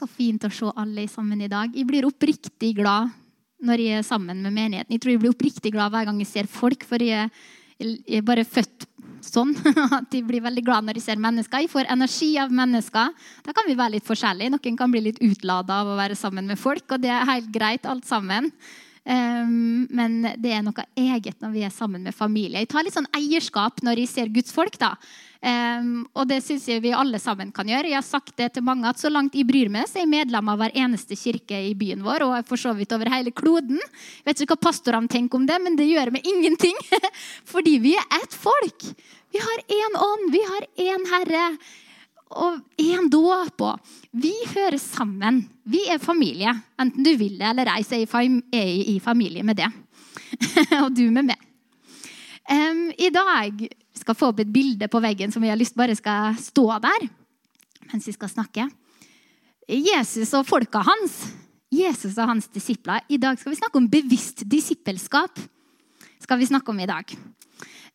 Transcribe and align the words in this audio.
Så 0.00 0.08
fint 0.08 0.44
å 0.46 0.48
se 0.48 0.68
alle 0.80 1.04
sammen 1.12 1.42
i 1.44 1.48
dag. 1.52 1.74
Jeg 1.76 1.84
blir 1.84 2.06
oppriktig 2.08 2.72
glad 2.78 3.10
når 3.60 3.82
jeg 3.84 3.98
er 3.98 4.06
sammen 4.06 4.38
med 4.40 4.54
menigheten. 4.56 4.94
Jeg 4.94 5.02
tror 5.02 5.12
jeg 5.12 5.20
blir 5.20 5.34
oppriktig 5.34 5.72
glad 5.74 5.92
hver 5.92 6.06
gang 6.08 6.20
jeg 6.22 6.30
ser 6.30 6.46
folk, 6.48 6.86
for 6.88 7.04
jeg, 7.04 7.28
jeg 7.76 7.98
er 8.16 8.24
bare 8.24 8.46
født 8.48 8.86
sånn 9.20 9.52
at 9.98 10.16
jeg 10.16 10.24
blir 10.24 10.40
veldig 10.40 10.64
glad 10.64 10.86
når 10.86 10.96
jeg 10.96 11.10
ser 11.10 11.20
mennesker. 11.20 11.66
Jeg 11.66 11.72
får 11.74 11.90
energi 11.92 12.30
av 12.40 12.54
mennesker. 12.62 13.12
Da 13.44 13.52
kan 13.52 13.68
vi 13.68 13.76
være 13.76 13.98
litt 13.98 14.08
forskjellige. 14.08 14.54
Noen 14.56 14.78
kan 14.80 14.94
bli 14.94 15.04
litt 15.10 15.20
utlada 15.20 15.82
av 15.82 15.92
å 15.92 15.98
være 16.00 16.16
sammen 16.16 16.48
med 16.48 16.60
folk, 16.60 16.86
og 16.88 17.04
det 17.04 17.12
er 17.12 17.28
helt 17.28 17.52
greit, 17.52 17.84
alt 17.84 18.08
sammen. 18.08 18.48
Um, 19.10 19.88
men 19.90 20.20
det 20.38 20.52
er 20.54 20.60
noe 20.62 20.84
eget 20.94 21.40
når 21.42 21.50
vi 21.50 21.64
er 21.66 21.72
sammen 21.74 22.04
med 22.06 22.14
familie. 22.14 22.60
Jeg 22.62 22.70
tar 22.70 22.84
litt 22.86 22.94
sånn 22.94 23.08
eierskap 23.16 23.82
når 23.82 24.04
jeg 24.04 24.10
ser 24.12 24.30
Guds 24.30 24.54
folk. 24.54 24.76
da. 24.78 24.92
Um, 25.40 26.04
og 26.14 26.28
det 26.28 26.42
syns 26.44 26.66
jeg 26.68 26.82
vi 26.84 26.92
alle 26.94 27.18
sammen 27.18 27.50
kan 27.56 27.66
gjøre. 27.66 27.90
Jeg 27.90 27.98
har 27.98 28.06
sagt 28.06 28.36
det 28.38 28.52
til 28.54 28.66
mange 28.66 28.86
at 28.86 29.00
Så 29.00 29.10
langt 29.10 29.34
jeg 29.34 29.48
bryr 29.48 29.72
meg, 29.72 29.88
så 29.88 29.98
er 29.98 30.04
jeg 30.04 30.12
medlem 30.12 30.52
av 30.52 30.60
hver 30.60 30.76
eneste 30.78 31.18
kirke 31.18 31.58
i 31.70 31.74
byen 31.74 32.04
vår. 32.06 32.26
Og 32.28 32.46
for 32.46 32.60
så 32.60 32.76
vidt 32.76 32.94
over 32.94 33.10
hele 33.10 33.34
kloden. 33.34 33.80
Jeg 33.80 34.28
vet 34.28 34.44
ikke 34.44 34.54
hva 34.54 34.68
pastorene 34.70 35.10
tenker 35.10 35.40
om 35.40 35.48
det, 35.48 35.58
men 35.64 35.80
det 35.80 35.90
gjør 35.90 36.14
meg 36.14 36.26
ingenting. 36.28 36.78
Fordi 37.52 37.78
vi 37.82 37.96
er 37.98 38.18
ett 38.20 38.36
folk. 38.36 38.92
Vi 39.34 39.42
har 39.42 39.64
én 39.66 40.02
ånd, 40.06 40.30
vi 40.30 40.46
har 40.46 40.70
én 40.86 41.08
Herre 41.10 41.46
og 42.30 42.60
én 42.78 43.08
dåp. 43.10 43.62
Vi 44.12 44.32
hører 44.54 44.78
sammen. 44.78 45.42
Vi 45.64 45.82
er 45.90 45.98
familie. 46.02 46.52
Enten 46.80 47.04
du 47.04 47.12
vil 47.18 47.38
det 47.38 47.48
eller 47.50 47.72
ei, 47.74 47.84
så 47.86 47.98
er 47.98 48.06
jeg 48.06 48.88
i 48.94 48.98
familie 49.02 49.42
med 49.42 49.58
det. 49.58 49.70
og 50.82 50.92
du 50.94 51.08
med 51.10 51.32
meg. 51.32 51.46
Um, 52.50 52.88
I 52.98 53.10
dag 53.14 53.66
skal 53.94 54.16
få 54.18 54.30
opp 54.32 54.40
et 54.42 54.50
bilde 54.50 54.88
på 54.90 55.02
veggen 55.02 55.30
som 55.30 55.42
vi 55.42 55.50
har 55.50 55.58
lyst 55.58 55.76
bare 55.78 55.94
skal 55.94 56.34
stå 56.40 56.64
der 56.82 57.04
mens 57.90 58.06
vi 58.06 58.14
skal 58.14 58.30
snakke. 58.30 58.68
Jesus 59.70 60.32
og 60.38 60.46
folka 60.46 60.82
hans. 60.86 61.16
Jesus 61.70 62.16
og 62.18 62.28
hans 62.30 62.48
disipler. 62.50 63.02
I 63.10 63.18
dag 63.22 63.38
skal 63.38 63.52
vi 63.52 63.58
snakke 63.58 63.78
om 63.78 63.88
bevisst 63.90 64.44
disippelskap. 64.50 65.38
skal 66.20 66.38
vi 66.38 66.46
snakke 66.46 66.70
om 66.70 66.80
i 66.80 66.86
dag. 66.86 67.16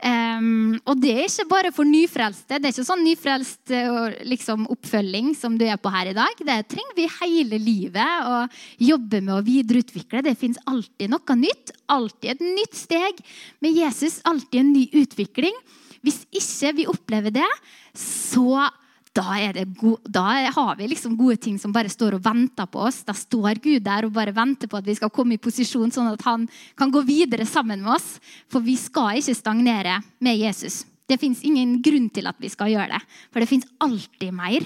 Um, 0.05 0.75
og 0.85 0.99
det 1.01 1.13
er 1.15 1.23
ikke 1.25 1.47
bare 1.49 1.71
for 1.73 1.87
nyfrelste. 1.87 2.59
Det 2.59 2.67
er 2.67 2.73
ikke 2.75 2.85
sånn 2.85 3.01
nyfrelst 3.07 3.71
uh, 3.73 4.11
liksom, 4.29 4.67
oppfølging 4.69 5.31
som 5.37 5.55
du 5.57 5.63
er 5.65 5.79
på 5.81 5.89
her 5.89 6.11
i 6.11 6.17
dag. 6.17 6.43
Det 6.45 6.59
trenger 6.69 6.97
vi 6.97 7.07
hele 7.15 7.57
livet 7.57 8.29
å 8.29 8.43
jobbe 8.91 9.23
med 9.23 9.33
å 9.33 9.45
videreutvikle. 9.45 10.21
Det 10.27 10.35
fins 10.37 10.61
alltid 10.69 11.09
noe 11.09 11.39
nytt. 11.39 11.73
Alltid 11.89 12.35
et 12.35 12.45
nytt 12.45 12.77
steg 12.77 13.23
med 13.65 13.73
Jesus. 13.73 14.19
Alltid 14.29 14.61
en 14.61 14.73
ny 14.75 14.85
utvikling. 15.01 15.57
Hvis 16.05 16.21
ikke 16.29 16.75
vi 16.77 16.89
opplever 16.91 17.33
det, 17.33 17.49
så 17.97 18.67
da, 19.15 19.63
god, 19.79 20.07
da, 20.11 20.25
har 20.51 20.75
vi 20.75 20.89
liksom 20.91 21.15
gode 21.17 21.37
ting 21.39 21.55
som 21.61 21.71
bare 21.75 21.91
står 21.91 22.17
og 22.17 22.23
venter 22.25 22.67
på 22.67 22.81
oss. 22.83 22.99
Da 23.07 23.15
står 23.15 23.61
Gud 23.63 23.85
der 23.85 24.07
og 24.07 24.15
bare 24.15 24.35
venter 24.35 24.67
på 24.67 24.79
at 24.79 24.87
vi 24.87 24.95
skal 24.97 25.11
komme 25.13 25.37
i 25.37 25.41
posisjon, 25.41 25.93
sånn 25.93 26.11
at 26.11 26.25
han 26.27 26.43
kan 26.75 26.91
gå 26.91 27.03
videre 27.07 27.47
sammen 27.47 27.83
med 27.85 27.95
oss. 27.95 28.17
For 28.51 28.63
vi 28.65 28.75
skal 28.79 29.21
ikke 29.21 29.37
stagnere 29.37 30.01
med 30.19 30.41
Jesus. 30.41 30.83
Det 31.07 31.19
fins 31.21 31.43
ingen 31.47 31.77
grunn 31.85 32.09
til 32.11 32.27
at 32.27 32.39
vi 32.41 32.49
skal 32.51 32.73
gjøre 32.73 32.97
det, 32.97 33.03
for 33.31 33.39
det 33.39 33.49
fins 33.49 33.67
alltid 33.85 34.33
mer. 34.35 34.65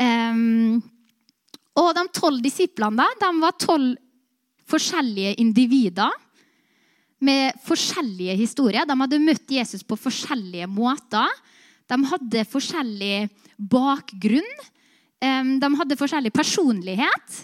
Um, 0.00 0.80
og 1.78 1.92
de 1.94 2.04
tolv 2.16 2.40
disiplene 2.42 3.04
da, 3.04 3.06
de 3.20 3.30
var 3.42 3.58
tolv 3.60 3.94
forskjellige 4.70 5.36
individer 5.42 6.10
med 7.20 7.56
forskjellige 7.66 8.34
historier. 8.40 8.88
De 8.88 8.96
hadde 8.96 9.22
møtt 9.22 9.52
Jesus 9.52 9.84
på 9.84 9.98
forskjellige 10.00 10.68
måter. 10.70 11.28
De 11.90 11.98
hadde 12.12 12.46
forskjellig 12.48 13.28
bakgrunn. 13.70 14.50
De 15.20 15.70
hadde 15.82 15.98
forskjellig 16.00 16.32
personlighet. 16.32 17.40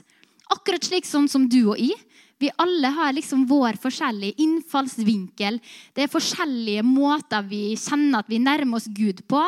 Akkurat 0.54 0.86
slik 0.86 1.08
sånn 1.08 1.26
som 1.28 1.48
du 1.50 1.64
og 1.72 1.80
jeg. 1.80 1.96
Vi 2.38 2.50
alle 2.60 2.90
har 2.92 3.14
liksom 3.16 3.46
vår 3.48 3.78
forskjellige 3.80 4.36
innfallsvinkel. 4.44 5.56
Det 5.96 6.04
er 6.04 6.12
forskjellige 6.12 6.82
måter 6.84 7.46
vi 7.48 7.70
kjenner 7.80 8.20
at 8.20 8.28
vi 8.28 8.40
nærmer 8.44 8.76
oss 8.76 8.90
Gud 8.92 9.22
på. 9.28 9.40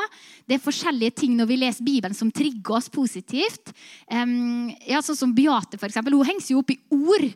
Det 0.49 0.57
er 0.57 0.65
forskjellige 0.65 1.19
ting 1.21 1.35
når 1.37 1.51
vi 1.51 1.59
leser 1.61 1.85
Bibelen 1.85 2.17
som 2.17 2.33
trigger 2.33 2.79
oss 2.81 2.89
positivt. 2.89 3.75
ja, 4.09 5.03
sånn 5.05 5.21
som 5.21 5.35
Beate, 5.37 5.77
for 5.77 5.91
eksempel. 5.91 6.17
Hun 6.17 6.31
henger 6.31 6.47
seg 6.47 6.63
opp 6.63 6.73
i 6.73 6.81
ord. 6.89 7.29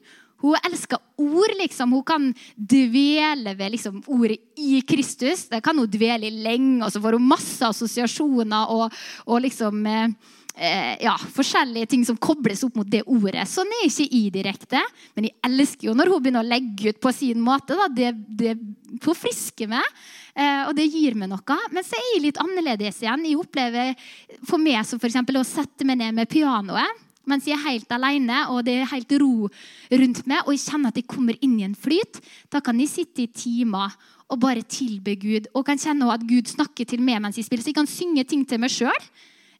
Hun 0.42 0.58
elsker 0.66 1.00
ord. 1.22 1.56
liksom. 1.58 1.92
Hun 1.92 2.04
kan 2.04 2.28
dvele 2.56 3.54
ved 3.54 3.74
liksom, 3.76 4.02
ordet 4.06 4.38
i 4.58 4.82
Kristus. 4.86 5.46
Det 5.48 5.62
kan 5.64 5.78
hun 5.78 5.90
dvele 5.90 6.26
i 6.26 6.42
lenge, 6.42 6.84
og 6.84 6.92
så 6.92 7.00
får 7.02 7.18
hun 7.18 7.28
masse 7.32 7.66
assosiasjoner 7.66 8.72
og, 8.74 9.02
og 9.26 9.42
liksom 9.44 9.86
eh, 9.86 10.08
eh, 10.54 10.96
ja, 11.04 11.14
forskjellige 11.34 11.92
ting 11.92 12.06
som 12.06 12.18
kobles 12.20 12.64
opp 12.66 12.76
mot 12.80 12.88
det 12.88 13.04
ordet. 13.06 13.46
Sånn 13.50 13.70
er 13.78 13.86
ikke 13.86 14.08
jeg 14.08 14.32
direkte, 14.34 14.82
men 15.16 15.28
jeg 15.28 15.38
elsker 15.48 15.90
jo 15.90 15.96
når 15.98 16.12
hun 16.12 16.24
begynner 16.24 16.44
å 16.44 16.50
legge 16.50 16.92
ut 16.92 17.00
på 17.02 17.14
sin 17.14 17.42
måte. 17.44 17.78
Da. 17.78 17.88
Det, 17.92 18.12
det 18.42 18.56
forfrisker 19.04 19.70
meg, 19.70 20.02
eh, 20.34 20.66
og 20.66 20.74
det 20.78 20.88
gir 20.90 21.16
meg 21.18 21.32
noe. 21.32 21.60
Men 21.72 21.86
så 21.86 21.98
er 21.98 22.10
jeg 22.16 22.26
litt 22.26 22.42
annerledes 22.42 23.00
igjen. 23.04 23.28
Jeg 23.30 23.40
opplever 23.40 23.94
for 24.42 24.62
meg 24.62 24.82
som 24.88 25.00
for 25.02 25.40
å 25.40 25.46
sette 25.46 25.86
meg 25.88 26.02
ned 26.02 26.18
med 26.18 26.30
pianoet 26.30 27.01
mens 27.28 27.46
jeg 27.46 27.56
er 27.56 27.66
helt 27.66 27.92
alene 27.94 28.40
og 28.52 28.64
det 28.66 28.78
er 28.80 28.90
helt 28.90 29.12
ro 29.22 29.48
rundt 29.92 30.22
meg, 30.26 30.42
og 30.44 30.54
jeg 30.54 30.64
kjenner 30.64 30.92
at 30.92 30.98
jeg 30.98 31.08
kommer 31.10 31.38
inn 31.44 31.58
i 31.60 31.66
en 31.66 31.76
flyt, 31.78 32.20
da 32.50 32.62
kan 32.64 32.80
jeg 32.82 32.90
sitte 32.90 33.24
i 33.24 33.30
timer 33.30 33.94
og 34.32 34.40
bare 34.40 34.64
tilbe 34.64 35.14
Gud. 35.20 35.50
Og 35.52 35.66
kan 35.66 35.80
kjenne 35.80 36.08
at 36.12 36.24
Gud 36.24 36.48
snakker 36.48 36.88
til 36.88 37.02
meg 37.04 37.20
mens 37.22 37.36
jeg 37.38 37.46
spiller. 37.46 37.64
Så 37.64 37.72
jeg 37.72 37.78
kan 37.80 37.90
synge 37.90 38.24
ting 38.28 38.46
til 38.48 38.60
meg 38.62 38.72
sjøl. 38.72 39.08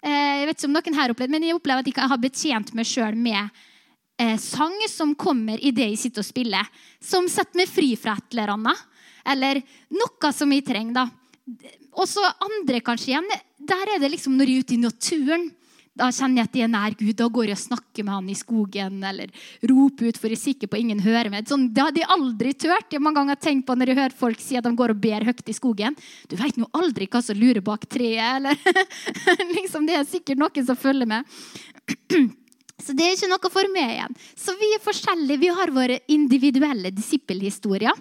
Eh, 0.02 0.40
jeg 0.40 0.48
vet 0.48 0.58
ikke 0.58 0.70
om 0.70 0.78
noen 0.78 0.98
her 0.98 1.12
opplevd, 1.12 1.34
men 1.34 1.46
jeg 1.46 1.58
opplever 1.58 1.84
at 1.84 1.90
jeg 1.90 2.12
har 2.12 2.22
betjent 2.22 2.72
meg 2.78 2.88
sjøl 2.88 3.18
med 3.18 3.62
eh, 4.18 4.38
sang 4.40 4.74
som 4.90 5.12
kommer 5.18 5.60
i 5.60 5.74
det 5.76 5.90
jeg 5.92 6.00
sitter 6.06 6.24
og 6.24 6.30
spiller. 6.30 6.72
Som 7.04 7.28
setter 7.30 7.60
meg 7.60 7.70
fri 7.70 7.92
fra 8.00 8.16
et 8.16 8.32
eller 8.32 8.56
annet. 8.56 8.88
Eller 9.32 9.62
noe 9.94 10.32
som 10.34 10.56
jeg 10.56 10.64
trenger. 10.66 11.02
da. 11.02 11.74
Og 11.92 12.08
så 12.08 12.24
andre 12.24 12.80
kanskje 12.84 13.12
igjen. 13.12 13.28
Der 13.62 13.94
er 13.94 14.00
det 14.00 14.14
liksom 14.14 14.38
når 14.38 14.48
jeg 14.50 14.62
er 14.62 14.66
ute 14.66 14.74
i 14.78 14.82
naturen 14.82 15.50
da 15.98 16.08
kjenner 16.08 16.40
jeg 16.40 16.48
at 16.48 16.54
de 16.54 16.62
er 16.64 16.70
nær 16.72 16.94
Gud. 16.96 17.12
Da 17.18 17.26
går 17.28 17.50
jeg 17.50 17.58
og 17.58 17.62
snakker 17.66 18.06
med 18.06 18.14
han 18.14 18.28
i 18.32 18.36
skogen 18.38 19.02
eller 19.04 19.32
roper 19.68 20.08
ut, 20.08 20.20
for 20.20 20.32
jeg 20.32 20.38
er 20.38 20.42
sikker 20.42 20.70
på 20.72 20.80
ingen 20.80 21.02
hører 21.04 21.28
meg. 21.32 21.48
Sånn, 21.50 21.66
det 21.74 21.84
hadde 21.84 22.00
jeg 22.00 22.12
aldri 22.14 22.52
turt. 22.56 22.88
Jeg 22.94 23.02
mange 23.04 23.20
ganger 23.20 23.40
tenkt 23.40 23.66
på 23.68 23.76
når 23.76 23.92
jeg 23.92 24.00
hører 24.00 24.20
folk 24.22 24.40
si 24.40 24.56
at 24.56 24.64
de 24.64 24.72
går 24.78 24.94
og 24.94 25.02
ber 25.02 25.26
høyt 25.28 25.52
i 25.52 25.56
skogen. 25.56 25.98
Du 26.32 26.38
vet 26.40 26.56
jo 26.56 26.68
aldri 26.78 27.10
hva 27.12 27.20
som 27.24 27.36
lurer 27.36 27.60
bak 27.64 27.84
treet. 27.92 28.38
eller 28.38 28.56
liksom, 29.58 29.84
Det 29.88 29.98
er 29.98 30.08
sikkert 30.08 30.40
noen 30.40 30.68
som 30.68 30.80
følger 30.80 31.10
med. 31.12 31.28
Så 32.82 32.96
det 32.98 33.04
er 33.04 33.12
ikke 33.14 33.30
noe 33.30 33.50
for 33.52 33.68
meg 33.74 33.92
igjen. 33.92 34.16
Så 34.34 34.56
vi 34.58 34.72
er 34.74 34.82
forskjellige. 34.82 35.42
Vi 35.44 35.50
har 35.54 35.70
våre 35.76 36.00
individuelle 36.10 36.90
disippelhistorier. 36.90 38.00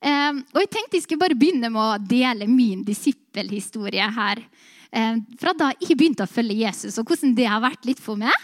Um, 0.00 0.42
og 0.54 0.62
jeg 0.62 0.70
tenkte 0.72 0.96
jeg 0.96 1.04
skulle 1.04 1.22
bare 1.22 1.36
begynne 1.38 1.68
med 1.72 1.80
å 1.80 2.00
dele 2.10 2.48
min 2.50 2.82
disippelhistorie 2.84 4.10
her. 4.16 4.42
Eh, 4.90 5.18
fra 5.38 5.54
da 5.54 5.70
jeg 5.78 5.96
begynte 5.98 6.26
å 6.26 6.30
følge 6.30 6.62
Jesus, 6.64 6.98
og 6.98 7.10
hvordan 7.10 7.34
det 7.38 7.46
har 7.46 7.62
vært 7.62 7.86
litt 7.86 8.00
for 8.02 8.18
meg 8.18 8.34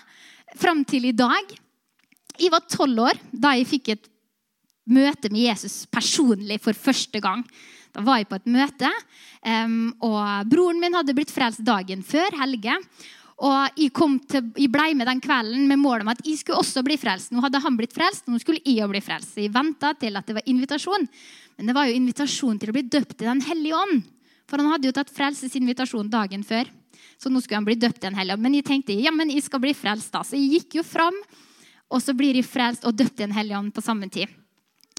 fram 0.56 0.84
til 0.86 1.08
i 1.08 1.16
dag. 1.16 1.56
Jeg 2.36 2.52
var 2.52 2.68
tolv 2.70 3.08
år 3.08 3.18
da 3.32 3.56
jeg 3.56 3.70
fikk 3.70 3.92
et 3.94 4.08
møte 4.86 5.32
med 5.32 5.48
Jesus 5.48 5.84
personlig 5.90 6.60
for 6.62 6.76
første 6.78 7.20
gang. 7.22 7.42
Da 7.96 8.04
var 8.04 8.20
jeg 8.20 8.28
på 8.30 8.38
et 8.38 8.48
møte, 8.52 8.90
og 10.04 10.50
broren 10.50 10.82
min 10.82 10.94
hadde 10.94 11.14
blitt 11.16 11.32
frelst 11.32 11.64
dagen 11.64 12.04
før 12.04 12.36
Helge. 12.42 12.74
Og 13.36 13.76
jeg, 13.76 13.90
til, 14.30 14.50
jeg, 14.56 14.68
ble 14.72 14.86
med 14.96 15.08
den 15.10 15.20
kvelden 15.20 15.66
med 15.68 15.80
mål 15.80 16.04
om 16.04 16.10
at 16.12 16.20
jeg 16.24 16.38
skulle 16.40 16.60
også 16.62 16.80
bli 16.84 16.96
frelst. 17.00 17.32
Nå 17.32 17.42
hadde 17.44 17.60
han 17.60 17.76
blitt 17.76 17.92
frelst, 17.92 18.28
nå 18.28 18.40
skulle 18.40 18.62
jeg 18.64 18.84
òg 18.84 18.94
bli 18.94 19.02
frelst. 19.04 19.34
Jeg 19.36 19.52
venta 19.52 19.92
til 20.00 20.16
at 20.16 20.28
det 20.28 20.38
var 20.38 20.48
invitasjon. 20.48 21.04
Men 21.56 21.68
det 21.68 21.76
var 21.76 21.88
jo 21.88 21.98
invitasjon 21.98 22.60
til 22.60 22.72
å 22.72 22.76
bli 22.76 22.84
døpt 22.88 23.20
i 23.20 23.28
Den 23.28 23.42
hellige 23.44 23.76
ånd. 23.76 24.06
For 24.46 24.62
han 24.62 24.70
hadde 24.70 24.88
jo 24.90 24.94
tatt 24.94 25.12
frelsesinvitasjon 25.14 26.10
dagen 26.10 26.44
før. 26.46 26.70
Så 27.18 27.32
nå 27.32 27.40
skulle 27.42 27.60
han 27.60 27.66
bli 27.66 27.78
døpt 27.80 28.06
en 28.06 28.16
hellig. 28.18 28.38
Men 28.40 28.56
jeg 28.58 28.66
tenkte 28.68 28.96
ja, 28.96 29.12
men 29.14 29.32
jeg 29.32 29.44
skal 29.46 29.62
bli 29.62 29.74
frelst, 29.76 30.12
da. 30.14 30.22
Så 30.24 30.38
jeg 30.38 30.60
gikk 30.60 30.80
jo 30.80 30.86
fram, 30.86 31.16
og 31.90 32.02
så 32.02 32.14
blir 32.16 32.38
jeg 32.38 32.48
frelst 32.48 32.86
og 32.86 32.96
døpt 32.96 33.22
i 33.22 33.26
en 33.26 33.36
hellig 33.36 33.62
på 33.74 33.84
samme 33.84 34.10
tid. 34.12 34.30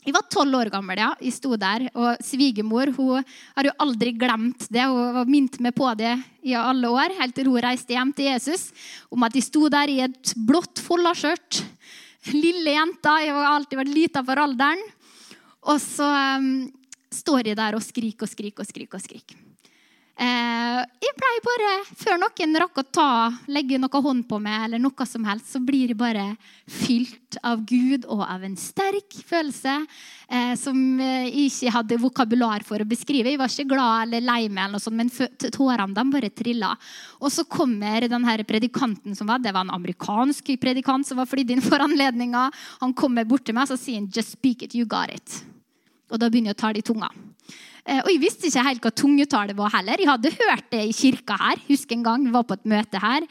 Jeg 0.08 0.16
var 0.16 0.24
tolv 0.32 0.56
år 0.56 0.70
gammel, 0.72 1.02
ja. 1.02 1.10
Jeg 1.20 1.36
sto 1.36 1.58
der, 1.60 1.90
og 1.92 2.22
svigermor 2.24 2.94
hun 2.96 3.26
har 3.58 3.68
jo 3.68 3.74
aldri 3.84 4.14
glemt 4.16 4.70
det. 4.72 4.86
Hun 4.88 5.18
var 5.18 5.28
minnet 5.28 5.58
meg 5.64 5.76
på 5.76 5.90
det 6.00 6.14
i 6.48 6.54
alle 6.56 6.88
år, 6.88 7.18
helt 7.18 7.36
til 7.36 7.50
hun 7.52 7.60
reiste 7.66 7.92
hjem 7.92 8.14
til 8.16 8.30
Jesus, 8.30 8.70
om 9.12 9.26
at 9.28 9.36
jeg 9.36 9.50
sto 9.50 9.68
der 9.74 9.92
i 9.92 10.00
et 10.06 10.32
blått 10.48 10.80
follaskjørt. 10.86 11.60
Lille 12.32 12.78
jenta. 12.78 13.18
Jeg 13.24 13.36
har 13.36 13.50
alltid 13.52 13.82
vært 13.82 13.94
lita 13.98 14.24
for 14.24 14.40
alderen. 14.44 14.80
Og 15.68 15.80
så 15.84 16.08
um, 16.40 16.48
står 17.14 17.52
jeg 17.52 17.60
der 17.60 17.78
og 17.78 17.84
skriker 17.84 18.28
og 18.28 18.32
skriker 18.32 18.64
og 18.64 18.70
skriker. 18.70 18.98
og 18.98 19.04
skriker. 19.04 19.48
Eh, 20.18 20.80
jeg 20.98 21.14
pleier 21.14 21.44
bare, 21.46 21.72
Før 21.94 22.16
noen 22.18 22.58
rakk 22.58 22.80
å 22.82 22.84
ta, 22.90 23.10
legge 23.54 23.78
noe 23.78 24.00
hånd 24.02 24.24
på 24.26 24.40
meg, 24.42 24.64
eller 24.66 24.82
noe 24.82 25.06
som 25.06 25.26
helst, 25.30 25.52
så 25.54 25.60
blir 25.62 25.92
jeg 25.92 25.98
bare 26.00 26.32
fylt 26.66 27.38
av 27.46 27.62
Gud 27.70 28.08
og 28.10 28.24
av 28.26 28.42
en 28.48 28.56
sterk 28.58 29.14
følelse 29.28 29.76
eh, 29.78 30.56
som 30.58 30.80
jeg 30.98 31.52
ikke 31.52 31.74
hadde 31.76 32.00
vokabular 32.02 32.66
for 32.66 32.82
å 32.82 32.88
beskrive. 32.90 33.30
Jeg 33.30 33.42
var 33.42 33.54
ikke 33.54 33.76
glad 33.76 34.08
eller 34.08 34.26
lei 34.26 34.48
meg, 34.48 34.64
eller 34.64 34.80
noe 34.80 34.86
sånt, 34.88 34.98
men 34.98 35.52
tårene 35.54 35.94
de 35.94 36.06
bare 36.16 36.34
trilla. 36.34 36.72
Og 37.22 37.30
så 37.34 37.46
kommer 37.46 38.08
den 38.10 38.26
her 38.26 38.42
predikanten 38.48 39.14
som 39.18 39.30
var, 39.30 39.44
det 39.44 39.54
var 39.54 39.68
en 39.68 39.76
amerikansk 39.78 40.50
predikant 40.58 41.06
som 41.06 41.22
var 41.22 41.30
flydd 41.30 41.54
inn 41.54 41.62
for 41.62 41.84
anledninga. 41.86 42.48
Han 42.82 42.98
kommer 42.98 43.28
bort 43.30 43.46
til 43.46 43.54
meg 43.54 43.70
og 43.70 43.78
sier 43.78 44.02
'Just 44.02 44.34
speak 44.34 44.64
it, 44.64 44.74
you 44.74 44.86
got 44.86 45.14
it'. 45.14 45.57
Og 46.12 46.22
da 46.22 46.30
begynner 46.32 46.54
jeg 46.54 46.58
å 46.58 46.62
tale 46.62 46.82
i 46.82 46.86
tunga. 46.86 47.10
Eh, 47.88 48.02
og 48.02 48.10
jeg 48.12 48.22
visste 48.22 48.50
ikke 48.50 48.66
helt 48.68 48.84
hva 48.84 48.94
tungetale 48.96 49.56
var 49.58 49.72
heller. 49.78 50.00
Jeg 50.00 50.10
hadde 50.10 50.34
hørt 50.36 50.68
det 50.74 50.84
i 50.90 50.96
kirka 50.96 51.38
her. 51.40 51.62
Husker 51.70 51.98
en 51.98 52.08
gang 52.08 52.26
vi 52.26 52.34
var 52.36 52.48
på 52.48 52.58
et 52.58 52.68
møte 52.68 53.02
her. 53.04 53.28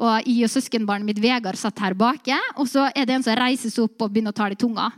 Og 0.00 0.26
jeg 0.26 0.46
og 0.46 0.52
søskenbarnet 0.54 1.06
mitt 1.06 1.20
Vegard 1.22 1.58
satt 1.60 1.80
her 1.84 1.94
bak. 1.98 2.26
Og 2.56 2.66
så 2.70 2.88
er 2.90 3.06
det 3.06 3.18
en 3.18 3.26
som 3.26 3.38
reiser 3.38 3.72
seg 3.72 3.86
opp 3.86 4.06
og 4.06 4.12
begynner 4.12 4.34
å 4.34 4.40
tale 4.40 4.56
i 4.56 4.60
tunga. 4.60 4.88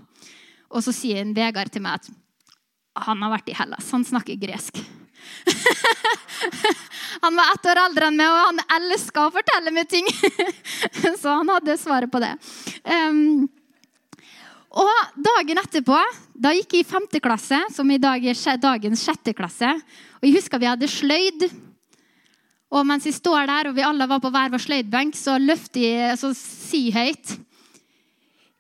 Og 0.72 0.84
så 0.84 0.94
sier 0.94 1.20
en 1.20 1.34
Vegard 1.36 1.72
til 1.72 1.84
meg 1.84 2.00
at 2.00 2.12
han 3.06 3.24
har 3.24 3.32
vært 3.32 3.48
i 3.48 3.56
Hellas. 3.56 3.88
Han 3.92 4.04
snakker 4.04 4.38
gresk. 4.40 4.78
han 7.24 7.36
var 7.36 7.54
ett 7.54 7.68
år 7.72 7.80
eldre 7.86 8.08
enn 8.08 8.18
meg, 8.20 8.28
og 8.28 8.40
han 8.50 8.62
elska 8.78 9.26
å 9.26 9.32
fortelle 9.34 9.72
meg 9.74 9.88
ting. 9.90 10.08
så 11.20 11.38
han 11.38 11.52
hadde 11.52 11.78
svaret 11.80 12.12
på 12.12 12.20
det. 12.22 12.34
Um, 12.84 13.48
og 14.72 15.18
dagen 15.20 15.60
etterpå 15.60 15.98
da 16.42 16.54
gikk 16.56 16.78
jeg 16.78 16.84
i 16.84 16.88
femte 16.88 17.20
klasse, 17.22 17.58
som 17.74 17.90
i 17.92 18.00
dag 18.00 18.24
er 18.24 18.60
dagens 18.60 19.04
sjette 19.04 19.34
klasse. 19.36 19.68
Og 20.18 20.26
jeg 20.26 20.38
husker 20.38 20.58
vi 20.58 20.70
hadde 20.70 20.88
sløyd. 20.88 21.44
Og 22.72 22.86
mens 22.88 23.04
jeg 23.06 23.18
står 23.18 23.46
der, 23.50 23.68
og 23.68 23.76
vi 23.76 23.84
alle 23.84 24.08
var 24.08 24.22
på 24.22 24.30
hver 24.32 24.50
vår 24.54 24.62
sløydbenk, 24.64 25.18
så 25.18 25.36
løfter 25.38 25.84
jeg 25.84 26.18
så 26.18 26.32
si 26.38 26.86
høyt 26.94 27.34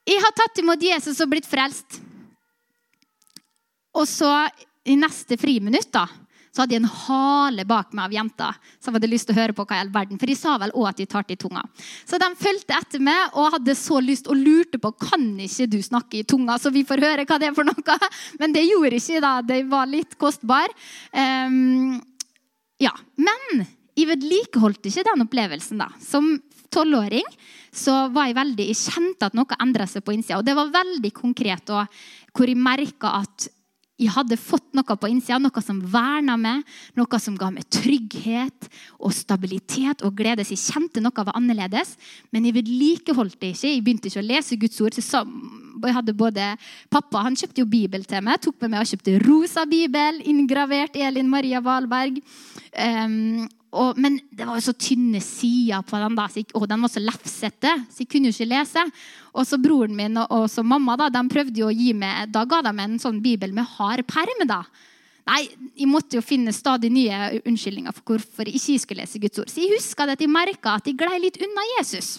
Jeg 0.04 0.18
har 0.20 0.34
tatt 0.36 0.58
imot 0.60 0.82
Jesus 0.82 1.20
og 1.22 1.30
blitt 1.32 1.48
frelst. 1.48 2.00
Og 3.96 4.06
så, 4.08 4.30
i 4.84 4.96
neste 4.98 5.38
friminutt, 5.38 5.90
da, 5.94 6.06
så 6.52 6.62
hadde 6.62 6.76
jeg 6.76 6.82
en 6.82 6.92
hale 7.06 7.64
bak 7.64 7.94
meg 7.96 8.10
av 8.10 8.14
jenter 8.18 8.56
som 8.82 8.92
hadde 8.92 9.08
lyst 9.08 9.24
til 9.28 9.34
å 9.34 9.40
høre 9.40 9.54
på 9.56 9.64
hva 9.64 9.78
i 9.78 9.82
all 9.86 9.92
verden. 9.92 10.18
For 10.20 10.28
de 10.28 10.36
sa 10.36 10.58
vel 10.60 10.74
òg 10.76 10.90
at 10.90 11.00
de 11.00 11.06
tar 11.08 11.24
til 11.24 11.38
tunga. 11.40 11.62
Så 12.04 12.20
de 12.20 12.28
fulgte 12.36 12.76
etter 12.76 13.00
meg 13.04 13.38
og 13.40 13.54
hadde 13.56 13.76
så 13.78 14.02
lyst 14.04 14.28
og 14.28 14.36
lurte 14.36 14.80
på 14.82 14.92
kan 15.00 15.24
ikke 15.40 15.70
du 15.72 15.78
snakke 15.80 16.20
i 16.20 16.26
tunga, 16.28 16.58
så 16.60 16.72
vi 16.74 16.84
får 16.84 17.00
høre 17.06 17.24
hva 17.28 17.38
det 17.40 17.48
er 17.48 17.56
for 17.56 17.68
noe. 17.68 17.96
Men 18.40 18.52
det 18.52 18.66
gjorde 18.68 19.00
ikke 19.00 19.22
da. 19.24 19.32
Det 19.48 19.62
var 19.72 19.88
litt 19.88 20.18
kostbar. 20.20 20.74
Um, 21.16 21.96
ja, 22.82 22.92
Men 23.16 23.64
jeg 23.96 24.08
vedlikeholdt 24.12 24.92
ikke 24.92 25.06
den 25.08 25.24
opplevelsen. 25.24 25.80
da. 25.80 25.88
Som 26.04 26.34
tolvåring 26.72 27.26
så 27.72 28.08
var 28.12 28.28
jeg 28.28 28.36
veldig, 28.36 28.68
jeg 28.68 28.92
kjente 28.92 29.28
at 29.28 29.36
noe 29.36 29.56
endra 29.60 29.88
seg 29.88 30.04
på 30.04 30.12
innsida. 30.12 30.40
Og 30.40 30.44
det 30.44 30.56
var 30.56 30.72
veldig 30.72 31.12
konkret, 31.16 31.72
og 31.72 31.88
hvor 32.36 32.48
jeg 32.48 32.60
merka 32.60 33.16
at 33.22 33.48
jeg 34.02 34.12
hadde 34.16 34.38
fått 34.40 34.68
noe 34.76 34.96
på 34.98 35.10
innsida, 35.10 35.38
noe 35.42 35.62
som 35.64 35.78
verna 35.92 36.36
meg, 36.40 36.62
noe 36.98 37.20
som 37.22 37.36
ga 37.38 37.50
meg 37.54 37.68
trygghet 37.72 38.68
og 38.98 39.14
stabilitet 39.14 40.04
og 40.06 40.16
glede. 40.18 40.44
Så 40.46 40.56
jeg 40.56 40.64
kjente 40.64 41.02
noe 41.04 41.26
var 41.26 41.38
annerledes, 41.38 41.94
men 42.34 42.48
jeg 42.48 42.56
vedlikeholdt 42.58 43.38
det 43.40 43.54
ikke. 43.54 43.70
Jeg 43.70 43.84
begynte 43.86 44.10
ikke 44.10 44.22
å 44.22 44.28
lese 44.28 44.60
Guds 44.60 44.82
ord. 44.82 44.98
Så 44.98 45.22
jeg 45.82 45.96
hadde 45.96 46.16
både 46.16 46.52
Pappa 46.92 47.24
han 47.26 47.38
kjøpte 47.38 47.62
jo 47.62 47.70
Bibel 47.70 48.04
til 48.08 48.24
meg, 48.24 48.42
tok 48.42 48.58
med 48.62 48.74
meg 48.74 48.84
og 48.84 48.92
kjøpte 48.92 49.18
rosa 49.24 49.66
bibel, 49.68 50.20
inngravert 50.28 50.98
Elin 50.98 51.30
Maria 51.30 51.62
Valberg. 51.64 52.20
Um, 52.72 53.48
og, 53.72 53.96
men 53.96 54.18
det 54.28 54.44
var 54.44 54.58
jo 54.58 54.66
så 54.66 54.74
tynne 54.76 55.20
sider 55.24 55.80
på 55.88 55.96
den, 55.96 56.16
da, 56.18 56.26
og 56.58 56.66
den 56.68 56.82
var 56.84 56.90
så 56.92 57.00
lefsete, 57.00 57.72
så 57.88 58.02
jeg 58.02 58.08
kunne 58.12 58.28
jo 58.28 58.36
ikke 58.36 58.50
lese. 58.50 58.82
Og 59.32 59.46
så 59.48 59.56
broren 59.60 59.96
min 59.96 60.18
og, 60.20 60.26
og 60.28 60.48
så 60.52 60.64
mamma 60.66 60.98
da, 61.00 61.08
de 61.12 61.22
prøvde 61.32 61.62
jo 61.62 61.70
å 61.70 61.76
gi 61.76 61.94
meg, 61.96 62.28
da 62.34 62.44
ga 62.48 62.60
de 62.66 62.72
meg 62.76 62.90
en 62.90 63.00
sånn 63.00 63.22
bibel 63.24 63.54
med 63.56 63.70
hard 63.78 64.04
perm. 64.10 64.44
da. 64.48 64.60
Nei, 65.30 65.46
Jeg 65.78 65.88
måtte 65.88 66.18
jo 66.18 66.24
finne 66.24 66.52
stadig 66.52 66.90
nye 66.92 67.38
unnskyldninger 67.46 67.96
for 67.96 68.12
hvorfor 68.12 68.50
jeg 68.50 68.60
ikke 68.60 68.82
skulle 68.82 69.06
lese 69.06 69.22
Guds 69.22 69.40
ord. 69.40 69.48
Så 69.48 69.62
jeg 69.62 69.78
huska 69.78 70.04
at 70.04 70.20
jeg 70.20 70.28
merka 70.32 70.76
at 70.76 70.90
jeg 70.90 70.98
glei 70.98 71.22
litt 71.22 71.40
unna 71.40 71.64
Jesus. 71.78 72.18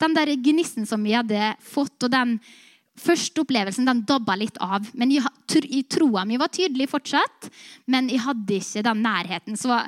Den 0.00 0.16
der 0.16 0.32
gnissen 0.42 0.88
som 0.88 1.04
vi 1.04 1.14
hadde 1.14 1.52
fått, 1.62 1.98
og 2.02 2.10
den 2.10 2.38
første 2.98 3.42
opplevelsen 3.42 3.86
den 3.88 4.02
dabba 4.08 4.36
litt 4.38 4.58
av. 4.62 4.88
Men 4.98 5.12
jeg, 5.14 5.26
Troa 5.90 6.24
mi 6.28 6.38
var 6.40 6.52
tydelig 6.52 6.88
fortsatt, 6.90 7.50
men 7.90 8.10
jeg 8.10 8.22
hadde 8.24 8.58
ikke 8.60 8.84
den 8.86 9.02
nærheten. 9.04 9.58
Så 9.58 9.78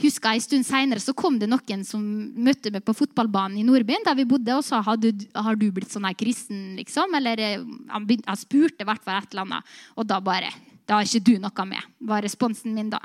husker 0.00 0.32
jeg 0.32 0.40
En 0.40 0.46
stund 0.46 0.66
seinere 0.66 1.14
kom 1.16 1.38
det 1.38 1.50
noen 1.50 1.84
som 1.84 2.02
møtte 2.36 2.72
meg 2.72 2.84
på 2.86 2.96
fotballbanen 2.96 3.58
i 3.60 3.66
Nordbyen, 3.66 4.04
der 4.06 4.16
vi 4.16 4.28
bodde, 4.28 4.56
og 4.56 4.64
sa 4.64 4.80
har 4.84 4.96
du, 4.96 5.10
har 5.34 5.58
du 5.58 5.68
blitt 5.70 5.92
sånn 5.92 6.08
her 6.08 6.16
kristen, 6.16 6.76
liksom? 6.78 7.14
Eller 7.18 7.40
eh, 7.44 7.66
han, 7.90 8.06
begynte, 8.06 8.30
han 8.30 8.40
spurte 8.40 8.84
i 8.84 8.88
hvert 8.88 9.04
fall 9.04 9.20
et 9.20 9.34
eller 9.34 9.48
annet. 9.48 9.78
Og 9.96 10.08
da 10.08 10.20
bare 10.24 10.52
Da 10.90 10.96
har 10.98 11.06
ikke 11.06 11.22
du 11.22 11.36
noe 11.38 11.64
med, 11.68 11.90
var 12.02 12.24
responsen 12.24 12.74
min 12.74 12.88
da. 12.90 12.98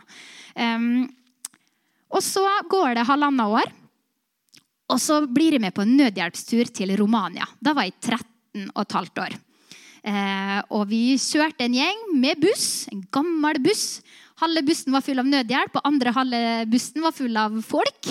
Um, 0.58 1.04
og 2.10 2.24
så 2.24 2.42
går 2.72 2.96
det 2.98 3.04
halvannet 3.06 3.60
år. 3.60 3.74
Og 4.90 5.02
så 5.02 5.20
blir 5.30 5.54
jeg 5.54 5.62
med 5.62 5.74
på 5.76 5.84
en 5.84 5.94
nødhjelpstur 5.98 6.72
til 6.74 6.96
Romania. 6.98 7.46
Da 7.62 7.76
var 7.78 7.86
jeg 7.86 7.98
13 8.00 8.72
og 8.72 8.82
et 8.82 8.98
halvt 8.98 9.22
år. 9.22 9.38
Eh, 10.06 10.60
og 10.70 10.86
vi 10.92 11.16
kjørte 11.18 11.66
en 11.66 11.76
gjeng 11.80 12.06
med 12.22 12.38
buss, 12.44 12.86
en 12.94 13.02
gammel 13.14 13.58
buss. 13.64 14.04
Halve 14.42 14.66
bussen 14.68 14.94
var 14.94 15.02
full 15.02 15.22
av 15.22 15.28
nødhjelp, 15.30 15.78
og 15.80 15.88
andre 15.88 16.12
halve 16.14 16.42
bussen 16.70 17.02
var 17.02 17.16
full 17.16 17.38
av 17.40 17.56
folk 17.66 18.10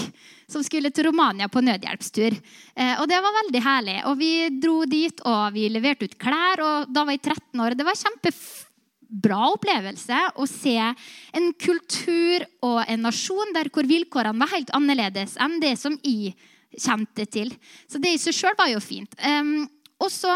som 0.50 0.64
skulle 0.64 0.90
til 0.94 1.08
Romania 1.08 1.46
på 1.52 1.62
nødhjelpstur. 1.64 2.34
Eh, 2.74 2.94
og 2.98 3.06
det 3.10 3.20
var 3.22 3.36
veldig 3.38 3.62
herlig. 3.64 3.96
Og 4.10 4.16
vi 4.18 4.32
dro 4.62 4.78
dit, 4.88 5.22
og 5.28 5.54
vi 5.54 5.68
leverte 5.72 6.08
ut 6.08 6.16
klær. 6.20 6.62
og 6.64 6.90
Da 6.92 7.04
var 7.04 7.16
jeg 7.16 7.22
13 7.22 7.62
år. 7.62 7.76
Det 7.76 7.86
var 7.86 7.94
en 7.94 8.02
kjempebra 8.02 9.40
opplevelse 9.52 10.24
å 10.40 10.48
se 10.50 10.74
en 10.80 11.52
kultur 11.60 12.48
og 12.66 12.82
en 12.88 13.06
nasjon 13.06 13.54
der 13.54 13.70
hvor 13.70 13.86
vilkårene 13.86 14.40
var 14.42 14.52
helt 14.56 14.74
annerledes 14.74 15.38
enn 15.38 15.60
det 15.62 15.76
som 15.78 15.96
jeg 16.02 16.34
kjente 16.74 17.28
til. 17.30 17.54
Så 17.86 18.02
det 18.02 18.16
i 18.16 18.18
seg 18.18 18.34
sjøl 18.34 18.58
var 18.58 18.72
jo 18.72 18.82
fint. 18.82 19.14
Eh, 19.22 19.54
og 20.02 20.10
så 20.10 20.32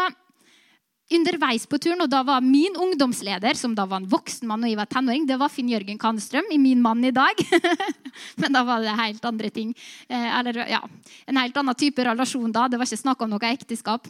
underveis 1.09 1.65
på 1.65 1.79
turen, 1.81 2.03
og 2.03 2.09
da 2.11 2.21
var 2.25 2.43
min 2.45 2.75
ungdomsleder, 2.77 3.57
som 3.57 3.73
da 3.75 3.85
var 3.89 4.01
en 4.01 4.09
voksen 4.09 4.47
mann 4.49 4.65
og 4.65 4.69
jeg 4.69 4.77
var 4.77 4.89
tenåring, 4.91 5.25
det 5.29 5.39
var 5.41 5.49
Finn 5.49 5.71
Jørgen 5.71 5.97
Kanstrøm, 6.01 6.51
min 6.61 6.81
mann 6.81 7.01
i 7.05 7.13
dag. 7.15 7.41
Men 8.41 8.53
da 8.53 8.63
var 8.67 8.83
det 8.85 8.97
helt 8.99 9.25
andre 9.25 9.49
ting. 9.53 9.73
Eh, 10.07 10.27
eller 10.39 10.61
ja, 10.69 10.83
en 11.25 11.41
helt 11.41 11.57
annen 11.57 11.77
type 11.79 12.05
relasjon 12.05 12.53
da. 12.53 12.67
Det 12.69 12.77
var 12.77 12.89
ikke 12.89 13.01
snakk 13.01 13.25
om 13.25 13.33
noe 13.33 13.49
ekteskap. 13.49 14.05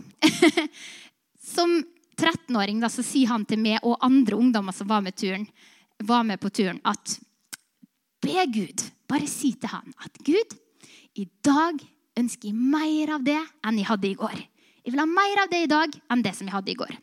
Som 1.55 1.79
13-åring 2.19 2.83
så 2.91 3.03
sier 3.05 3.31
han 3.31 3.47
til 3.47 3.61
meg 3.63 3.79
og 3.87 3.99
andre 4.03 4.35
ungdommer 4.35 4.75
som 4.75 4.89
var 4.89 5.03
med, 5.05 5.15
turen, 5.15 5.47
var 6.03 6.25
med 6.27 6.39
på 6.43 6.51
turen, 6.51 6.81
at 6.83 7.15
be 8.19 8.43
Gud, 8.51 8.83
bare 9.07 9.27
si 9.31 9.53
til 9.55 9.71
han 9.71 9.95
at 10.03 10.19
Gud, 10.27 10.57
i 11.15 11.25
dag 11.43 11.79
ønsker 12.19 12.51
jeg 12.51 12.59
mer 12.59 13.15
av 13.15 13.23
det 13.23 13.39
enn 13.39 13.79
jeg 13.79 13.87
hadde 13.87 14.09
i 14.09 14.17
går. 14.19 14.41
Jeg 14.89 14.95
vil 14.95 15.03
ha 15.03 15.05
mer 15.05 15.43
av 15.43 15.49
det 15.51 15.59
i 15.61 15.69
dag 15.69 15.93
enn 16.09 16.21
det 16.25 16.31
som 16.33 16.47
jeg 16.47 16.55
hadde 16.55 16.71
i 16.73 16.77
går. 16.79 16.95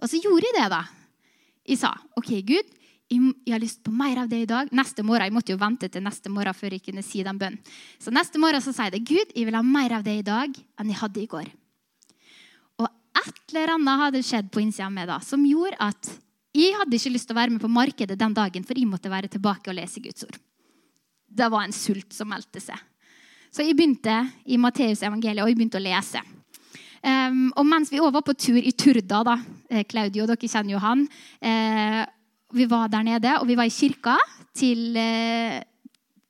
Og 0.00 0.08
så 0.08 0.16
gjorde 0.16 0.48
jeg 0.48 0.56
det, 0.56 0.68
da. 0.72 0.80
Jeg 1.68 1.78
sa 1.82 1.90
OK, 2.16 2.30
Gud, 2.48 2.70
jeg 3.12 3.52
har 3.52 3.60
lyst 3.60 3.82
på 3.84 3.92
mer 3.92 4.22
av 4.22 4.30
det 4.30 4.38
i 4.40 4.48
dag. 4.48 4.70
Neste 4.72 5.04
morgen, 5.04 5.26
Jeg 5.26 5.34
måtte 5.36 5.52
jo 5.52 5.60
vente 5.60 5.90
til 5.92 6.02
neste 6.02 6.32
morgen 6.32 6.56
før 6.56 6.72
jeg 6.72 6.82
kunne 6.82 7.04
si 7.04 7.22
den 7.22 7.36
bønnen. 7.36 7.60
Så 8.00 8.08
neste 8.10 8.40
morgen 8.40 8.64
så 8.64 8.72
sier 8.72 8.88
jeg 8.88 8.94
det. 8.96 9.04
Gud, 9.04 9.34
jeg 9.36 9.44
vil 9.44 9.54
ha 9.54 9.62
mer 9.62 9.98
av 9.98 10.02
det 10.02 10.16
i 10.16 10.24
dag 10.24 10.48
enn 10.48 10.88
jeg 10.88 10.96
hadde 10.96 11.20
i 11.20 11.26
går. 11.26 11.52
Og 12.80 12.88
et 13.20 13.52
eller 13.52 13.74
annet 13.76 14.04
hadde 14.06 14.24
skjedd 14.24 14.50
på 14.50 14.64
innsida 14.64 14.88
av 14.88 14.96
meg 14.96 15.12
da, 15.12 15.20
som 15.20 15.44
gjorde 15.44 15.76
at 15.76 16.08
jeg 16.56 16.72
hadde 16.80 16.96
ikke 16.96 17.12
lyst 17.12 17.28
til 17.28 17.36
å 17.36 17.40
være 17.42 17.52
med 17.52 17.60
på 17.60 17.68
markedet 17.68 18.16
den 18.18 18.32
dagen, 18.32 18.64
for 18.64 18.80
jeg 18.80 18.88
måtte 18.88 19.12
være 19.12 19.28
tilbake 19.28 19.68
og 19.68 19.76
lese 19.76 20.00
Guds 20.00 20.24
ord. 20.24 20.40
Det 21.28 21.52
var 21.52 21.68
en 21.68 21.76
sult 21.76 22.16
som 22.16 22.32
meldte 22.32 22.64
seg. 22.64 22.80
Så 23.52 23.60
jeg 23.60 23.76
begynte 23.76 24.22
i 24.48 24.56
Matteus 24.56 25.04
evangeliet 25.04 25.44
og 25.44 25.52
jeg 25.52 25.60
begynte 25.60 25.80
å 25.80 25.84
lese. 25.84 26.20
Um, 27.02 27.48
og 27.58 27.66
mens 27.66 27.90
vi 27.90 27.98
òg 27.98 28.12
var 28.14 28.22
på 28.22 28.34
tur 28.38 28.60
i 28.62 28.70
Turda, 28.78 29.24
da, 29.26 29.34
eh, 29.72 29.82
Claudio, 29.90 30.22
dere 30.28 30.38
kjenner 30.38 30.76
jo 30.76 30.82
han 30.84 31.00
uh, 31.42 32.02
Vi 32.54 32.66
var 32.70 32.92
der 32.92 33.02
nede, 33.02 33.32
og 33.40 33.48
vi 33.48 33.56
var 33.58 33.66
i 33.66 33.74
kirka 33.74 34.14
til 34.54 34.94
uh, 34.94 35.58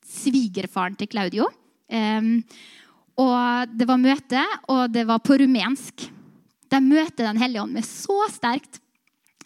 svigerfaren 0.01 0.95
til 0.97 1.11
Claudio. 1.11 1.49
Um, 1.93 2.39
og 3.21 3.75
det 3.77 3.85
var 3.85 4.01
møte, 4.01 4.45
og 4.71 4.87
det 4.89 5.03
var 5.05 5.21
på 5.21 5.37
rumensk. 5.43 6.07
De 6.73 6.79
møter 6.81 7.27
Den 7.27 7.37
hellige 7.37 7.61
ånd 7.61 7.77
med 7.77 7.85
så 7.85 8.17
sterkt. 8.33 8.79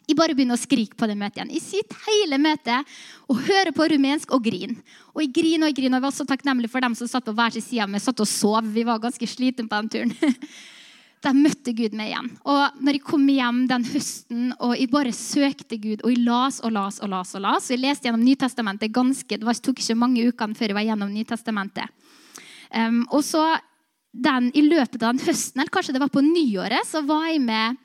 Jeg 0.07 0.15
bare 0.15 0.31
begynner 0.31 0.55
å 0.55 0.61
skrike 0.61 0.95
på 0.95 1.09
det 1.09 1.17
møtet 1.19 1.41
igjen. 1.41 1.51
Jeg 1.57 1.65
sitter 1.65 2.05
hele 2.07 2.39
møtet 2.39 2.95
og 3.27 3.41
hører 3.49 3.73
på 3.75 3.89
rumensk 3.91 4.31
og 4.31 4.45
griner. 4.45 4.79
Og 5.11 5.25
jeg 5.25 5.33
griner 5.35 5.67
og 5.67 5.73
jeg 5.73 5.79
griner. 5.81 5.97
Og 5.97 5.99
jeg 5.99 6.05
var 6.05 6.15
så 6.15 6.27
takknemlig 6.29 6.71
for 6.71 6.85
dem 6.85 6.95
som 6.95 7.09
satt 7.11 7.27
på 7.27 7.35
hver 7.35 7.51
sin 7.51 7.65
side 7.65 7.83
av 7.83 7.91
meg, 7.91 7.99
satt 8.05 8.23
og 8.23 8.29
sov. 8.31 8.71
Vi 8.71 8.87
var 8.87 9.03
ganske 9.03 9.27
slitne 9.27 9.67
på 9.67 9.81
den 9.81 9.91
turen. 9.91 10.15
de 11.25 11.33
møtte 11.33 11.73
Gud 11.75 11.95
meg 11.97 12.11
igjen. 12.11 12.27
Og 12.45 12.81
når 12.83 12.97
jeg 12.97 13.05
kom 13.07 13.23
hjem 13.31 13.63
den 13.69 13.85
høsten 13.89 14.51
og 14.63 14.75
jeg 14.77 14.91
bare 14.93 15.13
søkte 15.15 15.79
Gud, 15.81 16.03
og 16.03 16.13
jeg 16.13 16.25
las 16.25 16.59
og 16.61 16.75
las 16.75 16.99
og 17.01 17.11
las, 17.13 17.33
og 17.35 17.43
las, 17.45 17.69
og 17.69 17.75
jeg 17.75 17.83
leste 17.83 18.07
gjennom 18.07 18.25
Nytestamentet 18.25 18.93
ganske, 18.93 19.39
det 19.39 19.57
tok 19.65 19.81
ikke 19.81 19.97
mange 19.97 20.27
ukene 20.29 20.57
før 20.57 20.71
jeg 20.71 20.77
var 20.77 20.87
gjennom 20.91 21.15
Nytestamentet. 21.15 22.13
Um, 22.67 23.03
og 23.15 23.23
så 23.23 23.43
den, 24.11 24.51
I 24.53 24.63
løpet 24.65 25.01
av 25.01 25.13
den 25.13 25.25
høsten, 25.25 25.61
eller 25.61 25.73
kanskje 25.73 25.95
det 25.95 26.03
var 26.03 26.13
på 26.13 26.23
nyåret, 26.25 26.87
så 26.87 27.03
var 27.07 27.27
jeg 27.31 27.41
med 27.43 27.77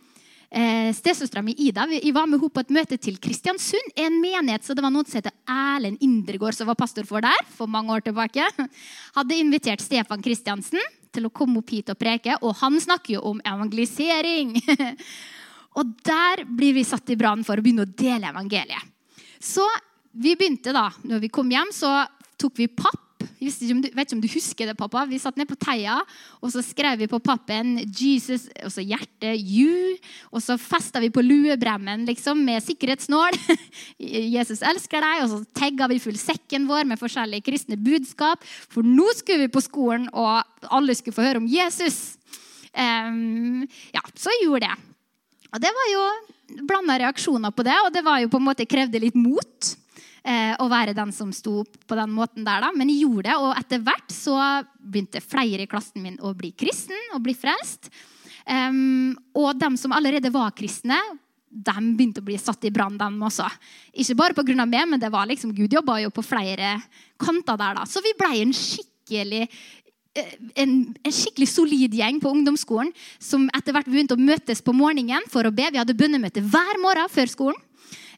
eh, 0.53 0.91
stesøstera 0.95 1.43
mi 1.45 1.55
Ida. 1.59 1.87
Jeg 1.97 2.15
var 2.15 2.29
med 2.29 2.41
henne 2.41 2.53
på 2.53 2.63
et 2.63 2.73
møte 2.77 2.99
til 3.01 3.19
Kristiansund, 3.23 3.93
en 3.97 4.21
menighet. 4.21 4.65
så 4.65 4.75
Det 4.75 4.85
var 4.85 4.93
noen 4.93 5.09
som 5.09 5.19
heter 5.19 5.35
Erlend 5.49 5.99
Indregård, 6.01 6.55
som 6.55 6.69
var 6.69 6.79
pastor 6.79 7.05
for 7.09 7.21
der 7.21 7.47
for 7.57 7.67
mange 7.67 7.93
år 7.93 8.05
tilbake. 8.05 8.45
Hadde 9.17 9.39
invitert 9.39 9.81
Stefan 9.81 10.23
Kristiansen 10.23 10.81
til 11.13 11.27
å 11.27 11.35
komme 11.35 11.61
opp 11.61 11.71
hit 11.71 11.91
og 11.93 11.99
preke, 12.01 12.37
og 12.41 12.57
han 12.63 12.79
snakker 12.81 13.17
jo 13.19 13.25
om 13.33 13.41
evangelisering. 13.45 14.57
og 15.79 15.95
der 16.05 16.45
blir 16.49 16.77
vi 16.77 16.85
satt 16.85 17.11
i 17.13 17.19
brann 17.21 17.45
for 17.45 17.59
å 17.59 17.65
begynne 17.65 17.87
å 17.87 17.93
dele 17.93 18.33
evangeliet. 18.33 18.89
Så 19.43 19.67
vi 20.13 20.37
begynte 20.37 20.73
da, 20.77 20.91
når 21.03 21.25
vi 21.25 21.33
kom 21.33 21.51
hjem, 21.51 21.73
så 21.75 22.05
tok 22.41 22.59
vi 22.61 22.69
papp 22.69 23.12
jeg 23.43 23.79
vet 23.95 24.05
ikke 24.05 24.17
om 24.17 24.23
du 24.23 24.29
husker 24.31 24.69
det, 24.69 24.77
pappa. 24.79 25.05
Vi 25.09 25.21
satt 25.23 25.39
ned 25.41 25.49
på 25.51 25.59
teia, 25.61 25.99
og 26.41 26.53
så 26.55 26.63
skrev 26.65 27.01
vi 27.01 27.09
på 27.11 27.21
pappen 27.23 27.79
'Jesus', 27.85 28.49
og 28.65 28.73
så 28.73 28.85
hjerte, 28.85 29.35
'You'. 29.37 29.99
Og 30.33 30.43
så 30.43 30.59
festa 30.61 31.01
vi 31.01 31.11
på 31.11 31.25
luebremmen 31.25 32.07
liksom, 32.07 32.45
med 32.45 32.63
sikkerhetsnål. 32.63 33.37
'Jesus 33.99 34.63
elsker 34.63 35.03
deg'. 35.03 35.25
Og 35.25 35.29
så 35.31 35.41
tagga 35.55 35.89
vi 35.89 36.01
full 36.03 36.19
sekken 36.19 36.69
vår 36.69 36.85
med 36.85 37.01
forskjellige 37.01 37.47
kristne 37.51 37.77
budskap. 37.77 38.45
For 38.45 38.83
nå 38.83 39.09
skulle 39.17 39.47
vi 39.47 39.53
på 39.53 39.65
skolen, 39.65 40.09
og 40.13 40.43
alle 40.71 40.95
skulle 40.95 41.17
få 41.17 41.27
høre 41.27 41.43
om 41.43 41.49
Jesus. 41.51 42.17
Um, 42.73 43.69
ja, 43.93 44.01
så 44.15 44.33
jeg 44.33 44.47
gjorde 44.49 44.71
det. 44.71 44.77
Og 45.53 45.61
det 45.61 45.73
var 45.77 45.89
jo 45.93 46.05
blanda 46.69 46.99
reaksjoner 47.01 47.53
på 47.53 47.65
det, 47.67 47.77
og 47.85 47.93
det 47.93 48.05
var 48.05 48.23
jo 48.23 48.31
på 48.33 48.41
en 48.41 48.47
måte 48.47 48.69
krevde 48.69 49.01
litt 49.03 49.17
mot 49.19 49.73
eh, 50.25 50.55
å 50.59 50.69
være 50.71 50.95
den 50.97 51.13
som 51.15 51.33
sto 51.35 51.61
opp 51.63 51.77
på 51.87 51.99
den 51.99 52.15
måten 52.15 52.47
der. 52.47 52.65
Da. 52.65 52.71
Men 52.77 52.91
jeg 52.93 53.07
gjorde 53.07 53.29
det, 53.31 53.37
og 53.41 53.59
etter 53.59 53.83
hvert 53.85 54.15
så 54.15 54.39
begynte 54.79 55.25
flere 55.25 55.67
i 55.67 55.71
klassen 55.71 56.05
min 56.05 56.21
å 56.23 56.35
bli 56.37 56.53
kristen 56.57 57.15
og 57.17 57.23
bli 57.27 57.37
frelst. 57.37 57.91
Um, 58.43 59.13
og 59.39 59.55
de 59.55 59.69
som 59.79 59.93
allerede 59.95 60.33
var 60.35 60.55
kristne, 60.59 60.99
de 61.53 61.75
begynte 61.95 62.23
å 62.23 62.27
bli 62.27 62.39
satt 62.41 62.65
i 62.65 62.73
brann, 62.73 62.97
dem 62.99 63.21
også. 63.23 63.47
Ikke 63.93 64.17
bare 64.19 64.35
pga. 64.35 64.65
meg, 64.65 64.89
men 64.89 65.01
det 65.01 65.13
var 65.13 65.29
liksom, 65.29 65.53
Gud 65.55 65.73
jobba 65.73 66.01
jo 66.01 66.11
på 66.11 66.25
flere 66.25 66.79
kanter 67.21 67.61
der. 67.61 67.77
da. 67.77 67.85
Så 67.87 68.01
vi 68.01 68.15
ble 68.19 68.33
en 68.41 68.55
skikkelig 68.57 69.43
eh, 70.17 70.33
en, 70.57 70.95
en, 71.05 71.13
skikkelig 71.13 71.49
solid 71.49 71.95
gjeng 71.95 72.21
på 72.21 72.33
ungdomsskolen 72.33 72.93
som 73.21 73.49
etter 73.55 73.77
hvert 73.77 73.91
begynte 73.91 74.17
å 74.17 74.21
møtes 74.21 74.65
på 74.65 74.73
morgenen 74.73 75.29
for 75.31 75.45
å 75.45 75.53
be. 75.53 75.69
Vi 75.71 75.81
hadde 75.81 75.97
bønnemøte 75.97 76.43
hver 76.43 76.81
morgen 76.81 77.13
før 77.13 77.31
skolen. 77.31 77.61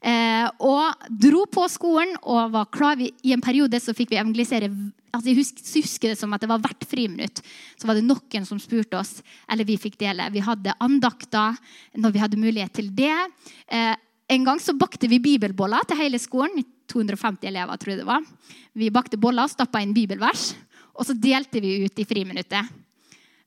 Eh, 0.04 0.46
og 0.61 1.06
dro 1.08 1.46
på 1.49 1.64
skolen 1.73 2.12
og 2.20 2.52
var 2.52 2.68
klar. 2.75 3.00
I 3.00 3.32
en 3.32 3.44
periode 3.44 3.80
så 3.80 3.94
fikk 3.96 4.12
vi 4.12 4.20
evangelisere 4.20 4.68
altså 5.14 5.30
Jeg 5.30 5.38
husker, 5.38 6.11
det 6.11 6.18
som 6.18 6.32
at 6.34 6.42
det 6.42 6.50
var 6.50 6.58
hvert 6.58 6.84
friminutt. 6.90 7.38
Så 7.78 7.87
var 7.87 7.94
det 7.94 8.02
noen 8.02 8.46
som 8.49 8.58
spurte 8.58 8.99
oss, 8.99 9.20
eller 9.46 9.66
vi 9.68 9.78
fikk 9.78 9.94
dele. 10.00 10.26
Vi 10.34 10.42
hadde 10.42 10.75
andakter 10.82 11.54
når 11.94 12.14
vi 12.16 12.23
hadde 12.23 12.40
mulighet 12.42 12.75
til 12.75 12.90
det. 12.90 13.14
Eh, 13.70 13.94
en 14.34 14.46
gang 14.49 14.58
så 14.58 14.75
bakte 14.75 15.08
vi 15.08 15.23
bibelboller 15.23 15.87
til 15.87 16.00
hele 16.02 16.18
skolen. 16.18 16.64
250 16.90 17.46
elever, 17.49 17.78
tror 17.80 17.94
jeg 17.94 18.02
det 18.02 18.08
var. 18.08 18.26
Vi 18.75 18.90
bakte 18.92 19.20
boller 19.20 19.46
og 19.46 19.54
stappa 19.54 19.80
inn 19.80 19.94
bibelvers. 19.96 20.50
Og 20.99 21.06
så 21.06 21.14
delte 21.16 21.62
vi 21.62 21.84
ut 21.87 22.02
i 22.02 22.06
friminuttet. 22.08 22.75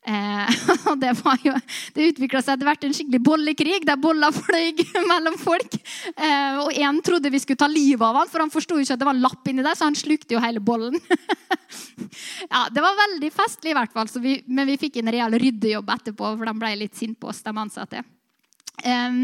Eh, 0.08 0.60
og 0.90 0.96
det, 1.02 1.12
var 1.20 1.42
jo, 1.44 1.52
det 1.96 2.12
utvikla 2.14 2.40
seg 2.40 2.56
etter 2.56 2.70
hvert 2.70 2.86
en 2.88 2.94
skikkelig 2.96 3.20
bollekrig 3.28 3.80
der 3.88 4.00
boller 4.00 4.32
fløy 4.36 4.72
mellom 5.12 5.36
folk. 5.42 5.76
Eh, 6.14 6.60
og 6.64 6.72
én 6.72 7.02
trodde 7.04 7.32
vi 7.34 7.42
skulle 7.44 7.60
ta 7.60 7.68
livet 7.72 8.06
av 8.08 8.22
han, 8.22 8.32
for 8.32 8.44
han 8.44 8.54
forsto 8.54 8.80
ikke 8.80 8.96
at 8.96 9.02
det 9.02 9.10
var 9.10 9.18
en 9.18 9.26
lapp 9.26 9.52
inni 9.52 9.66
der, 9.66 9.76
så 9.76 9.90
han 9.90 9.98
slukte 10.00 10.38
jo 10.38 10.44
hele 10.44 10.64
bollen. 10.64 10.96
ja, 12.54 12.68
Det 12.72 12.84
var 12.84 13.02
veldig 13.04 13.32
festlig, 13.36 13.74
i 13.74 13.78
hvert 13.78 13.96
fall, 13.96 14.12
vi, 14.24 14.40
men 14.48 14.70
vi 14.70 14.80
fikk 14.80 15.02
en 15.02 15.12
real 15.12 15.36
ryddejobb 15.36 15.92
etterpå, 15.98 16.36
for 16.38 16.52
de 16.52 16.56
ble 16.62 16.76
litt 16.86 16.96
sint 16.96 17.20
på 17.20 17.32
oss, 17.34 17.44
de 17.44 17.52
ansatte. 17.52 18.04
Eh, 18.84 19.18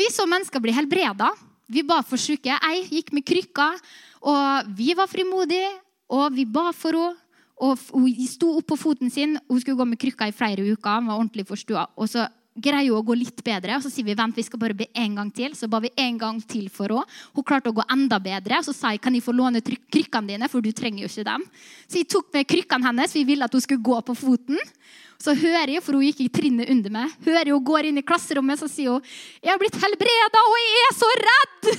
vi 0.00 0.08
så 0.14 0.28
mennesker 0.30 0.62
bli 0.64 0.72
helbreda. 0.76 1.34
Vi 1.68 1.80
ba 1.84 2.02
for 2.04 2.20
syke. 2.20 2.52
Jeg 2.52 2.88
gikk 2.92 3.12
med 3.16 3.24
krykker, 3.28 3.76
og 4.24 4.72
vi 4.76 4.92
var 4.96 5.08
frimodige, 5.08 5.68
og 6.12 6.32
vi 6.32 6.48
ba 6.48 6.70
for 6.72 6.96
henne. 6.96 7.20
Og 7.62 7.78
hun 7.94 8.08
sto 8.26 8.56
opp 8.58 8.72
på 8.72 8.78
foten 8.78 9.12
sin. 9.12 9.36
Hun 9.48 9.60
skulle 9.60 9.78
gå 9.78 9.86
med 9.86 10.00
krykka 10.00 10.28
i 10.28 10.34
flere 10.34 10.64
uker. 10.64 10.98
Hun 10.98 11.10
var 11.10 11.20
ordentlig 11.20 11.46
forstua. 11.46 11.86
Og 11.96 12.10
så 12.10 12.26
greier 12.54 12.90
hun 12.90 13.00
å 13.00 13.06
gå 13.06 13.16
litt 13.18 13.42
bedre. 13.46 13.76
Og 13.76 13.84
så 13.84 13.90
sier 13.92 14.06
vi 14.06 14.16
vent, 14.18 14.36
vi 14.36 14.46
skal 14.46 14.60
bare 14.62 14.76
be 14.78 14.88
en 14.90 15.18
gang 15.18 15.30
til. 15.34 15.54
Så 15.58 15.68
ba 15.70 15.80
vi 15.82 15.92
en 15.98 16.18
gang 16.18 16.40
til 16.42 16.68
for 16.72 16.90
henne. 16.90 17.20
Hun 17.34 17.46
klarte 17.46 17.70
å 17.70 17.76
gå 17.76 17.86
enda 17.90 18.18
bedre. 18.22 18.58
Og 18.60 18.68
så 18.68 18.74
sa 18.76 18.94
jeg 18.94 19.02
kan 19.04 19.14
jeg 19.14 19.24
få 19.26 19.34
låne 19.36 19.62
krykkene 19.62 20.34
dine, 20.34 20.50
for 20.50 20.64
du 20.64 20.72
trenger 20.74 21.04
jo 21.04 21.10
ikke 21.10 21.28
dem. 21.30 21.46
Så 21.86 22.02
jeg 22.02 22.10
tok 22.10 22.30
med 22.34 22.50
krykkene 22.50 22.90
hennes. 22.90 23.14
Vi 23.14 23.26
ville 23.28 23.46
at 23.46 23.54
hun 23.54 23.64
skulle 23.64 23.86
gå 23.86 24.00
på 24.06 24.18
foten. 24.18 24.60
Så 25.24 25.32
hører 25.38 25.76
jeg, 25.76 25.82
for 25.84 25.96
hun 25.96 26.04
gikk 26.04 26.24
i 26.24 26.32
trinnet 26.32 26.70
under 26.72 26.92
meg, 26.92 27.12
hører 27.24 27.54
hun 27.54 27.64
går 27.64 27.88
inn 27.88 28.00
i 28.00 28.04
klasserommet 28.04 28.60
så 28.60 28.68
sier 28.68 28.96
hun, 28.96 29.02
'Jeg 29.40 29.52
har 29.52 29.60
blitt 29.62 29.78
helbreda, 29.78 30.40
og 30.50 30.56
jeg 30.60 30.82
er 30.84 30.94
så 30.98 31.10
redd!' 31.24 31.70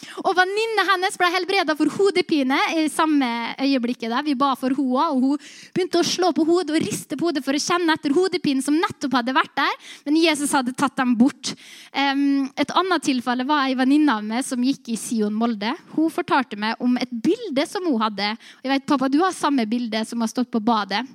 Og 0.24 0.32
Venninna 0.36 0.84
hennes 0.88 1.16
ble 1.20 1.28
helbreda 1.34 1.74
for 1.76 1.90
hodepine 1.92 2.56
i 2.76 2.86
samme 2.92 3.28
øyeblikket. 3.60 4.08
der. 4.10 4.22
Vi 4.22 4.34
ba 4.34 4.54
for 4.54 4.70
henne, 4.70 5.10
og 5.12 5.20
Hun 5.20 5.38
begynte 5.74 6.00
å 6.00 6.06
slå 6.06 6.32
på 6.32 6.44
hodet 6.46 6.76
og 6.76 6.82
riste 6.82 7.16
på 7.16 7.26
hodet 7.28 7.44
for 7.44 7.52
å 7.52 7.60
kjenne 7.60 7.92
etter 7.92 8.14
hodepinen 8.14 8.62
som 8.62 8.74
nettopp 8.74 9.12
hadde 9.12 9.34
vært 9.34 9.54
der. 9.56 9.74
Men 10.06 10.16
Jesus 10.16 10.52
hadde 10.52 10.72
tatt 10.72 10.96
dem 10.96 11.14
bort. 11.16 11.54
Et 11.92 12.70
annet 12.70 13.02
tilfelle 13.02 13.44
var 13.44 13.66
ei 13.66 13.74
venninne 13.74 14.12
av 14.12 14.24
meg 14.24 14.44
som 14.44 14.62
gikk 14.62 14.88
i 14.88 14.96
Sion 14.96 15.34
Molde. 15.34 15.74
Hun 15.94 16.10
fortalte 16.10 16.56
meg 16.56 16.76
om 16.80 16.96
et 16.96 17.10
bilde 17.10 17.66
som 17.66 17.84
hun 17.84 18.00
hadde. 18.00 18.36
Jeg 18.62 18.72
vet, 18.72 18.86
pappa, 18.86 19.08
Du 19.08 19.20
har 19.20 19.32
samme 19.32 19.66
bilde 19.66 20.04
som 20.04 20.20
har 20.20 20.28
stått 20.28 20.50
på 20.50 20.60
badet. 20.60 21.06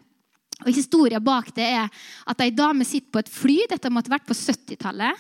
Og 0.62 0.74
Historien 0.74 1.24
bak 1.24 1.50
det 1.56 1.66
er 1.66 1.90
at 2.30 2.42
ei 2.44 2.52
dame 2.54 2.86
sitter 2.86 3.10
på 3.12 3.20
et 3.24 3.30
fly. 3.30 3.58
Dette 3.70 3.90
måtte 3.90 4.14
vært 4.14 4.28
på 4.30 4.38
70-tallet. 4.38 5.18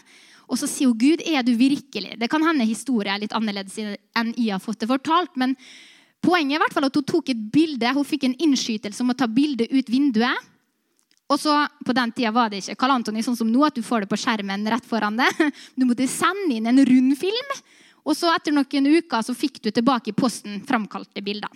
Og 0.51 0.59
så 0.59 0.67
sier 0.67 0.91
hun, 0.91 0.97
'Gud, 0.99 1.23
er 1.23 1.43
du 1.47 1.53
virkelig?' 1.55 2.19
Det 2.19 2.29
kan 2.29 2.43
hende 2.43 2.67
historien 2.67 3.15
er 3.15 3.23
litt 3.23 3.35
annerledes 3.35 3.77
enn 3.79 4.33
jeg 4.35 4.51
har 4.51 4.59
fått 4.59 4.83
det 4.83 4.89
fortalt. 4.91 5.31
Men 5.39 5.55
poenget 6.21 6.57
er 6.57 6.63
hvert 6.65 6.75
fall 6.75 6.89
at 6.89 6.95
hun 6.95 7.07
tok 7.07 7.31
et 7.31 7.43
bilde. 7.53 7.93
Hun 7.95 8.07
fikk 8.07 8.27
en 8.27 8.35
innskytelse 8.35 9.01
om 9.01 9.13
å 9.13 9.17
ta 9.17 9.27
bildet 9.31 9.71
ut 9.71 9.89
vinduet. 9.89 10.49
Og 11.31 11.39
så, 11.39 11.67
På 11.85 11.93
den 11.95 12.11
tida 12.11 12.31
var 12.35 12.49
det 12.51 12.59
ikke 12.59 12.75
Karl 12.75 12.97
Antoni 12.97 13.23
sånn 13.23 13.37
som 13.39 13.47
nå, 13.47 13.63
at 13.63 13.75
du 13.75 13.81
får 13.81 14.03
det 14.03 14.11
på 14.11 14.19
skjermen 14.19 14.67
rett 14.67 14.85
foran 14.85 15.15
deg. 15.15 15.31
Du 15.79 15.85
måtte 15.87 16.07
sende 16.07 16.51
inn 16.53 16.67
en 16.67 16.83
rund 16.83 17.15
film. 17.17 17.55
Og 18.01 18.17
så 18.17 18.31
etter 18.33 18.53
noen 18.55 18.87
uker 18.97 19.25
så 19.25 19.35
fikk 19.37 19.61
du 19.61 19.69
tilbake 19.71 20.11
i 20.11 20.17
posten 20.17 20.61
framkalte 20.65 21.21
bilder. 21.21 21.51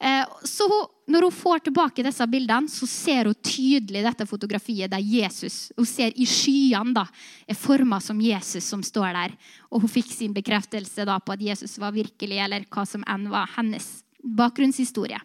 Eh, 0.00 0.24
så 0.44 0.66
når 1.12 1.26
hun 1.26 1.34
får 1.34 1.64
tilbake 1.66 2.04
disse 2.04 2.24
bildene, 2.32 2.68
så 2.72 2.86
ser 2.88 3.28
hun 3.28 3.36
tydelig 3.44 4.00
dette 4.06 4.24
fotografiet 4.28 4.88
der 4.88 5.02
Jesus 5.04 5.68
Hun 5.76 5.88
ser 5.88 6.14
i 6.16 6.24
skyene 6.24 6.94
da, 6.96 7.04
er 7.44 7.58
forma 7.58 7.98
som 8.00 8.20
Jesus 8.24 8.64
som 8.64 8.84
står 8.84 9.12
der. 9.16 9.34
Og 9.68 9.84
hun 9.84 9.92
fikk 9.92 10.12
sin 10.12 10.36
bekreftelse 10.36 11.04
da 11.08 11.18
på 11.20 11.36
at 11.36 11.44
Jesus 11.44 11.76
var 11.80 11.92
virkelig, 11.96 12.40
eller 12.40 12.64
hva 12.72 12.86
som 12.88 13.04
enn 13.04 13.28
var 13.32 13.52
hennes 13.58 13.90
bakgrunnshistorie. 14.20 15.20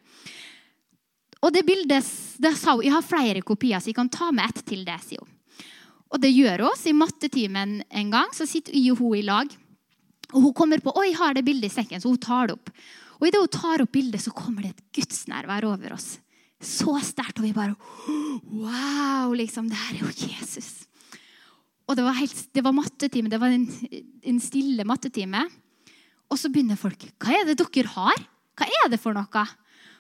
Og 1.43 1.53
det 1.53 1.63
bildet 1.67 2.03
det 2.41 2.55
sa 2.57 2.75
hun, 2.75 2.83
Jeg 2.83 2.95
har 2.95 3.05
flere 3.05 3.41
kopier, 3.41 3.79
så 3.79 3.91
jeg 3.91 4.00
kan 4.00 4.09
ta 4.09 4.31
med 4.31 4.50
ett 4.50 4.65
til 4.65 4.83
det. 4.88 5.00
sier 5.03 5.24
hun. 5.24 5.31
Og 6.12 6.21
det 6.21 6.31
gjør 6.31 6.67
hun. 6.67 6.83
I 6.85 6.93
mattetimen 6.93 7.83
en 7.89 8.12
gang 8.12 8.33
så 8.33 8.47
sitter 8.47 8.75
jeg 8.75 8.91
og 8.91 9.00
hun 9.03 9.17
i 9.19 9.21
lag. 9.21 9.47
Og 10.34 10.48
hun 10.48 10.53
kommer 10.58 10.82
på 10.84 10.94
oi, 10.98 11.12
har 11.17 11.36
det 11.36 11.46
bildet 11.46 11.72
i 11.72 11.75
sekken, 11.75 12.01
så 12.01 12.12
hun 12.12 12.22
tar 12.22 12.50
det 12.50 12.58
opp. 12.58 12.72
Og 13.20 13.27
idet 13.27 13.41
hun 13.41 13.51
tar 13.51 13.84
opp 13.84 13.91
bildet, 13.94 14.24
så 14.24 14.34
kommer 14.36 14.65
det 14.65 14.74
et 14.74 14.86
gudsnærvær 15.00 15.67
over 15.70 15.96
oss. 15.96 16.15
Så 16.62 16.96
sterkt. 17.03 17.39
Og 17.39 17.46
vi 17.46 17.53
bare 17.55 17.75
Wow! 18.51 19.34
liksom, 19.36 19.70
Det 19.70 19.77
her 19.77 19.96
er 19.96 20.03
jo 20.03 20.29
Jesus. 20.29 20.86
Og 21.86 21.96
det 21.96 22.03
var, 22.03 22.17
helt, 22.17 22.39
det 22.53 22.63
var 22.65 22.74
mattetime. 22.74 23.29
Det 23.29 23.39
var 23.39 23.53
en, 23.53 23.67
en 24.25 24.39
stille 24.41 24.86
mattetime. 24.88 25.46
Og 26.32 26.39
så 26.41 26.50
begynner 26.50 26.79
folk. 26.79 27.05
Hva 27.22 27.36
er 27.38 27.46
det 27.46 27.60
dere 27.62 27.91
har? 27.94 28.25
Hva 28.58 28.67
er 28.82 28.89
det 28.89 29.00
for 29.00 29.13
noe? 29.15 29.46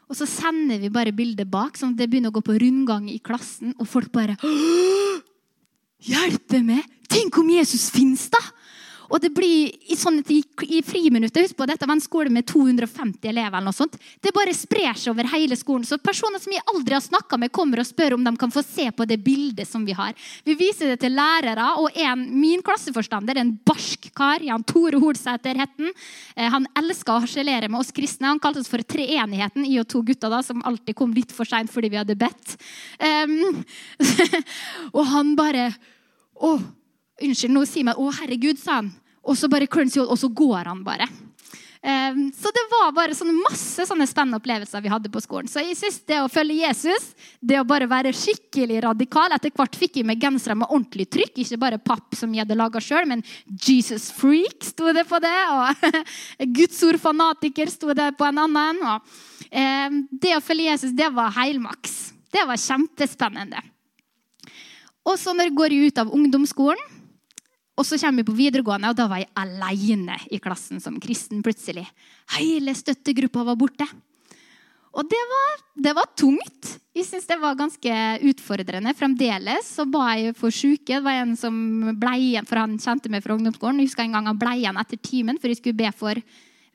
Og 0.05 0.17
så 0.17 0.27
sender 0.29 0.81
vi 0.81 0.91
bare 0.93 1.13
bildet 1.15 1.49
bak, 1.49 1.77
sånn 1.77 1.93
at 1.93 2.01
det 2.01 2.09
begynner 2.09 2.33
å 2.33 2.37
gå 2.37 2.43
på 2.45 2.57
rundgang 2.61 3.07
i 3.09 3.19
klassen. 3.25 3.73
Og 3.79 3.89
folk 3.89 4.11
bare 4.13 4.37
Hjelpe 6.05 6.59
meg! 6.65 6.85
Tenk 7.09 7.37
om 7.39 7.49
Jesus 7.49 7.87
fins, 7.93 8.27
da! 8.33 8.41
Og 9.09 9.21
det 9.21 9.31
blir 9.35 9.73
i, 9.91 9.97
sånn 9.99 10.21
at 10.23 10.31
i, 10.33 10.41
i 10.69 10.81
friminuttet 10.85 11.45
Husk 11.45 11.57
på 11.59 11.67
dette 11.69 11.85
var 11.85 11.97
en 11.97 12.03
skole 12.03 12.31
med 12.33 12.47
250 12.49 13.29
elever. 13.29 13.57
eller 13.57 13.69
noe 13.69 13.75
sånt. 13.75 13.97
Det 14.23 14.33
bare 14.33 14.53
sprer 14.55 14.97
seg 14.97 15.11
over 15.13 15.27
hele 15.33 15.57
skolen. 15.59 15.85
Så 15.85 15.99
personer 16.01 16.41
som 16.41 16.53
jeg 16.53 16.63
aldri 16.71 16.95
har 16.95 17.03
snakka 17.03 17.37
med, 17.37 17.53
kommer 17.53 17.81
og 17.83 17.87
spør 17.89 18.15
om 18.17 18.23
de 18.25 18.33
kan 18.39 18.53
få 18.53 18.63
se 18.65 18.87
på 18.91 19.05
det 19.05 19.19
bildet 19.23 19.67
som 19.69 19.85
vi 19.85 19.93
har. 19.97 20.15
Vi 20.45 20.55
viser 20.57 20.93
det 20.93 20.99
til 21.03 21.13
lærere, 21.15 21.67
og 21.81 21.93
en, 21.93 22.25
min 22.39 22.63
klasseforstander, 22.65 23.37
en 23.41 23.53
barsk 23.67 24.09
kar, 24.15 24.43
Jan 24.45 24.65
Tore 24.65 24.99
Holsæter 25.01 25.59
het 25.61 25.75
han. 25.77 25.91
Eh, 26.35 26.59
elska 26.81 27.15
å 27.15 27.21
harselere 27.23 27.69
med 27.69 27.81
oss 27.81 27.93
kristne. 27.95 28.29
Han 28.31 28.41
kalte 28.41 28.63
oss 28.63 28.71
for 28.71 28.83
treenigheten, 28.83 29.65
i 29.67 29.77
og 29.81 29.89
to 29.91 30.01
gutter 30.05 30.31
da, 30.31 30.41
som 30.45 30.63
alltid 30.65 30.97
kom 30.97 31.13
litt 31.15 31.33
for 31.35 31.47
seint 31.47 31.71
fordi 31.71 31.91
vi 31.93 31.99
hadde 31.99 32.17
bedt. 32.19 32.55
Um, 32.99 33.63
og 34.97 35.05
han 35.13 35.35
bare 35.37 35.69
Å, 36.35 36.49
Unnskyld, 37.23 37.53
nå 37.55 37.63
sier 37.67 37.87
meg 37.87 37.95
'Å, 37.95 38.11
herregud', 38.19 38.59
sa 38.59 38.81
han. 38.81 38.91
Og 39.23 39.37
så 39.37 39.47
bare 39.49 39.67
og 39.67 40.17
så 40.19 40.27
går 40.29 40.65
han 40.65 40.83
bare. 40.83 41.07
Um, 41.85 42.31
så 42.33 42.49
det 42.49 42.63
var 42.71 42.93
bare 42.97 43.13
sånne 43.13 43.35
masse 43.45 43.83
sånne 43.85 44.07
spennende 44.09 44.39
opplevelser 44.39 44.81
vi 44.81 44.89
hadde 44.89 45.09
på 45.13 45.21
skolen. 45.21 45.45
Så 45.45 45.61
jeg 45.61 45.75
synes 45.77 45.99
det 46.09 46.17
å 46.17 46.31
følge 46.33 46.63
Jesus, 46.63 47.11
det 47.37 47.59
å 47.61 47.67
bare 47.67 47.85
være 47.85 48.13
skikkelig 48.15 48.79
radikal 48.87 49.35
Etter 49.35 49.53
hvert 49.53 49.77
fikk 49.77 49.99
jeg 49.99 50.07
med 50.09 50.17
gensere 50.17 50.55
med 50.57 50.71
ordentlig 50.71 51.05
trykk. 51.13 51.37
Ikke 51.43 51.59
bare 51.61 51.77
papp 51.77 52.17
som 52.17 52.33
jeg 52.33 52.41
hadde 52.41 52.57
laga 52.57 52.81
sjøl, 52.81 53.05
men 53.05 53.21
Jesus 53.53 54.09
freak 54.17 54.65
sto 54.65 54.89
det 54.97 55.05
på 55.05 55.21
det. 55.21 55.35
Og 55.53 55.85
Guds 56.57 56.81
fanatiker 57.03 57.69
sto 57.69 57.93
det 57.93 58.15
på 58.17 58.25
en 58.31 58.41
annen. 58.47 58.81
Og, 58.81 59.21
um, 59.53 60.01
det 60.09 60.33
å 60.39 60.41
følge 60.41 60.71
Jesus, 60.71 60.97
det 60.97 61.13
var 61.13 61.37
heilmaks. 61.37 62.15
Det 62.33 62.49
var 62.49 62.57
kjempespennende. 62.65 63.61
Og 65.05 65.21
så 65.21 65.37
når 65.37 65.51
jeg 65.51 65.59
går 65.61 65.81
ut 65.85 66.01
av 66.01 66.17
ungdomsskolen, 66.17 66.95
og 67.75 67.83
så 67.83 67.99
kommer 67.99 68.23
vi 68.23 68.29
på 68.29 68.37
videregående, 68.37 68.89
og 68.91 68.97
da 68.97 69.07
var 69.11 69.19
jeg 69.19 69.31
alene 69.35 70.15
i 70.31 70.39
klassen 70.39 70.79
som 70.83 70.99
kristen 71.03 71.43
plutselig. 71.43 71.83
Hele 72.37 72.75
støttegruppa 72.75 73.43
var 73.49 73.59
borte. 73.59 73.87
Og 74.95 75.03
det 75.11 75.21
var, 75.27 75.55
det 75.83 75.91
var 75.97 76.07
tungt. 76.15 76.69
Jeg 76.95 77.03
syns 77.03 77.27
det 77.27 77.35
var 77.41 77.57
ganske 77.59 77.95
utfordrende. 78.31 78.95
Fremdeles 78.95 79.67
så 79.75 79.83
ba 79.91 80.13
jeg 80.15 80.37
for 80.39 80.55
syke. 80.55 80.93
Det 80.93 81.03
var 81.03 81.19
en 81.19 81.35
som 81.35 81.55
ble 81.99 82.13
igjen, 82.29 82.47
for 82.47 82.63
han 82.63 82.77
kjente 82.79 83.11
meg 83.11 83.25
fra 83.25 83.35
ungdomsskolen. 83.35 83.81
Jeg 83.83 83.91
husker 83.91 84.05
en 84.05 84.15
gang 84.15 84.29
han 84.31 84.39
ble 84.39 84.55
igjen 84.61 84.79
etter 84.79 85.01
timen, 85.03 85.41
for 85.41 85.51
jeg 85.51 85.59
skulle 85.59 85.81
be 85.83 85.91
for 85.91 86.23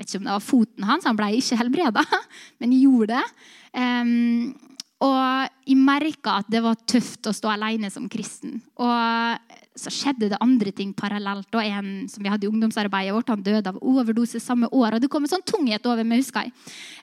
vet 0.01 0.09
ikke 0.09 0.21
om 0.21 0.29
det 0.29 0.35
var 0.37 0.45
foten 0.45 0.89
hans. 0.89 1.07
Han 1.09 1.17
ble 1.19 1.31
ikke 1.37 1.59
helbreda, 1.61 2.05
men 2.61 2.75
jeg 2.77 2.89
gjorde 2.89 3.17
det. 3.17 3.47
Um, 3.77 4.70
og 5.01 5.49
jeg 5.65 5.79
merka 5.81 6.41
at 6.43 6.49
det 6.53 6.61
var 6.61 6.77
tøft 6.89 7.29
å 7.31 7.33
stå 7.33 7.55
alene 7.55 7.89
som 7.93 8.09
kristen. 8.13 8.59
Og 8.77 9.55
så 9.81 9.93
skjedde 9.95 10.29
det 10.29 10.41
andre 10.45 10.73
ting 10.77 10.91
parallelt. 10.97 11.49
Og 11.57 11.63
en 11.65 12.09
som 12.13 12.25
vi 12.25 12.29
hadde 12.29 12.45
i 12.45 12.51
ungdomsarbeidet 12.51 13.15
vårt, 13.17 13.33
han 13.33 13.45
døde 13.45 13.73
av 13.73 13.79
overdose 13.81 14.43
samme 14.45 14.69
år. 14.69 14.97
Og 14.99 15.01
det 15.01 15.09
kom 15.13 15.25
en 15.25 15.33
sånn 15.33 15.47
tunghet 15.49 15.89
over 15.89 16.05
meg, 16.05 16.21
husker 16.21 16.49
jeg. 16.49 16.53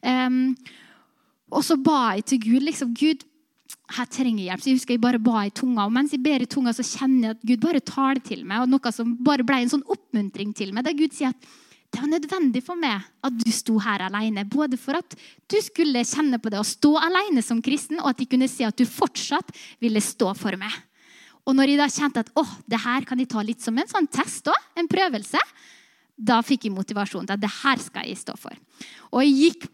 Um, 0.05 0.53
og 1.49 1.65
så 1.65 1.79
ba 1.81 2.13
jeg 2.19 2.27
til 2.29 2.43
Gud. 2.45 2.67
liksom, 2.67 2.93
Gud, 2.93 3.25
her 3.97 4.09
trenger 4.13 4.45
hjelp. 4.45 4.61
Så 4.61 4.69
jeg 4.69 4.77
husker 4.77 4.93
jeg 4.93 5.05
bare 5.07 5.23
ba 5.23 5.47
i 5.47 5.53
tunga. 5.55 5.87
Og 5.87 5.95
mens 5.95 6.13
jeg 6.13 6.21
ber 6.21 6.43
i 6.45 6.49
tunga, 6.49 6.75
så 6.77 6.85
kjenner 6.85 7.31
jeg 7.31 7.37
at 7.37 7.47
Gud 7.49 7.63
bare 7.65 7.81
tar 7.81 8.19
det 8.19 8.27
til 8.29 8.45
meg. 8.45 8.61
Og 8.61 8.75
noe 8.75 8.93
som 8.93 9.15
bare 9.25 9.47
ble 9.47 9.63
en 9.63 9.73
sånn 9.73 9.87
oppmuntring 9.89 10.53
til 10.53 10.75
meg. 10.75 10.85
Der 10.85 10.97
Gud 10.99 11.17
sier 11.17 11.33
at 11.33 11.49
det 11.93 12.01
var 12.01 12.09
nødvendig 12.11 12.61
for 12.65 12.79
meg 12.79 13.05
at 13.25 13.37
du 13.39 13.51
sto 13.55 13.77
her 13.81 14.03
alene. 14.07 14.43
Både 14.45 14.77
for 14.79 14.99
at 14.99 15.15
du 15.49 15.57
skulle 15.63 16.03
kjenne 16.05 16.39
på 16.41 16.51
det 16.51 16.59
å 16.59 16.67
stå 16.67 16.91
alene 16.99 17.41
som 17.45 17.61
kristen, 17.63 18.01
og 18.01 18.11
at 18.11 18.19
de 18.19 18.27
kunne 18.29 18.49
se 18.51 18.67
at 18.67 18.77
du 18.77 18.85
fortsatt 18.85 19.53
ville 19.83 20.01
stå 20.03 20.33
for 20.37 20.59
meg. 20.59 20.73
Og 21.47 21.55
når 21.55 21.71
jeg 21.71 21.79
da 21.79 21.87
kjente 21.87 22.25
at 22.25 22.31
å, 22.35 22.43
det 22.67 22.81
her 22.83 23.07
kan 23.07 23.19
de 23.19 23.25
ta 23.29 23.41
litt 23.45 23.63
som 23.63 23.77
en 23.79 23.87
sånn 23.87 24.09
test 24.11 24.49
òg, 24.51 24.65
en 24.75 24.89
prøvelse, 24.91 25.39
da 26.17 26.39
fikk 26.41 26.65
jeg 26.65 26.73
motivasjon 26.73 27.27
til 27.27 27.35
at 27.35 27.41
det 27.41 27.49
her 27.59 27.81
skal 27.81 28.07
jeg 28.09 28.17
stå 28.17 28.33
for. 28.41 28.55
Og 29.13 29.21
jeg 29.21 29.33
gikk 29.37 29.67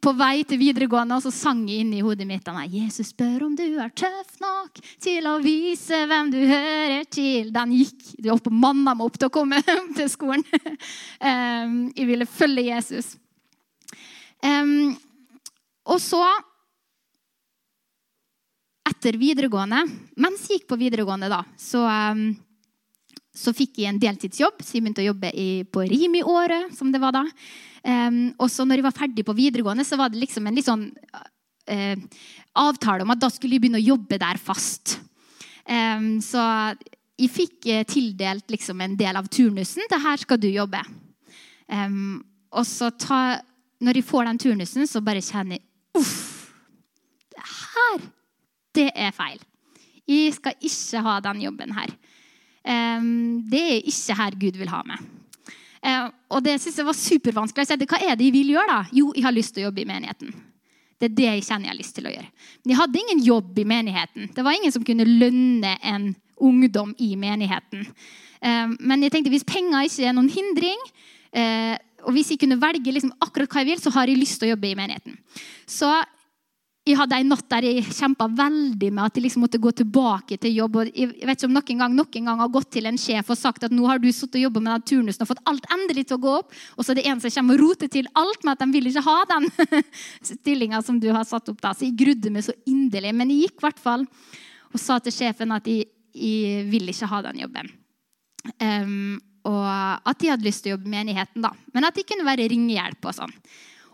på 0.00 0.12
vei 0.16 0.44
til 0.48 0.60
videregående, 0.60 1.16
og 1.18 1.24
så 1.24 1.32
sang 1.34 1.64
jeg 1.68 1.82
inni 1.82 2.02
hodet 2.04 2.28
mitt 2.28 2.44
denne, 2.46 2.68
Jesus 2.70 3.10
spør 3.10 3.48
om 3.48 3.56
du 3.58 3.64
er 3.82 3.90
tøff 3.98 4.38
nok 4.40 4.78
til 5.02 5.26
å 5.26 5.36
vise 5.42 6.04
hvem 6.06 6.30
du 6.32 6.38
hører 6.46 7.08
til. 7.10 7.50
Den 7.54 7.74
gikk 7.74 8.30
opp 8.30 8.46
og 8.46 8.54
manna 8.62 8.94
meg 8.94 9.08
opp 9.08 9.18
til 9.18 9.28
å 9.28 9.34
komme 9.34 9.58
til 9.98 10.10
skolen. 10.12 10.46
jeg 11.20 12.06
ville 12.06 12.28
følge 12.30 12.68
Jesus. 12.70 13.16
og 15.90 15.98
så 16.00 16.22
etter 18.90 19.18
videregående, 19.18 19.82
mens 20.20 20.46
jeg 20.46 20.60
gikk 20.60 20.70
på 20.70 20.78
videregående, 20.80 21.30
da, 21.32 21.42
så 21.58 21.82
så 23.40 23.54
fikk 23.56 23.80
jeg 23.80 23.90
en 23.90 24.00
deltidsjobb, 24.00 24.60
så 24.62 24.76
jeg 24.76 24.84
begynte 24.84 25.02
å 25.04 25.10
jobbe 25.10 25.32
i, 25.32 25.48
på 25.64 25.84
Rimi-året, 25.88 26.74
som 26.76 26.90
det 26.92 27.00
var 27.02 27.14
da. 27.16 27.24
Um, 27.80 28.30
og 28.36 28.50
så 28.52 28.66
når 28.68 28.80
jeg 28.80 28.86
var 28.86 28.96
ferdig 28.96 29.24
på 29.24 29.36
videregående, 29.36 29.86
så 29.88 29.96
var 30.00 30.12
det 30.12 30.20
liksom 30.20 30.48
en 30.48 30.58
litt 30.58 30.68
sånn 30.68 30.86
uh, 30.92 32.24
avtale 32.60 33.06
om 33.06 33.14
at 33.14 33.22
da 33.22 33.30
skulle 33.32 33.56
jeg 33.56 33.64
begynne 33.64 33.80
å 33.80 33.88
jobbe 33.92 34.20
der 34.20 34.40
fast. 34.40 34.98
Um, 35.64 36.18
så 36.24 36.42
jeg 37.20 37.32
fikk 37.32 37.70
uh, 37.70 37.84
tildelt 37.88 38.52
liksom 38.52 38.84
en 38.84 38.98
del 39.00 39.20
av 39.20 39.30
turnusen. 39.32 39.88
Det 39.88 40.02
her 40.04 40.20
skal 40.20 40.40
du 40.42 40.50
jobbe. 40.50 40.82
Um, 41.70 42.20
og 42.50 42.66
så 42.68 42.90
ta, 42.92 43.40
når 43.80 44.00
jeg 44.00 44.08
får 44.10 44.28
den 44.28 44.42
turnusen, 44.44 44.88
så 44.90 45.02
bare 45.04 45.24
kjenner 45.24 45.58
jeg 45.58 45.66
Uff! 45.98 46.18
Det 47.30 47.42
her, 47.42 48.02
det 48.78 48.90
er 48.94 49.14
feil. 49.14 49.40
Jeg 50.06 50.34
skal 50.36 50.54
ikke 50.66 51.00
ha 51.02 51.16
den 51.24 51.40
jobben 51.42 51.72
her 51.74 51.90
det 52.62 53.60
er 53.60 53.88
ikke 53.88 54.16
her 54.18 54.34
Gud 54.40 54.58
vil 54.60 54.68
ha 54.68 54.82
meg. 54.84 55.04
Og 56.28 56.42
det 56.44 56.58
synes 56.60 56.76
jeg 56.76 56.86
var 56.86 56.96
supervanskelig. 56.98 57.64
Jeg 57.64 57.70
sa, 57.72 57.76
Hva 57.88 58.00
er 58.04 58.18
det 58.20 58.26
jeg 58.28 58.34
vil 58.34 58.52
gjøre? 58.52 58.68
da? 58.68 58.80
Jo, 58.92 59.12
jeg 59.16 59.24
har 59.24 59.32
lyst 59.32 59.54
til 59.54 59.64
å 59.64 59.68
jobbe 59.70 59.80
i 59.80 59.88
menigheten. 59.88 60.34
Det 61.00 61.08
er 61.08 61.14
det 61.16 61.28
jeg 61.30 61.44
kjenner 61.46 61.70
jeg 61.70 61.72
har 61.72 61.78
lyst 61.80 61.94
til 61.96 62.08
å 62.10 62.12
gjøre. 62.12 62.28
Men 62.60 62.72
jeg 62.74 62.80
hadde 62.82 63.00
ingen 63.00 63.22
jobb 63.24 63.58
i 63.58 63.64
menigheten. 63.64 64.26
Det 64.36 64.44
var 64.44 64.58
ingen 64.58 64.74
som 64.74 64.84
kunne 64.84 65.06
lønne 65.08 65.78
en 65.80 66.10
ungdom 66.36 66.92
i 67.00 67.14
menigheten. 67.16 67.86
Men 68.40 69.04
jeg 69.04 69.14
tenkte 69.14 69.32
hvis 69.32 69.48
penger 69.48 69.88
ikke 69.88 70.04
er 70.08 70.16
noen 70.16 70.28
hindring, 70.32 70.84
eh, 71.32 71.76
og 72.04 72.14
hvis 72.16 72.32
jeg 72.32 72.40
kunne 72.40 72.60
velge 72.60 72.92
liksom 72.92 73.12
akkurat 73.20 73.48
hva 73.52 73.62
jeg 73.62 73.70
vil, 73.74 73.80
så 73.82 73.92
har 73.96 74.08
jeg 74.08 74.20
lyst 74.20 74.40
til 74.40 74.48
å 74.48 74.54
jobbe 74.54 74.70
i 74.70 74.76
menigheten. 74.76 75.18
Så 75.68 75.88
jeg 76.88 76.96
hadde 76.96 77.18
en 77.20 77.28
natt 77.28 77.44
der 77.52 77.66
jeg 77.66 77.92
kjempa 77.92 78.24
veldig 78.32 78.88
med 78.88 79.04
at 79.04 79.18
jeg 79.18 79.26
liksom 79.26 79.42
måtte 79.44 79.60
gå 79.60 79.70
tilbake 79.76 80.38
til 80.40 80.54
jobb. 80.62 80.78
og 80.80 80.88
jeg 80.96 81.10
vet 81.12 81.36
ikke 81.36 81.48
om 81.50 81.56
noen 81.58 81.82
gang, 81.82 81.96
noen 81.96 82.28
gang 82.30 82.40
har 82.40 82.52
gått 82.52 82.70
til 82.72 82.88
en 82.88 82.98
sjef 82.98 83.28
og 83.28 83.36
sagt 83.38 83.66
at 83.66 83.74
nå 83.74 83.84
har 83.84 84.00
du 84.00 84.08
sittet 84.08 84.38
og 84.40 84.46
jobba 84.46 84.62
med 84.64 84.72
den 84.72 84.86
turnusen 84.88 85.26
og 85.26 85.28
fått 85.28 85.42
alt 85.50 85.68
endelig 85.76 86.06
til 86.08 86.16
å 86.16 86.22
gå 86.24 86.36
opp, 86.38 86.54
og 86.76 86.86
så 86.86 86.94
er 86.94 87.00
det 87.00 87.06
en 87.10 87.20
som 87.20 87.34
kommer 87.36 87.60
og 87.60 87.66
roter 87.66 87.92
til 87.92 88.08
alt 88.16 88.46
med 88.46 88.54
at 88.54 88.64
de 88.64 88.78
vil 88.78 88.88
ikke 88.88 89.04
ha 89.04 89.18
den 89.34 89.50
stillinga 90.30 90.80
som 90.86 91.02
du 91.02 91.10
har 91.12 91.28
satt 91.28 91.52
opp. 91.52 91.60
da. 91.60 91.74
Så 91.76 91.84
jeg 91.90 91.98
grudde 92.00 92.32
meg 92.32 92.48
så 92.48 92.56
inderlig. 92.64 93.12
Men 93.12 93.34
jeg 93.34 93.50
gikk 93.50 93.60
i 93.60 93.66
hvert 93.68 93.84
fall 93.84 94.08
og 94.70 94.80
sa 94.80 94.96
til 95.04 95.12
sjefen 95.12 95.52
at 95.52 95.68
jeg, 95.68 95.84
jeg 96.16 96.64
vil 96.70 96.88
ikke 96.88 97.10
ha 97.12 97.20
den 97.28 97.44
jobben. 97.44 97.70
Um, 98.56 99.20
og 99.50 99.68
at 99.68 100.16
de 100.20 100.32
hadde 100.32 100.48
lyst 100.48 100.64
til 100.64 100.72
å 100.72 100.78
jobbe 100.78 100.88
i 100.88 100.96
menigheten, 100.96 101.44
da. 101.44 101.52
Men 101.76 101.88
at 101.88 101.96
de 101.96 102.08
kunne 102.08 102.24
være 102.24 102.48
ringehjelp 102.48 103.04
og 103.04 103.16
sånn. 103.20 103.38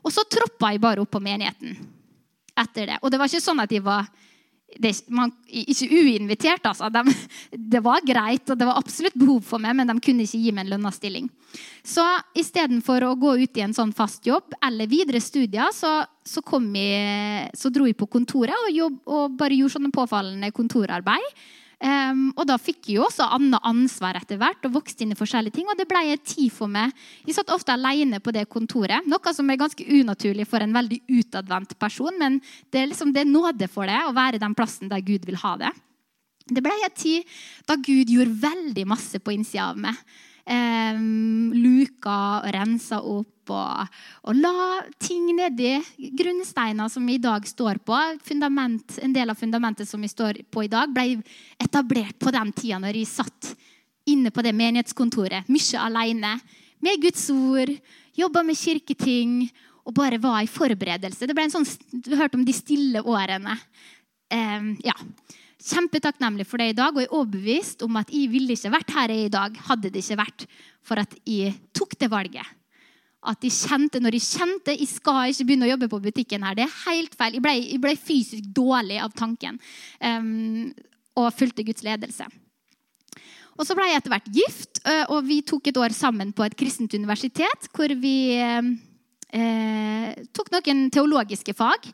Og 0.07 0.15
så 0.15 0.23
troppa 0.31 0.71
jeg 0.71 0.83
bare 0.87 1.03
opp 1.03 1.11
på 1.11 1.23
menigheten 1.23 1.75
etter 2.59 2.93
det. 2.93 3.03
Og 3.03 3.13
det 3.13 3.21
var 3.21 3.31
ikke 3.31 3.45
sånn 3.45 3.63
at 3.63 3.73
de 3.73 3.83
var 3.85 4.09
det, 4.83 4.93
man, 5.15 5.31
ikke 5.47 5.87
uinvitert, 5.89 6.67
altså. 6.69 6.89
De, 6.93 7.15
det 7.75 7.81
var 7.85 8.05
greit, 8.07 8.45
og 8.51 8.59
det 8.59 8.67
var 8.69 8.81
absolutt 8.81 9.17
behov 9.19 9.45
for 9.47 9.63
meg, 9.63 9.77
men 9.79 9.89
de 9.89 9.97
kunne 10.03 10.27
ikke 10.27 10.41
gi 10.43 10.53
meg 10.55 10.67
en 10.67 10.73
lønna 10.75 10.93
stilling. 10.95 11.29
Så 11.87 12.05
istedenfor 12.37 13.07
å 13.07 13.15
gå 13.21 13.37
ut 13.45 13.61
i 13.61 13.65
en 13.65 13.77
sånn 13.77 13.95
fast 13.97 14.27
jobb 14.27 14.57
eller 14.67 14.91
videre 14.91 15.23
studier, 15.23 15.71
så, 15.73 16.01
så, 16.27 16.43
jeg, 16.75 17.53
så 17.57 17.73
dro 17.73 17.87
jeg 17.89 17.99
på 17.99 18.11
kontoret 18.11 18.57
og, 18.67 18.73
jobb, 18.75 18.99
og 19.07 19.39
bare 19.39 19.57
gjorde 19.57 19.79
sånne 19.79 19.95
påfallende 19.95 20.53
kontorarbeid. 20.57 21.31
Um, 21.77 22.31
og 22.41 22.47
da 22.49 22.55
fikk 22.57 22.87
jeg 22.89 22.97
jo 22.97 23.03
også 23.05 23.27
annet 23.37 23.61
ansvar 23.69 24.17
etter 24.17 24.39
hvert 24.41 24.65
og 24.65 24.79
vokste 24.79 25.05
inn 25.05 25.13
i 25.13 25.19
forskjellige 25.19 25.59
ting. 25.59 25.67
Og 25.69 25.77
det 25.77 25.89
ble 25.91 26.01
en 26.09 26.23
tid 26.25 26.53
for 26.55 26.73
meg. 26.73 26.95
Jeg 27.29 27.37
satt 27.37 27.53
ofte 27.53 27.75
alene 27.75 28.21
på 28.25 28.33
det 28.33 28.47
kontoret, 28.53 29.05
noe 29.05 29.35
som 29.37 29.51
er 29.53 29.61
ganske 29.61 29.85
unaturlig 29.85 30.47
for 30.49 30.65
en 30.65 30.73
veldig 30.77 31.03
utadvendt 31.19 31.77
person. 31.81 32.17
Men 32.21 32.41
det 32.73 32.81
er 32.81 32.89
liksom 32.93 33.13
det 33.13 33.27
nåde 33.29 33.69
for 33.73 33.91
det 33.91 33.99
å 34.07 34.15
være 34.17 34.41
den 34.41 34.57
plassen 34.57 34.93
der 34.93 35.05
Gud 35.05 35.29
vil 35.29 35.41
ha 35.43 35.57
det. 35.61 35.75
Det 36.47 36.63
ble 36.63 36.73
en 36.79 36.95
tid 36.95 37.37
da 37.67 37.77
Gud 37.77 38.09
gjorde 38.09 38.41
veldig 38.41 38.87
masse 38.89 39.21
på 39.21 39.35
innsida 39.35 39.73
av 39.73 39.81
meg 39.83 40.01
eh, 40.47 41.01
luka 41.57 42.19
og 42.41 42.53
rensa 42.55 43.01
opp 43.03 43.53
og, 43.55 43.99
og 44.27 44.39
la 44.39 44.81
ting 44.99 45.29
nedi 45.37 45.77
grunnsteiner 46.19 46.91
som 46.91 47.07
vi 47.07 47.19
i 47.19 47.23
dag 47.23 47.47
står 47.47 47.79
på. 47.87 47.99
Fundament, 48.27 48.99
en 49.03 49.15
del 49.15 49.31
av 49.31 49.39
fundamentet 49.39 49.89
som 49.89 50.03
vi 50.03 50.11
står 50.11 50.43
på 50.51 50.67
i 50.67 50.73
dag, 50.73 50.91
ble 50.91 51.21
etablert 51.63 52.19
på 52.19 52.35
den 52.35 52.53
tida 52.57 52.81
når 52.83 52.99
jeg 52.99 53.13
satt 53.13 53.53
inne 54.07 54.31
på 54.31 54.43
det 54.47 54.55
menighetskontoret, 54.55 55.49
mye 55.51 55.83
alene, 55.83 56.37
med 56.83 57.01
Guds 57.03 57.25
ord, 57.33 57.73
jobba 58.15 58.43
med 58.47 58.59
kirketing 58.59 59.49
og 59.87 59.95
bare 59.97 60.19
var 60.23 60.43
i 60.43 60.51
forberedelse. 60.51 61.27
Det 61.27 61.35
ble 61.35 61.47
en 61.47 61.55
sånn, 61.55 61.67
Du 61.91 62.15
hørte 62.19 62.39
om 62.39 62.45
de 62.47 62.55
stille 62.55 63.03
årene. 63.03 63.57
Eh, 64.31 64.71
ja. 64.87 64.95
Kjempetakknemlig 65.57 66.45
for 66.45 66.61
det 66.61 66.69
i 66.71 66.77
dag, 66.77 66.93
og 66.93 67.01
jeg 67.01 67.09
er 67.09 67.17
overbevist 67.17 67.83
om 67.87 67.97
at 67.97 68.11
jeg 68.13 68.29
ville 68.29 68.53
ikke 68.53 68.75
vært 68.75 68.93
her 68.93 69.13
er 69.13 69.25
i 69.25 69.33
dag 69.33 69.57
hadde 69.71 69.89
det 69.89 70.03
ikke 70.03 70.19
vært 70.21 70.45
for 70.85 71.01
at 71.01 71.15
jeg 71.25 71.55
tok 71.77 71.97
det 71.97 72.11
valget. 72.13 72.55
At 73.27 73.43
jeg 73.43 73.57
kjente, 73.57 73.99
Når 74.01 74.15
jeg 74.15 74.23
kjente 74.23 74.77
jeg 74.77 74.89
skal 74.89 75.33
ikke 75.33 75.47
begynne 75.49 75.67
å 75.67 75.71
jobbe 75.73 75.89
på 75.89 76.03
butikken 76.05 76.45
her, 76.45 76.55
det 76.55 76.67
er 76.67 76.81
helt 76.85 77.15
feil. 77.17 77.39
Jeg 77.39 77.43
ble, 77.43 77.55
jeg 77.57 77.81
ble 77.81 77.95
fysisk 77.97 78.51
dårlig 78.55 79.01
av 79.03 79.17
tanken 79.17 79.59
um, 80.01 80.69
og 81.17 81.33
fulgte 81.35 81.65
Guds 81.65 81.83
ledelse. 81.83 82.29
Og 83.57 83.65
så 83.65 83.75
ble 83.75 83.89
jeg 83.89 83.97
etter 83.97 84.13
hvert 84.13 84.29
gift, 84.37 84.83
og 85.09 85.23
vi 85.25 85.41
tok 85.41 85.71
et 85.71 85.79
år 85.81 85.95
sammen 85.97 86.35
på 86.37 86.45
et 86.45 86.55
kristent 86.61 86.93
universitet 86.93 87.71
hvor 87.73 87.89
vi 87.97 88.37
eh, 88.37 90.13
tok 90.37 90.53
noen 90.53 90.87
teologiske 90.93 91.55
fag. 91.57 91.89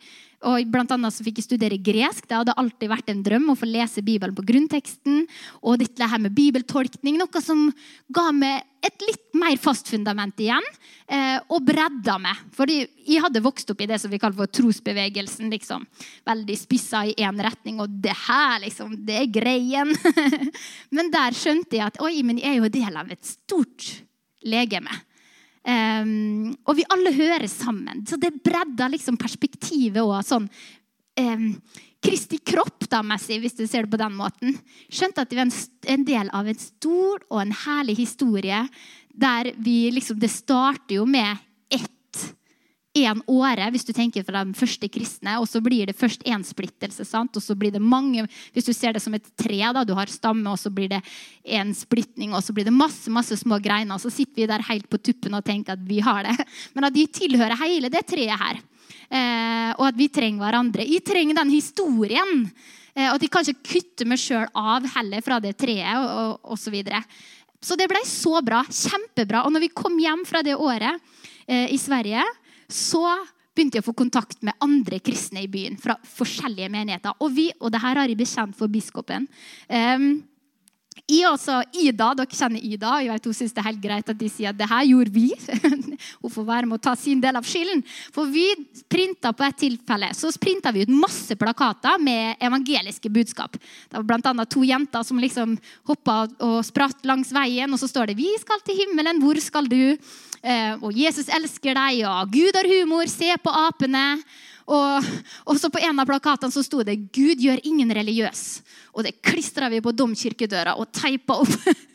Og 0.49 0.67
blant 0.73 0.91
annet 0.95 1.15
så 1.15 1.25
fikk 1.25 1.39
jeg 1.41 1.47
studere 1.47 1.79
gresk. 1.79 2.27
Det 2.27 2.39
hadde 2.39 2.57
alltid 2.59 2.91
vært 2.91 3.11
en 3.13 3.23
drøm 3.25 3.53
å 3.53 3.59
få 3.59 3.69
lese 3.69 4.03
Bibelen 4.05 4.35
på 4.35 4.45
grunnteksten. 4.47 5.23
Og 5.63 5.79
dette 5.83 6.09
her 6.09 6.23
med 6.23 6.35
bibeltolkning, 6.35 7.19
noe 7.21 7.43
som 7.45 7.69
ga 8.15 8.29
meg 8.35 8.67
et 8.83 9.05
litt 9.07 9.37
mer 9.39 9.55
fast 9.63 9.87
fundament 9.93 10.41
igjen. 10.43 10.67
Eh, 11.07 11.39
og 11.47 11.63
bredda 11.67 12.17
meg. 12.23 12.41
Fordi 12.57 12.81
jeg 13.07 13.23
hadde 13.23 13.45
vokst 13.45 13.71
opp 13.71 13.85
i 13.85 13.89
det 13.91 14.01
som 14.03 14.11
vi 14.11 14.19
kaller 14.23 14.41
for 14.41 14.51
trosbevegelsen. 14.51 15.53
liksom. 15.53 15.87
Veldig 16.27 16.59
spissa 16.59 17.05
i 17.07 17.15
én 17.15 17.39
retning. 17.47 17.79
Og 17.85 17.95
det 18.03 18.17
her, 18.27 18.59
liksom, 18.67 18.97
det 19.07 19.21
er 19.21 19.31
greien. 19.31 19.95
men 20.97 21.15
der 21.15 21.39
skjønte 21.39 21.79
jeg 21.79 21.87
at 21.87 22.03
oi, 22.03 22.17
men 22.27 22.43
jeg 22.43 22.57
er 22.57 22.61
jo 22.63 22.75
del 22.81 22.99
av 22.99 23.15
et 23.15 23.23
stort 23.27 23.93
legeme. 24.43 25.03
Um, 25.63 26.57
og 26.67 26.75
vi 26.75 26.87
alle 26.91 27.13
hører 27.15 27.47
sammen. 27.51 28.03
Så 28.09 28.19
det 28.19 28.35
bredda 28.43 28.89
liksom 28.91 29.19
perspektivet 29.21 30.03
òg. 30.03 30.19
Sånn 30.27 30.49
um, 31.21 31.49
Kristi 32.03 32.41
kropp, 32.43 32.89
da, 32.91 32.99
messig, 33.07 33.39
hvis 33.45 33.55
du 33.55 33.63
ser 33.63 33.87
det 33.87 33.93
på 33.93 34.01
den 34.01 34.17
måten. 34.19 34.57
Skjønte 34.91 35.23
at 35.23 35.31
vi 35.31 35.39
var 35.39 35.53
en 35.95 36.07
del 36.09 36.33
av 36.35 36.49
en 36.51 36.59
stor 36.59 37.23
og 37.29 37.39
en 37.45 37.55
herlig 37.63 38.01
historie 38.01 38.65
der 39.13 39.53
vi 39.61 39.91
liksom 39.93 40.17
Det 40.19 40.31
starter 40.33 40.97
jo 40.97 41.05
med 41.07 41.37
én 42.93 43.21
åre, 43.25 43.71
hvis 43.73 43.87
du 43.89 43.93
tenker 43.97 44.25
fra 44.27 44.43
de 44.45 44.53
første 44.57 44.89
kristne. 44.93 45.39
Og 45.41 45.49
så 45.49 45.63
blir 45.65 45.89
det 45.89 45.97
først 45.97 46.25
én 46.29 46.45
splittelse. 46.45 47.07
sant? 47.09 47.37
Og 47.37 47.43
så 47.43 47.57
blir 47.57 47.73
det 47.73 47.81
mange, 47.81 48.27
Hvis 48.53 48.67
du 48.67 48.73
ser 48.73 48.93
det 48.93 49.03
som 49.03 49.15
et 49.15 49.25
tre, 49.37 49.61
da, 49.73 49.85
du 49.85 49.95
har 49.95 50.07
stamme, 50.07 50.51
og 50.51 50.59
så 50.59 50.71
blir 50.71 50.89
det 50.89 51.01
en 51.45 51.73
splitning, 51.75 52.35
og 52.35 52.43
så 52.43 52.53
blir 52.53 52.65
det 52.65 52.73
masse 52.73 53.11
masse 53.11 53.37
små 53.37 53.59
greiner. 53.63 53.95
Og 53.95 54.01
så 54.01 54.11
sitter 54.11 54.43
vi 54.43 54.47
der 54.47 54.63
helt 54.69 54.89
på 54.89 54.99
tuppen 54.99 55.35
og 55.35 55.45
tenker 55.45 55.73
at 55.73 55.81
vi 55.81 56.01
har 56.01 56.23
det. 56.23 56.37
Men 56.75 56.85
at 56.85 56.95
de 56.95 57.07
tilhører 57.07 57.57
hele 57.65 57.89
det 57.89 58.07
treet 58.07 58.39
her. 58.39 58.61
Eh, 59.09 59.73
og 59.79 59.89
at 59.89 59.97
vi 59.97 60.09
trenger 60.09 60.45
hverandre. 60.45 60.85
Jeg 60.85 61.05
trenger 61.05 61.35
den 61.35 61.51
historien. 61.51 62.51
Eh, 62.95 63.09
og 63.09 63.17
at 63.17 63.23
jeg 63.23 63.33
kanskje 63.33 63.57
kutter 63.57 64.09
meg 64.09 64.21
sjøl 64.21 64.47
av 64.53 64.85
heller 64.99 65.25
fra 65.25 65.41
det 65.41 65.57
treet, 65.57 65.97
og 65.97 66.45
osv. 66.45 66.69
Så, 66.69 66.71
videre. 66.71 67.03
så 67.61 67.77
det 67.77 67.89
ble 67.89 68.05
så 68.05 68.43
bra. 68.45 68.63
Kjempebra. 68.69 69.47
Og 69.47 69.53
når 69.53 69.65
vi 69.65 69.73
kom 69.73 69.97
hjem 69.97 70.27
fra 70.29 70.45
det 70.45 70.57
året 70.61 71.01
eh, 71.47 71.73
i 71.73 71.81
Sverige 71.81 72.21
så 72.69 73.07
begynte 73.53 73.79
jeg 73.79 73.85
å 73.85 73.91
få 73.91 73.97
kontakt 73.97 74.41
med 74.47 74.57
andre 74.65 74.99
kristne 75.05 75.45
i 75.45 75.51
byen. 75.51 75.77
fra 75.77 75.97
forskjellige 76.17 76.71
menigheter. 76.73 77.17
Og, 77.21 77.33
vi, 77.37 77.51
og 77.61 77.73
det 77.73 77.83
her 77.83 78.01
har 78.01 78.09
jeg 78.09 78.21
bekjent 78.21 78.57
for 78.57 78.73
biskopen. 78.73 79.29
Um, 79.69 80.23
i 81.11 81.23
også 81.25 81.59
Ida, 81.81 82.11
Dere 82.17 82.37
kjenner 82.37 82.63
Ida. 82.63 82.99
jeg 83.01 83.11
vet 83.11 83.27
Hun 83.27 83.37
syns 83.37 83.55
det 83.55 83.61
er 83.63 83.69
helt 83.71 83.83
greit 83.83 84.11
at 84.13 84.19
de 84.19 84.29
sier 84.31 84.53
at 84.53 84.59
det 84.59 84.69
her 84.69 84.85
gjorde 84.87 85.13
vi. 85.15 85.29
hun 86.23 86.33
får 86.33 86.47
være 86.49 86.69
med 86.69 86.79
å 86.79 86.83
ta 86.85 86.95
sin 86.99 87.21
del 87.21 87.37
av 87.39 87.47
skylden. 87.49 87.83
For 88.15 88.29
vi 88.31 88.45
printa 88.93 89.33
på 89.37 89.47
et 89.47 89.59
tilfelle 89.65 90.13
så 90.17 90.31
printa 90.41 90.73
vi 90.73 90.85
ut 90.85 90.93
masse 90.93 91.37
plakater 91.39 92.01
med 92.01 92.41
evangeliske 92.45 93.13
budskap. 93.13 93.57
Det 93.57 93.99
var 93.99 94.09
bl.a. 94.09 94.47
to 94.47 94.65
jenter 94.69 95.07
som 95.07 95.21
liksom 95.21 95.57
hoppa 95.91 96.27
og 96.45 96.61
spratt 96.67 97.05
langs 97.09 97.33
veien, 97.35 97.73
og 97.73 97.81
så 97.81 97.89
står 97.89 98.13
det 98.13 98.21
'Vi 98.21 98.37
skal 98.41 98.61
til 98.65 98.85
himmelen. 98.85 99.21
Hvor 99.21 99.41
skal 99.41 99.69
du?' 99.69 99.99
Eh, 100.43 100.75
og 100.83 100.91
'Jesus 100.91 101.29
elsker 101.31 101.75
deg', 101.79 102.03
og 102.09 102.31
'Gud 102.33 102.57
har 102.59 102.67
humor', 102.67 103.07
'Se 103.07 103.31
på 103.39 103.51
apene'. 103.51 104.23
Og 104.67 105.05
også 105.47 105.71
på 105.71 105.83
en 105.83 106.01
av 106.01 106.07
plakatene 106.07 106.51
så 106.51 106.63
sto 106.63 106.83
det 106.83 107.13
'Gud 107.13 107.39
gjør 107.39 107.63
ingen 107.65 107.91
religiøs'. 107.91 108.63
Og 108.95 109.05
det 109.05 109.23
klistra 109.23 109.69
vi 109.71 109.81
på 109.81 109.95
domkirkedøra 109.95 110.77
og 110.79 110.91
teipa 110.93 111.39
opp. 111.43 111.57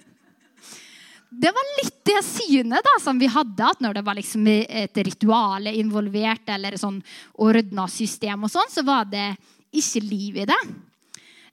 Det 1.29 1.51
var 1.51 1.65
litt 1.83 1.97
det 2.07 2.21
synet 2.23 2.81
da, 2.81 2.93
som 3.03 3.19
vi 3.19 3.27
hadde, 3.27 3.59
at 3.59 3.81
når 3.83 3.97
det 3.97 4.03
var 4.07 4.15
liksom 4.15 4.47
et 4.47 4.95
ritual 4.95 5.67
involvert, 5.67 6.47
eller 6.47 6.77
sånn 6.79 7.01
ordna 7.43 7.83
system, 7.91 8.45
og 8.47 8.49
sånn, 8.49 8.71
så 8.71 8.81
var 8.87 9.03
det 9.11 9.35
ikke 9.75 10.01
liv 10.07 10.39
i 10.39 10.45
det. 10.47 10.59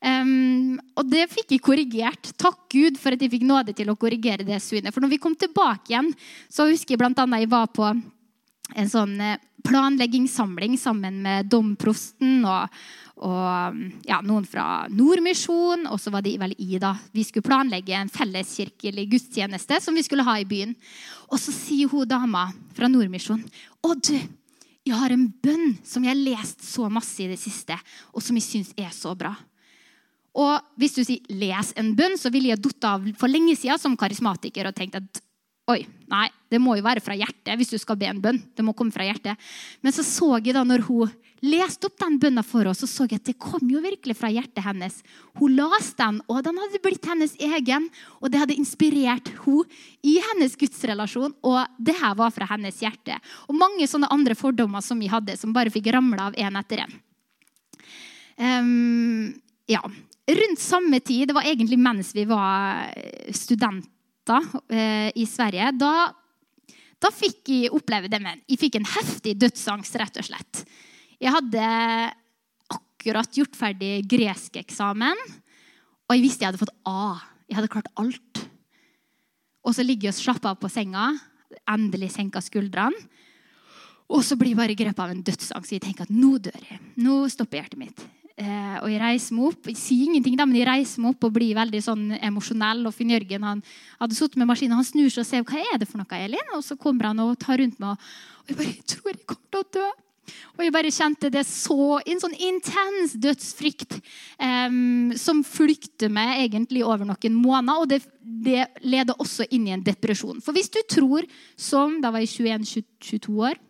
Um, 0.04 0.74
og 1.00 1.06
det 1.08 1.30
fikk 1.32 1.54
jeg 1.54 1.62
korrigert. 1.64 2.34
Takk 2.36 2.66
Gud 2.74 2.98
for 3.00 3.14
at 3.14 3.22
jeg 3.24 3.32
fikk 3.32 3.46
nåde 3.48 3.72
til 3.76 3.88
å 3.88 3.96
korrigere 3.96 4.44
det 4.44 4.58
synet. 4.60 4.92
For 4.92 5.00
når 5.00 5.14
vi 5.14 5.20
kom 5.22 5.36
tilbake 5.38 5.94
igjen, 5.94 6.10
så 6.52 6.68
husker 6.68 6.96
jeg 6.96 7.06
annet 7.06 7.40
jeg 7.40 7.52
var 7.54 7.70
på 7.72 7.86
en 7.88 8.90
sånn 8.90 9.14
eh, 9.20 9.40
planleggingssamling 9.64 10.76
sammen 10.80 11.22
med 11.24 11.48
domprosten 11.48 12.42
og, 12.44 12.74
og 13.24 13.78
ja, 14.04 14.18
noen 14.26 14.44
fra 14.48 14.84
Nordmisjon. 14.92 15.86
Og 15.88 15.96
så 16.02 16.12
var 16.12 16.26
de 16.26 16.34
vel 16.42 16.52
i, 16.58 16.76
da. 16.82 16.92
Vi 17.16 17.24
skulle 17.24 17.48
planlegge 17.48 17.96
en 17.96 18.12
felleskirkelig 18.12 19.06
gudstjeneste 19.14 19.80
som 19.80 19.96
vi 19.96 20.04
skulle 20.04 20.26
ha 20.28 20.36
i 20.40 20.48
byen. 20.48 20.76
Og 21.30 21.40
så 21.40 21.54
sier 21.54 21.88
hun 21.88 22.08
dama 22.08 22.50
fra 22.76 22.92
Nordmisjon 22.92 23.40
Å, 23.40 23.96
du, 23.96 24.18
jeg 24.84 25.00
har 25.00 25.16
en 25.16 25.26
bønn 25.32 25.78
som 25.80 26.04
jeg 26.04 26.12
har 26.12 26.20
lest 26.20 26.60
så 26.68 26.92
masse 26.92 27.24
i 27.24 27.30
det 27.30 27.40
siste, 27.40 27.78
og 28.12 28.20
som 28.20 28.36
jeg 28.36 28.44
syns 28.50 28.76
er 28.76 28.92
så 28.92 29.16
bra. 29.16 29.32
Og 30.34 30.78
hvis 30.80 30.96
du 30.96 31.04
sier 31.04 31.20
'les 31.30 31.72
en 31.76 31.94
bønn', 31.94 32.18
så 32.18 32.30
ville 32.30 32.48
jeg 32.48 32.62
datt 32.62 32.84
av 32.84 33.06
for 33.16 33.28
lenge 33.28 33.54
siden 33.56 33.78
som 33.78 33.96
karismatiker 33.96 34.66
og 34.66 34.74
tenkt 34.74 34.96
at 34.96 35.22
oi, 35.70 35.86
nei, 36.12 36.28
det 36.52 36.60
må 36.60 36.76
jo 36.76 36.84
være 36.84 37.00
fra 37.00 37.16
hjertet 37.16 37.56
hvis 37.56 37.72
du 37.72 37.78
skal 37.80 37.96
be 37.96 38.08
en 38.10 38.20
bønn. 38.20 38.40
Det 38.54 38.64
må 38.64 38.74
komme 38.76 38.92
fra 38.92 39.06
hjertet. 39.06 39.40
Men 39.80 39.94
så 39.96 40.04
så 40.04 40.36
jeg 40.42 40.56
da 40.56 40.64
når 40.66 40.84
hun 40.88 41.12
leste 41.44 41.88
opp 41.88 41.96
den 42.00 42.18
bønna 42.20 42.42
for 42.44 42.68
oss, 42.68 42.82
så 42.82 42.88
så 42.88 43.06
jeg 43.08 43.20
at 43.20 43.30
det 43.30 43.38
kom 43.40 43.64
jo 43.68 43.80
virkelig 43.84 44.16
fra 44.16 44.30
hjertet 44.32 44.64
hennes. 44.64 45.00
Hun 45.40 45.56
leste 45.56 46.00
den, 46.00 46.20
og 46.28 46.42
den 46.44 46.60
hadde 46.60 46.82
blitt 46.84 47.08
hennes 47.08 47.36
egen. 47.40 47.88
Og 48.20 48.32
det 48.32 48.40
hadde 48.42 48.56
inspirert 48.56 49.30
hun 49.44 49.64
i 50.04 50.18
hennes 50.30 50.56
gudsrelasjon, 50.60 51.36
og 51.44 51.78
det 51.78 51.96
her 52.00 52.16
var 52.18 52.32
fra 52.34 52.48
hennes 52.52 52.80
hjerte. 52.84 53.16
Og 53.48 53.56
mange 53.56 53.88
sånne 53.88 54.10
andre 54.12 54.36
fordommer 54.38 54.84
som 54.84 55.00
vi 55.00 55.12
hadde, 55.12 55.36
som 55.40 55.52
bare 55.56 55.72
fikk 55.72 55.92
ramla 55.94 56.30
av 56.30 56.40
én 56.40 56.60
etter 56.60 56.84
én. 56.84 56.98
Um, 58.34 59.30
ja 59.70 59.80
rundt 60.28 60.60
samme 60.60 61.00
tid, 61.04 61.28
det 61.28 61.37
var 61.37 61.46
egentlig 61.48 61.78
mens 61.80 62.14
vi 62.16 62.24
var 62.28 62.90
eh, 62.96 63.32
studenter 63.37 64.46
eh, 64.72 65.10
i 65.20 65.26
Sverige, 65.28 65.70
da, 65.76 66.08
da 67.00 67.12
fikk 67.12 67.52
jeg 67.52 67.72
oppleve 67.76 68.08
det. 68.08 68.20
Men 68.22 68.40
jeg 68.48 68.60
fikk 68.62 68.78
en 68.80 68.88
heftig 68.94 69.37
dødsangst, 69.40 69.98
rett 70.00 70.20
og 70.20 70.28
slett. 70.30 70.64
Jeg 71.20 71.34
hadde 71.34 71.66
akkurat 72.72 73.37
gjort 73.37 73.58
ferdig 73.58 73.98
greskeksamen, 74.08 75.20
og 76.04 76.16
jeg 76.16 76.24
visste 76.24 76.44
jeg 76.44 76.52
hadde 76.52 76.62
fått 76.62 76.76
A. 76.88 77.20
Jeg 77.48 77.58
hadde 77.58 77.72
klart 77.72 77.92
alt. 78.00 78.44
Og 79.64 79.76
så 79.76 79.84
ligger 79.84 80.10
jeg 80.10 80.16
og 80.16 80.20
slapper 80.20 80.52
av 80.52 80.60
på 80.60 80.68
senga, 80.72 81.12
endelig 81.70 82.10
senka 82.16 82.42
skuldrene. 82.44 82.96
Og 84.12 84.20
så 84.24 84.37
blir 84.37 84.52
jeg 84.52 84.60
bare 84.60 84.76
grepet 84.76 85.00
av 85.00 85.12
en 85.12 85.22
dødsangst. 85.24 85.72
Jeg 85.72 85.82
tenker 85.84 86.04
at 86.04 86.12
nå 86.12 86.37
dør 86.44 86.60
jeg. 86.68 86.80
Nå 87.00 87.22
stopper 87.32 87.62
hjertet 87.62 87.80
mitt. 87.80 88.04
Eh, 88.34 88.78
og 88.82 88.88
jeg 88.90 88.98
reiser 88.98 89.36
meg 89.36 89.50
opp. 89.52 89.68
Jeg 89.70 89.78
sier 89.78 90.08
ingenting, 90.08 90.34
da, 90.38 90.46
men 90.48 90.58
jeg 90.58 90.66
reiser 90.66 91.02
meg 91.02 91.14
opp 91.14 91.26
og 91.28 91.34
blir 91.36 91.54
veldig 91.54 91.80
sånn 91.86 92.06
emosjonell. 92.18 92.82
Og 92.88 92.94
Finn 92.96 93.12
Jørgen 93.14 93.46
han 93.46 93.60
hadde 94.00 94.18
sittet 94.18 94.40
med 94.40 94.50
maskinen, 94.50 94.78
han 94.80 94.86
snur 94.86 95.10
seg 95.12 95.22
og 95.22 95.28
ser 95.28 95.44
hva 95.46 95.60
er 95.62 95.82
det 95.82 95.90
for 95.90 96.02
noe, 96.02 96.18
Elin? 96.18 96.54
Og 96.56 96.64
så 96.66 96.78
kommer 96.80 97.12
han 97.12 97.22
og 97.22 97.36
tar 97.42 97.62
rundt 97.62 97.78
meg. 97.82 98.08
Og 98.42 98.50
jeg 98.50 98.58
bare 98.58 98.72
jeg 98.72 98.88
tror 98.90 99.12
jeg 99.12 99.28
kommer 99.28 99.52
til 99.54 99.62
å 99.62 99.68
dø. 99.78 99.92
Og 100.56 100.62
jeg 100.64 100.72
bare 100.72 100.92
kjente 100.94 101.28
det 101.28 101.42
så 101.44 101.98
En 102.08 102.20
sånn 102.22 102.32
intens 102.46 103.12
dødsfrykt 103.20 103.98
um, 104.40 105.10
som 105.20 105.42
flykter 105.44 106.08
meg 106.08 106.46
egentlig 106.46 106.80
over 106.80 107.04
noen 107.04 107.36
måneder. 107.36 107.82
Og 107.82 107.90
det, 107.92 108.00
det, 108.22 108.64
leder 108.82 109.20
også 109.20 109.46
inn 109.52 109.68
i 109.68 109.74
en 109.76 109.84
depresjon. 109.84 110.40
For 110.44 110.56
hvis 110.56 110.72
du 110.72 110.80
tror 110.88 111.28
som 111.60 112.00
Da 112.02 112.10
var 112.14 112.24
jeg 112.24 112.48
21-22 112.48 113.36
år. 113.50 113.60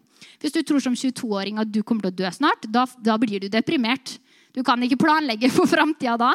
Hvis 0.40 0.55
du 0.55 0.62
tror 0.64 0.81
som 0.81 0.94
22-åring 0.96 1.59
at 1.61 1.70
du 1.72 1.83
kommer 1.83 2.07
til 2.07 2.14
å 2.14 2.18
dø 2.22 2.31
snart, 2.33 2.66
da, 2.70 2.87
da 3.03 3.16
blir 3.20 3.42
du 3.42 3.50
deprimert. 3.53 4.16
Du 4.55 4.62
kan 4.67 4.83
ikke 4.87 5.01
planlegge 5.03 5.51
for 5.53 5.69
framtida 5.71 6.17
da. 6.21 6.33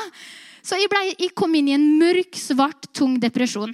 Så 0.66 0.78
jeg, 0.80 0.90
ble, 0.92 1.04
jeg, 1.14 1.32
kom 1.38 1.54
inn 1.56 1.70
i 1.72 1.78
en 1.78 1.86
mørk, 2.00 2.36
svart, 2.38 2.90
tung 2.96 3.16
depresjon. 3.22 3.72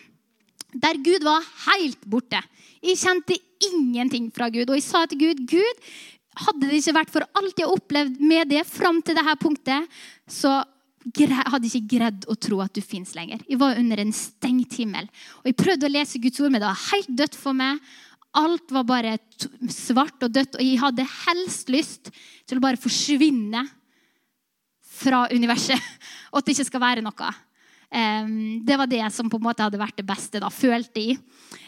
Der 0.75 0.99
Gud 1.01 1.25
var 1.25 1.43
helt 1.69 2.03
borte. 2.09 2.41
Jeg 2.83 2.99
kjente 3.01 3.37
ingenting 3.65 4.29
fra 4.35 4.51
Gud. 4.53 4.69
Og 4.69 4.77
jeg 4.77 4.85
sa 4.85 5.05
til 5.09 5.23
Gud 5.23 5.41
Gud, 5.49 5.83
hadde 6.45 6.67
det 6.67 6.81
ikke 6.81 6.97
vært 6.97 7.13
for 7.13 7.25
alt 7.39 7.57
jeg 7.57 7.65
har 7.65 7.75
opplevd 7.77 8.21
med 8.21 8.51
det 8.51 8.65
fram 8.67 8.99
til 9.05 9.15
dette 9.17 9.35
punktet, 9.41 9.99
så 10.27 10.59
hadde 11.05 11.69
jeg 11.69 11.79
ikke 11.79 11.97
greid 11.97 12.25
å 12.31 12.35
tro 12.39 12.59
at 12.63 12.73
du 12.75 12.81
fins 12.83 13.13
lenger. 13.15 13.43
Jeg 13.47 13.61
var 13.61 13.79
under 13.79 14.01
en 14.01 14.13
stengt 14.15 14.75
himmel. 14.79 15.07
Og 15.43 15.49
jeg 15.51 15.57
prøvde 15.61 15.87
å 15.87 15.93
lese 15.93 16.21
Guds 16.21 16.41
ord, 16.41 16.51
men 16.51 16.61
det 16.61 16.69
var 16.69 16.85
helt 16.89 17.11
dødt 17.21 17.37
for 17.39 17.57
meg. 17.57 17.81
Alt 18.35 18.73
var 18.73 18.87
bare 18.89 19.17
svart 19.71 20.25
og 20.25 20.33
dødt, 20.33 20.57
og 20.57 20.65
jeg 20.65 20.81
hadde 20.81 21.07
helst 21.25 21.69
lyst 21.71 22.11
til 22.45 22.59
å 22.59 22.65
bare 22.65 22.81
forsvinne 22.81 23.63
fra 24.95 25.25
universet. 25.31 25.81
Og 26.31 26.41
at 26.41 26.47
det 26.47 26.55
ikke 26.55 26.69
skal 26.71 26.83
være 26.83 27.05
noe. 27.05 27.31
Det 28.65 28.75
var 28.75 28.89
det 28.91 29.03
som 29.13 29.29
på 29.31 29.39
en 29.39 29.45
måte 29.45 29.63
hadde 29.63 29.79
vært 29.79 29.99
det 29.99 30.07
beste, 30.07 30.41
da, 30.41 30.49
følte 30.51 30.99
jeg. 30.99 31.19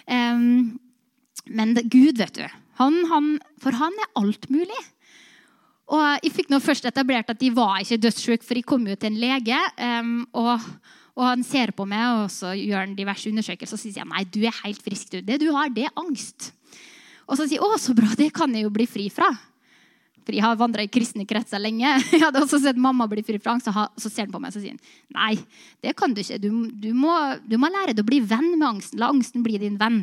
Men 0.08 1.74
Gud, 1.88 2.18
vet 2.20 2.36
du, 2.36 2.44
han, 2.82 2.98
han, 3.08 3.30
for 3.63 3.78
han 3.78 3.96
er 4.04 4.13
alt 4.20 4.50
mulig. 4.52 4.82
Og 5.88 6.04
jeg 6.26 6.34
fikk 6.36 6.52
nå 6.52 6.60
først 6.60 6.88
etablert 6.90 7.30
at 7.32 7.40
de 7.40 7.50
var 7.56 7.80
ikke 7.80 8.00
dødssyke, 8.04 8.44
for 8.44 8.60
jeg 8.60 8.68
kom 8.68 8.88
jo 8.90 8.98
til 9.00 9.13
en 9.13 9.20
lege. 9.22 9.60
Og, 10.36 10.66
og, 11.16 11.24
han 11.24 11.46
ser 11.48 11.72
på 11.76 11.88
meg 11.88 12.26
og 12.26 12.34
så 12.34 12.52
gjør 12.58 12.84
han 12.84 12.98
diverse 12.98 13.32
undersøkelser 13.32 13.78
og 13.78 13.82
så 13.82 13.88
sier 13.88 14.04
han, 14.04 14.12
nei, 14.12 14.26
du 14.28 14.42
er 14.44 14.63
helt 14.66 14.84
frisk. 14.84 15.13
Du. 15.13 15.22
Det 15.24 15.40
du 15.46 15.48
har, 15.56 15.72
det 15.74 15.88
er 15.88 15.96
angst. 16.00 16.52
Og 17.28 17.40
så 17.40 17.46
sier 17.46 17.62
jeg 17.62 17.63
å, 17.63 17.80
så 17.80 17.96
bra, 17.96 18.12
det 18.20 18.34
kan 18.36 18.52
jeg 18.56 18.68
jo 18.68 18.74
bli 18.74 18.88
fri 18.90 19.08
fra. 19.13 19.32
For 20.28 20.36
jeg 20.36 20.44
har 20.44 20.58
vandra 20.60 20.84
i 20.84 20.90
kristne 20.92 21.24
kretser 21.28 21.62
lenge. 21.63 21.88
Jeg 22.12 22.20
hadde 22.20 22.42
også 22.44 22.60
sett 22.60 22.80
mamma 22.82 23.08
bli 23.08 23.24
fri 23.24 23.40
fra 23.40 23.54
angst. 23.56 23.70
Og 23.72 24.02
så 24.04 24.12
ser 24.12 24.26
han 24.26 24.34
på 24.34 24.42
meg 24.44 24.52
og 24.52 24.60
sier 24.60 24.76
nei, 25.16 25.38
det 25.84 25.94
kan 25.96 26.12
du 26.12 26.20
ikke. 26.20 26.42
Du, 26.44 26.50
du, 26.68 26.90
må, 26.92 27.13
du, 27.48 27.56
må, 27.62 27.70
lære 27.72 27.96
deg 27.96 28.04
å 28.04 28.10
bli 28.10 28.20
venn 28.28 28.50
med 28.58 28.68
angsten. 28.68 29.00
La 29.00 29.08
angsten 29.13 29.46
bli 29.46 29.56
din 29.62 29.80
venn. 29.80 30.02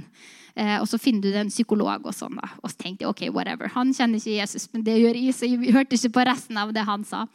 Eh, 0.57 0.79
og 0.79 0.89
så 0.89 0.97
finner 1.03 1.27
du 1.27 1.29
deg 1.29 1.43
en 1.43 1.53
psykolog. 1.53 2.09
Og 2.09 2.17
sånn 2.17 2.41
da. 2.41 2.49
Og 2.63 2.73
så 2.73 2.81
tenkte 2.81 3.05
jeg 3.05 3.13
ok, 3.13 3.25
whatever. 3.37 3.69
Han 3.77 3.93
kjenner 3.93 4.23
ikke 4.23 4.39
Jesus, 4.39 4.71
men 4.73 4.87
det 4.87 4.97
gjør 5.03 5.21
jeg, 5.21 5.37
så 5.37 5.51
jeg 5.51 5.77
hørte 5.77 5.99
ikke 5.99 6.15
på 6.17 6.29
resten 6.31 6.63
av 6.65 6.73
det 6.73 6.87
han 6.89 7.05
sa. 7.09 7.27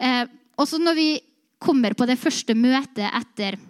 Eh, 0.00 0.24
og 0.56 0.68
så 0.68 0.80
når 0.80 0.96
vi 0.96 1.10
kommer 1.60 1.92
på 1.92 2.08
det 2.08 2.16
første 2.16 2.56
møtet 2.56 3.04
etter 3.12 3.60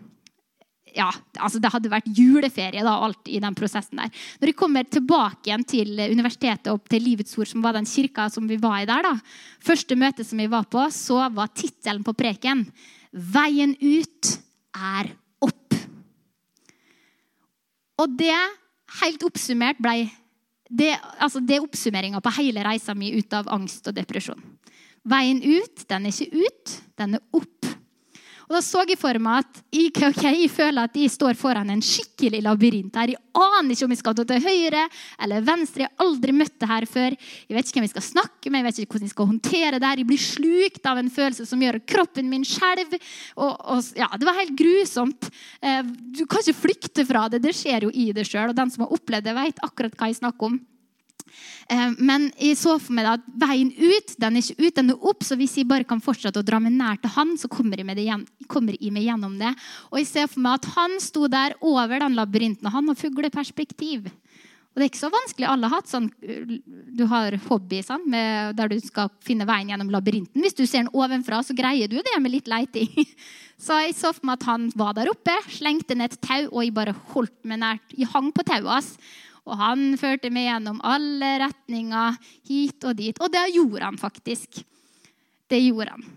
ja, 0.96 1.08
altså 1.38 1.60
Det 1.62 1.70
hadde 1.72 1.92
vært 1.92 2.10
juleferie 2.16 2.84
da, 2.84 2.96
alt 3.06 3.28
i 3.30 3.40
den 3.42 3.56
prosessen 3.58 4.00
der. 4.02 4.12
Når 4.40 4.52
jeg 4.52 4.58
kommer 4.58 4.86
tilbake 4.88 5.50
igjen 5.50 5.66
til 5.68 6.04
universitetet 6.10 6.72
og 6.72 6.84
til 6.90 7.04
Livets 7.04 7.36
Ord, 7.38 7.50
som 7.50 7.64
var 7.64 7.76
den 7.76 7.88
kirka 7.88 8.28
som 8.32 8.48
vi 8.50 8.58
var 8.60 8.82
i 8.82 8.88
der, 8.90 9.06
da, 9.06 9.14
første 9.64 9.98
møte 9.98 10.26
som 10.26 10.40
vi 10.40 10.48
var 10.50 10.68
på, 10.70 10.86
så 10.94 11.26
var 11.34 11.52
tittelen 11.54 12.04
på 12.06 12.16
preken 12.16 12.66
'Veien 13.10 13.74
ut 13.74 14.38
er 14.76 15.10
opp'. 15.42 15.78
Og 17.98 18.16
det, 18.16 18.38
helt 19.02 19.22
oppsummert, 19.26 19.82
ble 19.82 20.06
det, 20.70 20.94
altså 21.18 21.42
det 21.42 21.58
oppsummeringa 21.58 22.20
på 22.22 22.32
hele 22.38 22.62
reisa 22.62 22.94
mi 22.94 23.10
ut 23.18 23.34
av 23.34 23.50
angst 23.50 23.88
og 23.90 23.96
depresjon. 23.96 24.38
Veien 25.10 25.40
ut, 25.42 25.82
den 25.88 26.06
er 26.06 26.14
ikke 26.14 26.46
ut, 26.46 26.76
den 27.00 27.18
er 27.18 27.24
opp. 27.34 27.59
Og 28.50 28.56
Da 28.56 28.60
så 28.66 28.80
jeg 28.82 28.98
for 28.98 29.14
meg 29.22 29.44
at 29.44 29.58
jeg, 29.70 29.92
okay, 29.94 30.32
jeg 30.42 30.50
føler 30.50 30.88
at 30.88 30.96
jeg 30.98 31.12
står 31.14 31.36
foran 31.38 31.68
en 31.70 31.82
skikkelig 31.86 32.40
labyrint. 32.42 32.96
her. 32.98 33.12
Jeg 33.14 33.20
aner 33.30 33.70
ikke 33.70 33.86
om 33.86 33.92
jeg 33.94 34.00
skal 34.00 34.16
gå 34.18 34.24
til 34.26 34.42
høyre 34.42 34.88
eller 35.22 35.44
venstre. 35.46 35.84
Jeg 35.84 35.90
har 35.92 36.02
aldri 36.04 36.34
møtt 36.34 36.56
det 36.58 36.68
her 36.68 36.86
før. 36.90 37.14
Jeg 37.46 37.54
vet 37.54 37.68
ikke 37.70 37.78
hvem 37.78 37.86
jeg 37.86 37.94
skal 37.94 38.06
snakke 38.08 38.50
med, 38.50 38.58
jeg 38.58 38.66
vet 38.66 38.80
ikke 38.82 38.96
hvordan 38.96 39.06
jeg 39.06 39.14
skal 39.14 39.30
håndtere 39.30 39.78
det. 39.78 39.86
her. 39.86 40.02
Jeg 40.02 40.08
blir 40.10 40.24
slukt 40.24 40.90
av 40.90 40.98
en 40.98 41.12
følelse 41.14 41.46
som 41.46 41.62
gjør 41.62 41.78
kroppen 41.86 42.26
min 42.26 42.42
skjelv. 42.42 42.98
Ja, 43.94 44.10
det 44.18 44.26
var 44.26 44.40
helt 44.42 44.58
grusomt. 44.58 45.30
Eh, 45.62 45.86
du 45.86 46.26
kan 46.26 46.42
ikke 46.42 46.64
flykte 46.66 47.06
fra 47.06 47.28
det. 47.30 47.44
Det 47.46 47.54
skjer 47.54 47.86
jo 47.86 47.94
i 47.94 48.10
deg 48.10 48.26
sjøl. 48.26 48.50
Og 48.50 48.58
den 48.58 48.74
som 48.74 48.82
har 48.82 48.98
opplevd 48.98 49.30
det, 49.30 49.38
vet 49.38 49.62
akkurat 49.62 49.94
hva 49.94 50.10
jeg 50.10 50.18
snakker 50.18 50.50
om. 50.50 50.58
Eh, 51.70 51.92
men 51.98 52.28
jeg 52.40 52.58
så 52.58 52.76
for 52.82 52.96
meg 52.96 53.08
at 53.12 53.26
veien 53.40 53.70
ut 53.70 54.14
den 54.20 54.38
er 54.38 54.44
ikke 54.44 54.66
ut, 54.66 54.76
den 54.76 54.94
er 54.94 55.08
opp. 55.12 55.26
Så 55.26 55.38
hvis 55.40 55.58
jeg 55.60 55.68
bare 55.70 55.86
kan 55.88 56.02
fortsette 56.02 56.42
å 56.42 56.46
dra 56.46 56.60
meg 56.62 56.74
nær 56.76 57.00
til 57.00 57.14
han, 57.16 57.36
så 57.40 57.50
kommer 57.50 57.80
jeg, 57.80 57.86
meg, 57.86 59.02
gjennom 59.04 59.36
det. 59.40 59.52
Og 59.90 60.00
jeg 60.00 60.10
ser 60.10 60.30
for 60.30 60.42
meg 60.44 60.60
at 60.60 60.70
han 60.76 60.98
sto 61.02 61.28
der 61.30 61.56
over 61.60 62.02
den 62.02 62.18
labyrinten, 62.18 62.66
og 62.66 62.76
han 62.78 62.90
har 62.90 62.98
fugleperspektiv. 62.98 64.10
Og 64.70 64.78
det 64.78 64.84
er 64.84 64.90
ikke 64.92 65.00
så 65.02 65.10
vanskelig. 65.10 65.46
Alle 65.50 65.66
har 65.66 65.80
hatt 65.80 65.90
sånn 65.90 66.06
Du 66.94 67.02
har 67.10 67.34
hobby 67.48 67.80
sånn, 67.82 68.04
med, 68.10 68.54
der 68.58 68.70
du 68.70 68.76
skal 68.82 69.10
finne 69.26 69.46
veien 69.48 69.72
gjennom 69.72 69.90
labyrinten. 69.90 70.44
Hvis 70.44 70.54
du 70.54 70.62
ser 70.62 70.84
den 70.84 70.92
ovenfra, 70.94 71.40
så 71.42 71.56
greier 71.58 71.90
du 71.90 71.98
det 71.98 72.18
med 72.22 72.36
litt 72.36 72.50
leiting. 72.50 72.92
Så 73.60 73.76
jeg 73.76 73.92
så 73.92 74.14
for 74.16 74.24
meg 74.24 74.38
at 74.38 74.46
han 74.48 74.70
var 74.78 74.94
der 74.96 75.10
oppe, 75.10 75.34
slengte 75.52 75.92
ned 75.92 76.14
et 76.14 76.22
tau, 76.24 76.46
og 76.46 76.62
jeg 76.64 76.72
bare 76.72 76.94
holdt 77.10 77.34
meg 77.44 77.60
nært. 77.60 77.92
Jeg 77.92 78.08
hang 78.08 78.30
på 78.32 78.46
tauet 78.48 78.70
hans. 78.72 78.94
Og 79.48 79.56
han 79.60 79.94
førte 80.00 80.32
meg 80.32 80.48
gjennom 80.48 80.80
alle 80.86 81.36
retninger, 81.44 82.18
hit 82.48 82.88
og 82.88 82.98
dit. 82.98 83.20
Og 83.20 83.32
det 83.32 83.46
gjorde 83.54 83.86
han 83.86 84.00
faktisk. 84.00 84.62
Det 85.50 85.58
gjorde 85.64 85.96
han. 85.96 86.08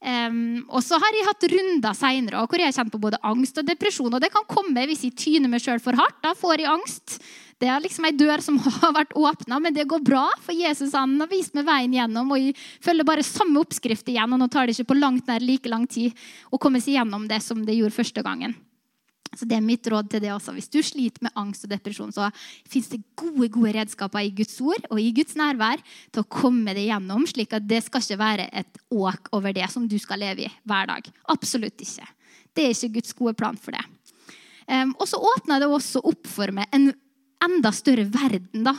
Um, 0.00 0.62
og 0.72 0.80
så 0.82 0.96
har 0.96 1.12
jeg 1.12 1.26
hatt 1.28 1.44
runder 1.52 1.92
seinere 1.94 2.40
hvor 2.48 2.56
jeg 2.56 2.70
har 2.70 2.76
kjent 2.78 2.92
på 2.94 3.02
både 3.02 3.20
angst 3.26 3.58
og 3.60 3.66
depresjon. 3.68 4.14
Og 4.16 4.22
det 4.22 4.32
kan 4.32 4.46
komme 4.48 4.86
hvis 4.88 5.04
jeg 5.06 5.16
tyner 5.18 5.52
meg 5.52 5.62
sjøl 5.62 5.82
for 5.82 5.98
hardt. 5.98 6.18
Da 6.24 6.32
får 6.38 6.62
jeg 6.62 6.72
angst. 6.72 7.18
Det 7.60 7.68
er 7.68 7.82
liksom 7.84 8.06
ei 8.08 8.14
dør 8.16 8.40
som 8.42 8.56
har 8.80 8.94
vært 8.96 9.12
åpna, 9.18 9.60
men 9.60 9.76
det 9.76 9.86
går 9.90 10.02
bra. 10.06 10.24
For 10.40 10.56
Jesus 10.56 10.96
han 10.96 11.18
har 11.20 11.30
vist 11.30 11.54
meg 11.58 11.68
veien 11.68 11.98
gjennom. 11.98 12.32
Og 12.32 12.40
jeg 12.40 12.56
følger 12.82 13.06
bare 13.06 13.26
samme 13.26 13.60
oppskrift 13.62 14.08
igjen. 14.10 14.32
Og 14.32 14.40
nå 14.40 14.48
tar 14.50 14.66
det 14.66 14.78
ikke 14.78 14.94
på 14.94 14.98
langt 14.98 15.28
nær 15.28 15.44
like 15.44 15.70
lang 15.70 15.86
tid 15.90 16.16
å 16.50 16.58
komme 16.58 16.82
seg 16.82 16.96
gjennom 16.96 17.28
det 17.30 17.42
som 17.44 17.62
det 17.66 17.76
gjorde 17.78 17.98
første 18.00 18.24
gangen. 18.26 18.56
Så 19.38 19.46
det 19.46 19.54
er 19.56 19.62
mitt 19.62 19.86
råd 19.86 20.08
til 20.10 20.22
det 20.24 20.32
også. 20.34 20.52
Hvis 20.56 20.70
du 20.72 20.80
sliter 20.82 21.22
med 21.22 21.34
angst 21.38 21.66
og 21.66 21.70
depresjon, 21.70 22.10
så 22.14 22.30
fins 22.68 22.88
det 22.90 23.02
gode 23.18 23.46
gode 23.54 23.74
redskaper 23.76 24.26
i 24.26 24.32
Guds 24.34 24.56
ord 24.64 24.88
og 24.90 24.98
i 24.98 25.12
Guds 25.14 25.36
nærvær 25.38 25.82
til 26.10 26.24
å 26.24 26.30
komme 26.30 26.74
deg 26.74 26.88
gjennom, 26.88 27.26
slik 27.30 27.54
at 27.54 27.68
det 27.70 27.84
skal 27.86 28.02
ikke 28.02 28.18
være 28.20 28.48
et 28.62 28.80
åk 28.90 29.30
over 29.36 29.54
det 29.54 29.68
som 29.70 29.86
du 29.86 29.94
skal 30.02 30.22
leve 30.24 30.48
i 30.48 30.50
hver 30.66 30.90
dag. 30.90 31.12
Absolutt 31.30 31.84
ikke. 31.86 32.08
Det 32.56 32.64
er 32.66 32.74
ikke 32.74 32.96
Guds 32.98 33.14
gode 33.20 33.36
plan 33.38 33.58
for 33.60 33.76
det. 33.76 33.84
Um, 34.70 34.94
og 34.98 35.06
så 35.10 35.18
åpna 35.18 35.58
det 35.62 35.70
også 35.70 36.02
opp 36.06 36.26
for 36.30 36.50
meg 36.54 36.70
en 36.74 36.90
enda 37.42 37.72
større 37.74 38.06
verden 38.10 38.66
da, 38.66 38.74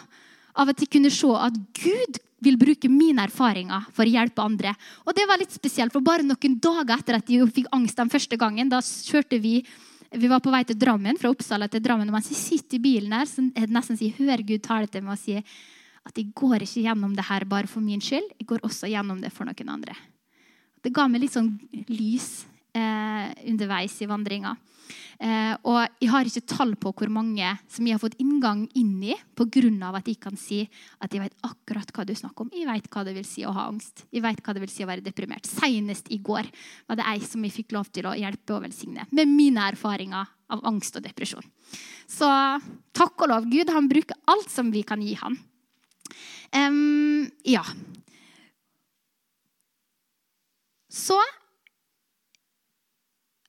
av 0.59 0.71
at 0.71 0.83
jeg 0.83 0.91
kunne 0.91 1.11
se 1.13 1.31
at 1.31 1.55
Gud 1.79 2.19
vil 2.41 2.57
bruke 2.59 2.89
mine 2.89 3.23
erfaringer 3.27 3.85
for 3.93 4.03
å 4.07 4.11
hjelpe 4.11 4.43
andre. 4.43 4.73
Og 5.05 5.15
det 5.15 5.27
var 5.29 5.39
litt 5.39 5.53
spesielt, 5.53 5.93
for 5.93 6.03
bare 6.03 6.25
noen 6.25 6.57
dager 6.63 6.97
etter 6.97 7.19
at 7.19 7.29
jeg 7.29 7.47
fikk 7.53 7.69
angst 7.75 7.99
den 8.01 8.11
første 8.11 8.39
gangen, 8.39 8.71
da 8.71 8.81
kjørte 8.81 9.39
vi 9.43 9.61
vi 10.11 10.27
var 10.27 10.41
på 10.43 10.51
vei 10.51 10.63
til 10.67 10.79
Drammen, 10.79 11.17
fra 11.19 11.31
Oppsala 11.31 11.69
til 11.71 11.83
Drammen. 11.83 12.09
og 12.09 12.17
Mens 12.17 12.31
jeg 12.31 12.39
sitter 12.39 12.77
i 12.77 12.83
bilen 12.83 13.13
her, 13.15 13.27
så 13.29 13.43
det 13.47 13.69
nesten 13.71 13.99
jeg 13.99 14.17
hører 14.17 14.43
Gud 14.43 14.63
tale 14.65 14.89
til 14.91 15.05
meg 15.05 15.15
og 15.15 15.21
si 15.21 15.37
at 15.37 16.17
jeg 16.17 16.31
går 16.35 16.65
ikke 16.65 16.83
gjennom 16.83 17.13
det 17.15 17.27
her 17.27 17.45
bare 17.45 17.69
for 17.69 17.83
min 17.83 18.01
skyld. 18.01 18.33
Jeg 18.39 18.47
går 18.49 18.65
også 18.67 18.89
gjennom 18.91 19.21
det 19.21 19.31
for 19.31 19.47
noen 19.47 19.69
andre. 19.69 19.95
Det 20.81 20.91
ga 20.93 21.05
meg 21.07 21.23
litt 21.23 21.35
sånn 21.35 21.53
lys 21.93 22.43
eh, 22.73 23.27
underveis 23.51 23.99
i 24.01 24.09
vandringa. 24.09 24.55
Eh, 25.21 25.53
og 25.69 25.79
jeg 26.01 26.09
har 26.11 26.27
ikke 26.27 26.49
tall 26.49 26.73
på 26.81 26.93
hvor 26.97 27.11
mange 27.13 27.53
som 27.69 27.87
jeg 27.87 27.97
har 27.97 28.01
fått 28.01 28.19
inngang 28.21 28.63
inn 28.77 28.95
i 29.03 29.15
pga. 29.37 29.91
at 29.95 30.07
jeg 30.07 30.19
kan 30.19 30.37
si 30.37 30.69
at 30.99 31.13
jeg 31.13 31.21
vet 31.21 31.35
akkurat 31.43 31.91
hva 31.93 32.05
du 32.05 32.13
snakker 32.15 32.41
om. 32.45 32.51
Jeg 32.53 32.67
vet 32.67 32.89
hva 32.89 33.03
det 33.05 33.13
vil 33.15 33.25
si 33.25 33.45
å 33.45 33.53
ha 33.53 33.67
angst. 33.67 34.05
Jeg 34.11 34.21
vet 34.21 34.41
hva 34.41 34.53
det 34.53 34.61
vil 34.61 34.69
si 34.69 34.83
å 34.83 34.87
være 34.87 35.05
deprimert. 35.05 35.45
Senest 35.45 36.11
i 36.11 36.17
går 36.17 36.49
var 36.87 36.95
det 36.95 37.07
ei 37.07 37.19
som 37.19 37.43
jeg 37.43 37.53
fikk 37.53 37.71
lov 37.73 37.91
til 37.91 38.07
å 38.07 38.17
hjelpe 38.17 38.55
og 38.55 38.63
velsigne 38.65 39.05
med 39.11 39.27
mine 39.27 39.67
erfaringer 39.71 40.25
av 40.51 40.65
angst 40.67 40.97
og 40.97 41.05
depresjon. 41.05 41.45
Så 42.07 42.27
takk 42.93 43.21
og 43.23 43.31
lov 43.31 43.47
Gud, 43.51 43.69
han 43.69 43.87
bruker 43.87 44.17
alt 44.27 44.49
som 44.51 44.71
vi 44.71 44.83
kan 44.83 45.01
gi 45.01 45.15
han. 45.15 45.37
Um, 46.51 47.29
ja. 47.47 47.63
Så 50.91 51.15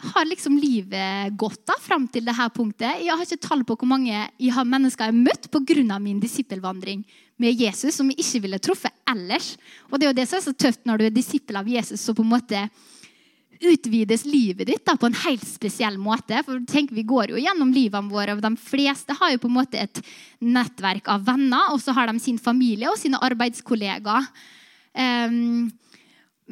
har 0.02 0.26
liksom 0.26 0.56
livet 0.58 1.36
gått 1.38 1.60
da, 1.68 1.76
fram 1.80 2.08
til 2.10 2.26
dette 2.26 2.48
punktet? 2.56 3.02
Jeg 3.04 3.14
har 3.14 3.22
ikke 3.22 3.46
tall 3.46 3.62
på 3.66 3.76
hvor 3.78 3.90
mange 3.90 4.12
jeg 4.12 4.54
har 4.54 4.66
mennesker 4.66 5.06
jeg 5.06 5.14
har 5.14 5.26
møtt 5.28 5.50
pga. 5.52 5.98
min 5.98 6.20
disippelvandring 6.20 7.04
med 7.38 7.60
Jesus, 7.60 7.94
som 7.94 8.10
jeg 8.10 8.18
ikke 8.18 8.42
ville 8.46 8.58
truffet 8.58 8.92
ellers. 9.08 9.56
Og 9.90 9.98
det 9.98 10.06
er 10.06 10.10
jo 10.10 10.18
det 10.20 10.28
som 10.28 10.38
er 10.38 10.46
så 10.46 10.52
tøft 10.52 10.84
når 10.84 10.98
du 10.98 11.04
er 11.06 11.14
disippel 11.14 11.56
av 11.56 11.68
Jesus, 11.68 12.00
så 12.00 12.14
på 12.14 12.22
en 12.22 12.34
måte 12.34 12.66
utvides 13.62 14.24
livet 14.26 14.66
ditt 14.66 14.84
da, 14.86 14.96
på 14.98 15.06
en 15.06 15.18
helt 15.24 15.44
spesiell 15.46 15.98
måte. 16.00 16.40
For 16.46 16.62
tenk, 16.66 16.90
Vi 16.90 17.04
går 17.06 17.30
jo 17.30 17.42
gjennom 17.42 17.72
livene 17.74 18.10
våre, 18.10 18.34
og 18.34 18.42
de 18.42 18.56
fleste 18.58 19.14
har 19.18 19.34
jo 19.34 19.42
på 19.44 19.50
en 19.50 19.58
måte 19.60 19.78
et 19.78 20.02
nettverk 20.40 21.08
av 21.08 21.24
venner, 21.26 21.70
og 21.70 21.80
så 21.80 21.94
har 21.94 22.10
de 22.10 22.18
sin 22.18 22.38
familie 22.38 22.90
og 22.90 22.98
sine 22.98 23.20
arbeidskollegaer. 23.22 24.26
Um, 24.92 25.70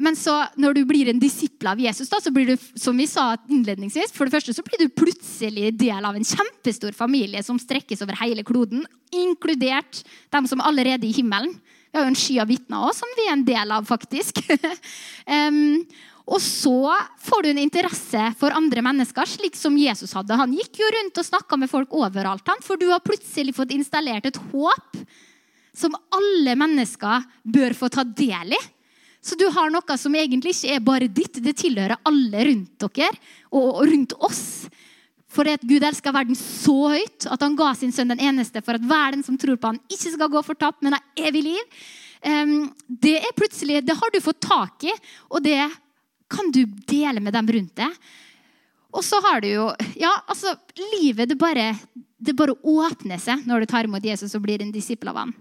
men 0.01 0.17
så, 0.17 0.33
når 0.59 0.75
du 0.75 0.81
blir 0.89 1.09
en 1.11 1.19
disippel 1.21 1.69
av 1.71 1.81
Jesus, 1.81 2.09
da, 2.09 2.19
så 2.21 2.33
blir 2.33 2.51
du 2.51 2.69
som 2.79 2.97
vi 2.97 3.05
sa 3.09 3.35
innledningsvis, 3.51 4.13
for 4.15 4.25
det 4.25 4.35
første 4.35 4.55
så 4.57 4.63
blir 4.65 4.81
du 4.81 4.93
plutselig 4.97 5.71
del 5.79 6.07
av 6.07 6.17
en 6.17 6.25
kjempestor 6.25 6.95
familie 6.97 7.43
som 7.45 7.59
strekkes 7.61 8.01
over 8.05 8.17
hele 8.23 8.45
kloden, 8.47 8.85
inkludert 9.13 10.01
dem 10.33 10.47
som 10.49 10.63
allerede 10.63 11.05
er 11.05 11.11
i 11.11 11.17
himmelen. 11.19 11.53
Vi 11.91 11.99
har 11.99 12.07
jo 12.07 12.13
en 12.13 12.21
sky 12.21 12.39
av 12.41 12.49
vitner 12.49 12.87
òg, 12.87 12.95
som 12.95 13.13
vi 13.17 13.27
er 13.27 13.35
en 13.35 13.45
del 13.45 13.75
av, 13.75 13.85
faktisk. 13.85 14.39
um, 15.51 15.83
og 16.31 16.39
så 16.43 16.95
får 17.25 17.43
du 17.43 17.49
en 17.51 17.61
interesse 17.61 18.27
for 18.39 18.55
andre 18.55 18.83
mennesker, 18.85 19.27
slik 19.27 19.57
som 19.59 19.77
Jesus 19.77 20.13
hadde. 20.15 20.37
Han 20.39 20.53
gikk 20.55 20.79
jo 20.79 20.91
rundt 20.95 21.19
og 21.19 21.27
snakka 21.27 21.59
med 21.59 21.71
folk 21.71 21.93
overalt, 21.97 22.47
for 22.63 22.79
du 22.79 22.87
har 22.93 23.03
plutselig 23.03 23.57
fått 23.57 23.73
installert 23.75 24.29
et 24.29 24.39
håp 24.53 25.01
som 25.75 25.95
alle 26.15 26.55
mennesker 26.59 27.27
bør 27.43 27.75
få 27.75 27.89
ta 27.91 28.05
del 28.07 28.55
i. 28.55 28.61
Så 29.21 29.37
du 29.37 29.45
har 29.53 29.69
noe 29.69 29.97
som 30.01 30.15
egentlig 30.17 30.55
ikke 30.55 30.75
er 30.75 30.85
bare 30.85 31.09
ditt. 31.09 31.37
Det 31.43 31.53
tilhører 31.61 32.01
alle 32.09 32.45
rundt 32.47 32.87
dere 32.89 33.11
og 33.53 33.83
rundt 33.85 34.15
oss. 34.17 34.45
For 35.31 35.47
at 35.47 35.63
Gud 35.63 35.83
elsker 35.85 36.11
verden 36.15 36.35
så 36.35 36.75
høyt 36.91 37.27
at 37.31 37.43
han 37.45 37.55
ga 37.55 37.69
sin 37.77 37.93
sønn 37.95 38.11
den 38.11 38.23
eneste 38.31 38.63
for 38.65 38.75
at 38.75 38.83
hver 38.83 39.13
den 39.15 39.23
som 39.23 39.37
tror 39.39 39.59
på 39.61 39.71
han 39.71 39.79
ikke 39.87 40.15
skal 40.17 40.31
gå 40.33 40.41
fortapt, 40.43 40.81
men 40.83 40.97
har 40.97 41.29
evig 41.29 41.45
liv. 41.45 41.77
Det 42.21 43.15
er 43.21 43.37
plutselig, 43.37 43.79
det 43.85 43.95
har 43.97 44.11
du 44.11 44.19
fått 44.21 44.41
tak 44.43 44.83
i, 44.89 44.91
og 45.31 45.45
det 45.45 45.61
kan 46.31 46.51
du 46.51 46.65
dele 46.89 47.23
med 47.23 47.33
dem 47.37 47.47
rundt 47.55 47.77
deg. 47.79 47.95
Og 48.91 49.05
så 49.07 49.21
har 49.23 49.39
du 49.43 49.47
jo 49.47 49.69
Ja, 49.95 50.11
altså, 50.27 50.55
livet 50.97 51.29
det 51.31 51.39
bare, 51.39 51.71
det 52.19 52.35
bare 52.35 52.57
åpner 52.57 53.21
seg 53.21 53.45
når 53.47 53.63
du 53.63 53.71
tar 53.71 53.87
imot 53.87 54.03
Jesus 54.03 54.35
og 54.35 54.43
blir 54.43 54.61
en 54.61 54.73
disippel 54.73 55.13
av 55.13 55.23
ham. 55.23 55.31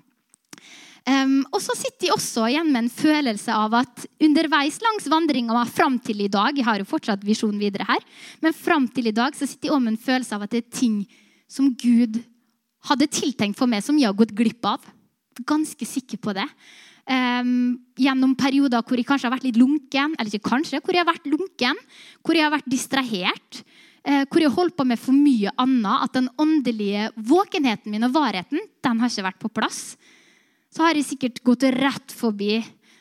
Um, 1.09 1.39
og 1.49 1.63
så 1.65 1.73
sitter 1.79 2.11
jeg 2.11 2.13
også 2.13 2.45
igjen 2.51 2.69
med 2.69 2.85
en 2.85 2.93
følelse 2.93 3.55
av 3.57 3.73
at 3.79 4.03
underveis 4.21 4.77
langs 4.85 5.07
vandringa 5.09 5.63
fram 5.73 5.97
til 6.05 6.21
i 6.27 6.29
dag 6.29 6.53
Jeg 6.59 6.67
har 6.67 6.83
jo 6.83 6.89
fortsatt 6.91 7.25
visjon 7.25 7.57
videre 7.57 7.87
her, 7.89 8.05
men 8.45 8.53
fram 8.53 8.85
til 8.93 9.09
i 9.09 9.15
dag 9.17 9.33
så 9.37 9.49
sitter 9.49 9.71
jeg 9.71 9.75
også 9.79 9.87
med 9.87 9.95
en 9.95 10.05
følelse 10.05 10.37
av 10.37 10.45
at 10.45 10.53
det 10.53 10.61
er 10.61 10.77
ting 10.77 10.99
som 11.49 11.71
Gud 11.73 12.21
hadde 12.91 13.09
tiltenkt 13.13 13.59
for 13.59 13.69
meg, 13.69 13.83
som 13.85 13.97
jeg 13.99 14.09
har 14.09 14.17
gått 14.17 14.37
glipp 14.37 14.65
av. 14.69 14.85
Ganske 15.49 15.89
sikker 15.89 16.21
på 16.21 16.37
det. 16.37 16.47
Um, 17.11 17.81
gjennom 17.99 18.37
perioder 18.39 18.85
hvor 18.85 19.01
jeg 19.01 19.09
kanskje 19.09 19.27
har 19.27 19.35
vært 19.35 19.49
litt 19.49 19.59
lunken, 19.59 20.15
eller 20.15 20.31
ikke 20.31 20.53
kanskje, 20.53 20.83
hvor 20.85 20.95
jeg 20.95 21.03
har 21.03 21.11
vært 21.11 21.29
lunken, 21.33 21.81
hvor 22.23 22.37
jeg 22.37 22.47
har 22.47 22.55
vært 22.55 22.71
distrahert, 22.71 23.63
uh, 24.07 24.23
hvor 24.29 24.45
jeg 24.45 24.53
har 24.53 24.59
holdt 24.61 24.77
på 24.79 24.87
med 24.89 25.01
for 25.01 25.17
mye 25.17 25.53
annet. 25.61 26.07
At 26.07 26.17
den 26.21 26.31
åndelige 26.41 27.11
våkenheten 27.17 27.93
min 27.93 28.09
og 28.09 28.17
varheten 28.21 28.61
den 28.61 29.03
har 29.03 29.13
ikke 29.13 29.29
vært 29.31 29.43
på 29.43 29.55
plass. 29.61 29.83
Så 30.71 30.85
har 30.87 30.95
jeg 30.95 31.09
sikkert 31.09 31.41
gått 31.47 31.67
rett 31.75 32.15
forbi. 32.15 32.61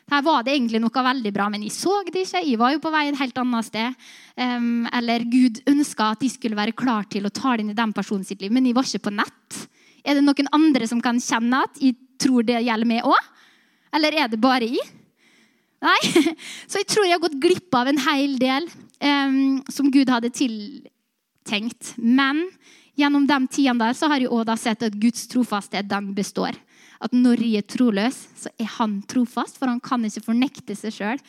Her 0.09 0.23
var 0.25 0.45
det 0.45 0.55
egentlig 0.55 0.81
noe 0.81 1.03
veldig 1.05 1.31
bra, 1.33 1.47
men 1.53 1.63
jeg 1.65 1.75
så 1.75 1.99
det 2.07 2.23
ikke. 2.23 2.41
Jeg 2.41 2.57
var 2.57 2.73
jo 2.73 2.81
på 2.81 2.91
vei 2.93 3.03
et 3.11 3.19
helt 3.19 3.37
annet 3.37 3.67
sted. 3.67 4.05
Um, 4.39 4.87
eller 4.95 5.25
Gud 5.29 5.61
ønska 5.69 6.11
at 6.15 6.23
de 6.23 6.31
skulle 6.33 6.57
være 6.57 6.73
klar 6.77 7.05
til 7.11 7.27
å 7.27 7.33
ta 7.33 7.53
det 7.53 7.65
inn 7.65 7.73
i 7.75 7.77
den 7.77 7.93
personen 7.93 8.25
sitt 8.25 8.41
liv, 8.41 8.53
men 8.53 8.65
jeg 8.65 8.77
var 8.77 8.89
ikke 8.89 9.05
på 9.05 9.13
nett. 9.19 9.59
Er 10.01 10.17
det 10.17 10.25
noen 10.25 10.49
andre 10.55 10.87
som 10.89 11.01
kan 11.03 11.19
kjenne 11.21 11.61
at 11.67 11.77
jeg 11.83 11.97
tror 12.21 12.47
det 12.47 12.63
gjelder 12.65 12.89
meg 12.89 13.05
òg? 13.05 13.29
Eller 13.95 14.17
er 14.23 14.31
det 14.31 14.41
bare 14.41 14.69
jeg? 14.69 14.81
Nei. 15.85 15.99
Så 16.69 16.81
jeg 16.81 16.89
tror 16.89 17.05
jeg 17.05 17.15
har 17.15 17.23
gått 17.23 17.39
glipp 17.41 17.75
av 17.77 17.89
en 17.91 18.01
hel 18.09 18.37
del 18.41 18.65
um, 18.99 19.59
som 19.71 19.91
Gud 19.93 20.09
hadde 20.09 20.33
tiltenkt. 20.33 21.93
Men 21.97 22.47
gjennom 22.99 23.27
de 23.29 23.39
tidene 23.47 23.85
der 23.85 23.97
så 23.97 24.09
har 24.11 24.23
jeg 24.23 24.31
også 24.33 24.57
sett 24.59 24.89
at 24.89 24.97
Guds 24.99 25.27
trofasthet 25.31 25.87
den 25.89 26.11
består. 26.17 26.57
At 26.99 27.15
når 27.15 27.43
jeg 27.45 27.61
er 27.63 27.69
troløs, 27.69 28.17
så 28.35 28.51
er 28.59 28.73
han 28.79 28.99
trofast, 29.07 29.59
for 29.59 29.71
han 29.71 29.79
kan 29.83 30.03
ikke 30.05 30.25
fornekte 30.25 30.75
seg 30.75 30.95
sjøl. 30.95 31.23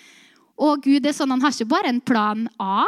Og 0.60 0.82
Gud 0.84 1.04
det 1.04 1.12
er 1.12 1.16
sånn, 1.16 1.30
han 1.32 1.44
har 1.44 1.54
ikke 1.54 1.70
bare 1.70 1.92
en 1.92 2.02
plan 2.04 2.48
A. 2.60 2.84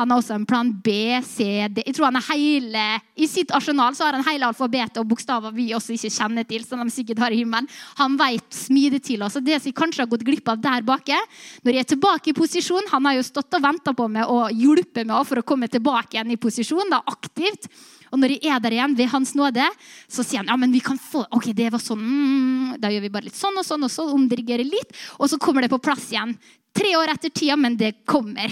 Han 0.00 0.12
har 0.12 0.20
også 0.22 0.32
en 0.32 0.46
plan 0.48 0.68
B, 0.84 0.92
C, 1.26 1.44
D. 1.68 1.82
Jeg 1.84 1.96
tror 1.96 2.06
han 2.08 2.16
er 2.16 2.26
hele, 2.30 2.84
I 3.20 3.26
sitt 3.28 3.50
arsenal 3.52 3.92
så 3.96 4.06
har 4.06 4.16
han 4.16 4.24
hele 4.24 4.48
alfabetet 4.48 5.00
og 5.02 5.08
bokstaver 5.10 5.52
vi 5.52 5.66
også 5.76 5.92
ikke 5.96 6.12
kjenner 6.14 6.46
til. 6.48 6.64
som 6.64 6.80
de 6.80 6.94
sikkert 6.94 7.20
har 7.20 7.34
i 7.34 7.40
himmelen. 7.42 7.68
Han 7.98 8.16
vet 8.20 8.46
smide 8.54 9.00
til 9.04 9.22
oss. 9.22 9.36
og 9.36 9.44
Det 9.44 9.58
som 9.58 9.68
jeg 9.68 9.76
kanskje 9.76 10.04
har 10.04 10.10
gått 10.10 10.24
glipp 10.24 10.48
av 10.48 10.62
der 10.62 10.86
bake, 10.86 11.18
når 11.64 11.72
jeg 11.74 11.84
er 11.84 11.90
tilbake 11.92 12.30
i 12.30 12.36
posisjon 12.36 12.88
Han 12.90 13.04
har 13.04 13.18
jo 13.18 13.28
stått 13.28 13.54
og 13.54 13.62
venta 13.62 13.92
på 13.92 14.08
meg 14.08 14.24
og 14.24 14.52
hjulpet 14.52 15.06
meg 15.06 15.26
for 15.26 15.42
å 15.42 15.46
komme 15.46 15.68
tilbake 15.68 16.16
igjen 16.16 16.32
i 16.32 16.40
posisjon. 16.40 16.90
da 16.90 17.02
aktivt. 17.06 17.68
Og 18.10 18.18
når 18.18 18.34
jeg 18.36 18.50
er 18.50 18.62
der 18.62 18.74
igjen 18.76 18.96
ved 18.98 19.10
Hans 19.12 19.32
nåde, 19.38 19.66
så 20.10 20.24
sier 20.26 20.42
han 20.42 20.50
ja, 20.50 20.56
men 20.58 20.74
vi 20.74 20.82
kan 20.84 20.98
få, 20.98 21.22
ok, 21.30 21.50
det 21.56 21.68
var 21.72 21.82
sånn, 21.82 22.02
mm, 22.02 22.80
Da 22.82 22.90
gjør 22.90 23.04
vi 23.06 23.12
bare 23.12 23.28
litt 23.28 23.38
sånn 23.38 23.58
og 23.60 23.66
sånn, 23.66 23.86
og 23.86 23.92
så 23.92 24.06
omdirigerer 24.14 24.66
litt, 24.66 24.94
og 25.18 25.30
så 25.30 25.38
kommer 25.42 25.64
det 25.64 25.72
på 25.72 25.80
plass 25.82 26.08
igjen. 26.10 26.34
Tre 26.74 26.92
år 26.98 27.14
etter 27.14 27.32
tida, 27.34 27.56
men 27.58 27.76
det 27.78 28.00
kommer 28.08 28.50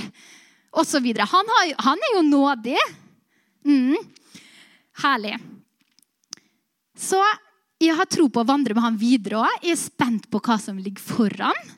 Og 0.75 0.85
så 0.87 1.01
videre. 1.01 1.27
Han, 1.31 1.53
han 1.81 2.03
er 2.11 2.17
jo 2.19 2.23
nådig. 2.27 2.79
Mm. 3.65 3.97
Herlig. 5.03 5.39
Så 6.99 7.23
jeg 7.81 7.95
har 7.95 8.09
tro 8.11 8.27
på 8.29 8.43
å 8.43 8.47
vandre 8.47 8.75
med 8.77 8.85
han 8.85 8.99
videre 9.01 9.41
òg. 9.41 9.63
Jeg 9.63 9.75
er 9.75 9.81
spent 9.81 10.27
på 10.31 10.41
hva 10.45 10.59
som 10.61 10.79
ligger 10.79 11.03
foran. 11.03 11.78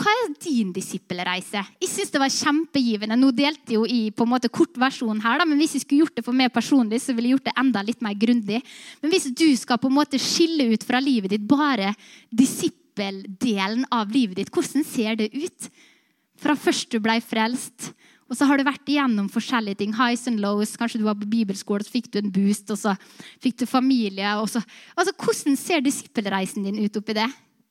Og 0.00 0.06
hva 0.06 0.12
er 0.16 0.30
din 0.40 0.70
disippelreise? 0.72 1.60
Jeg 1.82 1.90
synes 1.92 2.12
det 2.14 2.22
var 2.22 2.32
kjempegivende. 2.32 3.18
Nå 3.20 3.34
delte 3.36 3.74
jeg 3.74 3.76
jo 3.76 3.84
i 3.84 4.00
på 4.16 4.24
en 4.24 4.32
måte 4.32 4.48
kort 4.48 4.78
versjon 4.80 5.20
her, 5.20 5.42
da, 5.42 5.44
men 5.44 5.60
hvis 5.60 5.76
jeg 5.76 5.84
skulle 5.84 6.06
gjort 6.06 6.16
det 6.16 6.24
for 6.24 6.36
meg 6.36 6.54
personlig, 6.54 7.02
så 7.04 7.12
ville 7.12 7.28
jeg 7.28 7.36
gjort 7.36 7.50
det 7.50 7.56
enda 7.60 7.84
litt 7.84 8.00
mer 8.04 8.16
grundig. 8.16 8.62
Men 9.04 9.12
hvis 9.12 9.28
du 9.36 9.46
skal 9.60 9.80
på 9.82 9.92
en 9.92 9.98
måte 9.98 10.20
skille 10.22 10.70
ut 10.72 10.88
fra 10.88 11.02
livet 11.04 11.34
ditt 11.34 11.44
bare 11.44 11.92
disippeldelen 12.32 13.84
av 13.92 14.08
livet 14.14 14.40
ditt, 14.40 14.52
hvordan 14.54 14.88
ser 14.88 15.20
det 15.20 15.30
ut? 15.36 15.70
fra 16.40 16.56
først 16.56 16.94
du 16.94 17.00
ble 17.02 17.18
frelst. 17.24 17.90
Og 18.30 18.38
så 18.38 18.46
har 18.46 18.60
du 18.60 18.66
vært 18.66 18.86
igjennom 18.88 19.26
forskjellige 19.32 19.80
ting. 19.80 19.94
Highs 19.98 20.28
and 20.30 20.40
lows. 20.42 20.76
Kanskje 20.78 21.00
du 21.02 21.06
var 21.08 21.18
på 21.18 21.28
bibelskole, 21.30 21.82
så 21.82 21.90
fikk 21.90 22.12
du 22.14 22.20
en 22.20 22.30
boost. 22.32 22.70
Og 22.70 22.78
så 22.78 22.94
fikk 23.42 23.58
du 23.60 23.66
familie. 23.66 24.36
Så. 24.48 24.62
Altså, 24.94 25.14
Hvordan 25.18 25.58
ser 25.58 25.82
disippelreisen 25.82 26.66
din 26.66 26.78
ut 26.78 27.00
oppi 27.00 27.16
det? 27.18 27.26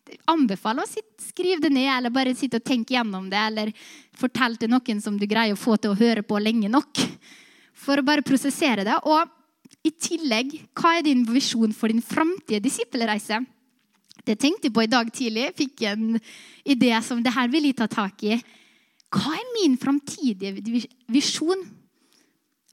Jeg 0.09 0.21
anbefaler 0.31 0.85
å 0.85 1.03
skrive 1.21 1.61
det 1.61 1.69
ned, 1.73 1.89
eller 1.93 2.13
bare 2.13 2.33
sitte 2.37 2.57
og 2.57 2.65
tenke 2.65 2.95
gjennom 2.95 3.27
det. 3.29 3.41
Eller 3.51 3.73
fortell 4.17 4.57
til 4.57 4.71
noen 4.73 5.03
som 5.03 5.19
du 5.19 5.27
greier 5.29 5.53
å 5.53 5.59
få 5.59 5.77
til 5.77 5.93
å 5.93 5.99
høre 5.99 6.23
på 6.25 6.39
lenge 6.41 6.71
nok. 6.71 7.03
For 7.77 8.01
å 8.01 8.05
bare 8.05 8.25
prosessere 8.25 8.85
det. 8.87 8.97
Og 9.05 9.29
i 9.85 9.93
tillegg, 9.93 10.55
hva 10.75 10.97
er 10.97 11.05
din 11.05 11.21
visjon 11.29 11.73
for 11.75 11.93
din 11.93 12.03
framtidige 12.03 12.65
disippelreise? 12.65 13.43
Det 14.25 14.35
tenkte 14.39 14.67
jeg 14.67 14.75
på 14.75 14.83
i 14.83 14.91
dag 14.91 15.11
tidlig. 15.13 15.51
Fikk 15.57 15.85
en 15.89 16.17
idé 16.67 16.91
som 17.05 17.21
det 17.23 17.33
her 17.35 17.51
vil 17.51 17.69
jeg 17.69 17.77
ta 17.79 17.87
tak 17.91 18.25
i. 18.27 18.39
Hva 19.09 19.33
er 19.37 19.53
min 19.55 19.77
framtidige 19.79 20.83
visjon 21.09 21.63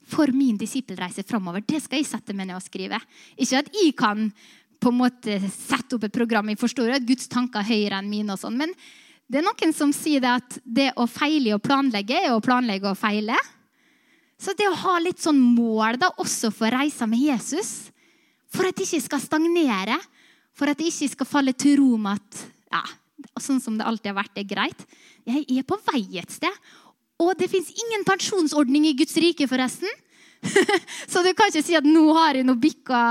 for 0.06 0.32
min 0.34 0.58
disippelreise 0.60 1.24
framover? 1.26 1.64
Det 1.64 1.80
skal 1.84 2.02
jeg 2.02 2.10
sette 2.10 2.36
meg 2.36 2.50
ned 2.50 2.58
og 2.58 2.64
skrive. 2.64 3.00
Ikke 3.36 3.62
at 3.62 3.70
jeg 3.76 3.94
kan 3.96 4.26
på 4.86 4.92
en 4.92 5.00
måte 5.00 5.40
sette 5.50 5.96
opp 5.96 6.06
et 6.06 6.14
program. 6.14 6.46
Jeg 6.52 6.60
forstår 6.60 6.92
at 6.94 7.06
Guds 7.06 7.26
tanker 7.32 7.64
er 7.64 7.70
høyere 7.72 7.98
enn 7.98 8.10
mine. 8.10 8.36
og 8.36 8.38
sånn, 8.38 8.54
Men 8.54 8.70
det 9.26 9.40
er 9.40 9.46
noen 9.46 9.72
som 9.74 9.90
sier 9.90 10.22
det 10.22 10.30
at 10.30 10.58
det 10.62 10.92
å 10.94 11.08
feile 11.10 11.56
og 11.56 11.62
planlegge 11.64 12.14
er 12.14 12.30
å 12.30 12.42
planlegge 12.42 12.92
og 12.92 12.98
feile. 12.98 13.34
Så 14.38 14.54
det 14.54 14.68
å 14.68 14.76
ha 14.84 14.98
litt 15.02 15.18
sånn 15.18 15.40
mål 15.40 15.98
da, 15.98 16.12
også 16.22 16.52
for 16.54 16.70
reisa 16.70 17.08
med 17.08 17.18
Jesus, 17.18 17.90
for 18.46 18.68
at 18.68 18.78
jeg 18.78 18.86
ikke 18.86 19.06
skal 19.08 19.24
stagnere, 19.24 19.96
for 20.54 20.70
at 20.70 20.78
jeg 20.78 20.92
ikke 20.92 21.16
skal 21.16 21.30
falle 21.32 21.56
til 21.56 21.80
ro 21.80 21.96
med 21.98 22.20
at 22.20 22.44
ja, 22.76 22.84
sånn 23.40 23.58
som 23.64 23.74
det 23.80 23.88
alltid 23.88 24.12
har 24.12 24.20
vært, 24.20 24.34
det 24.36 24.44
er 24.44 24.52
greit. 24.54 24.86
Jeg 25.26 25.42
er 25.50 25.66
på 25.66 25.80
vei 25.88 26.20
et 26.20 26.30
sted. 26.30 26.62
Og 27.18 27.32
det 27.40 27.50
fins 27.50 27.72
ingen 27.74 28.04
pensjonsordning 28.06 28.86
i 28.86 28.94
Guds 28.94 29.16
rike, 29.18 29.48
forresten. 29.50 29.90
så 31.10 31.24
du 31.24 31.32
kan 31.34 31.50
ikke 31.50 31.64
si 31.64 31.74
at 31.74 31.88
nå 31.88 32.06
har 32.14 32.38
jeg 32.38 32.46
nå 32.46 32.54
bikka 32.60 33.02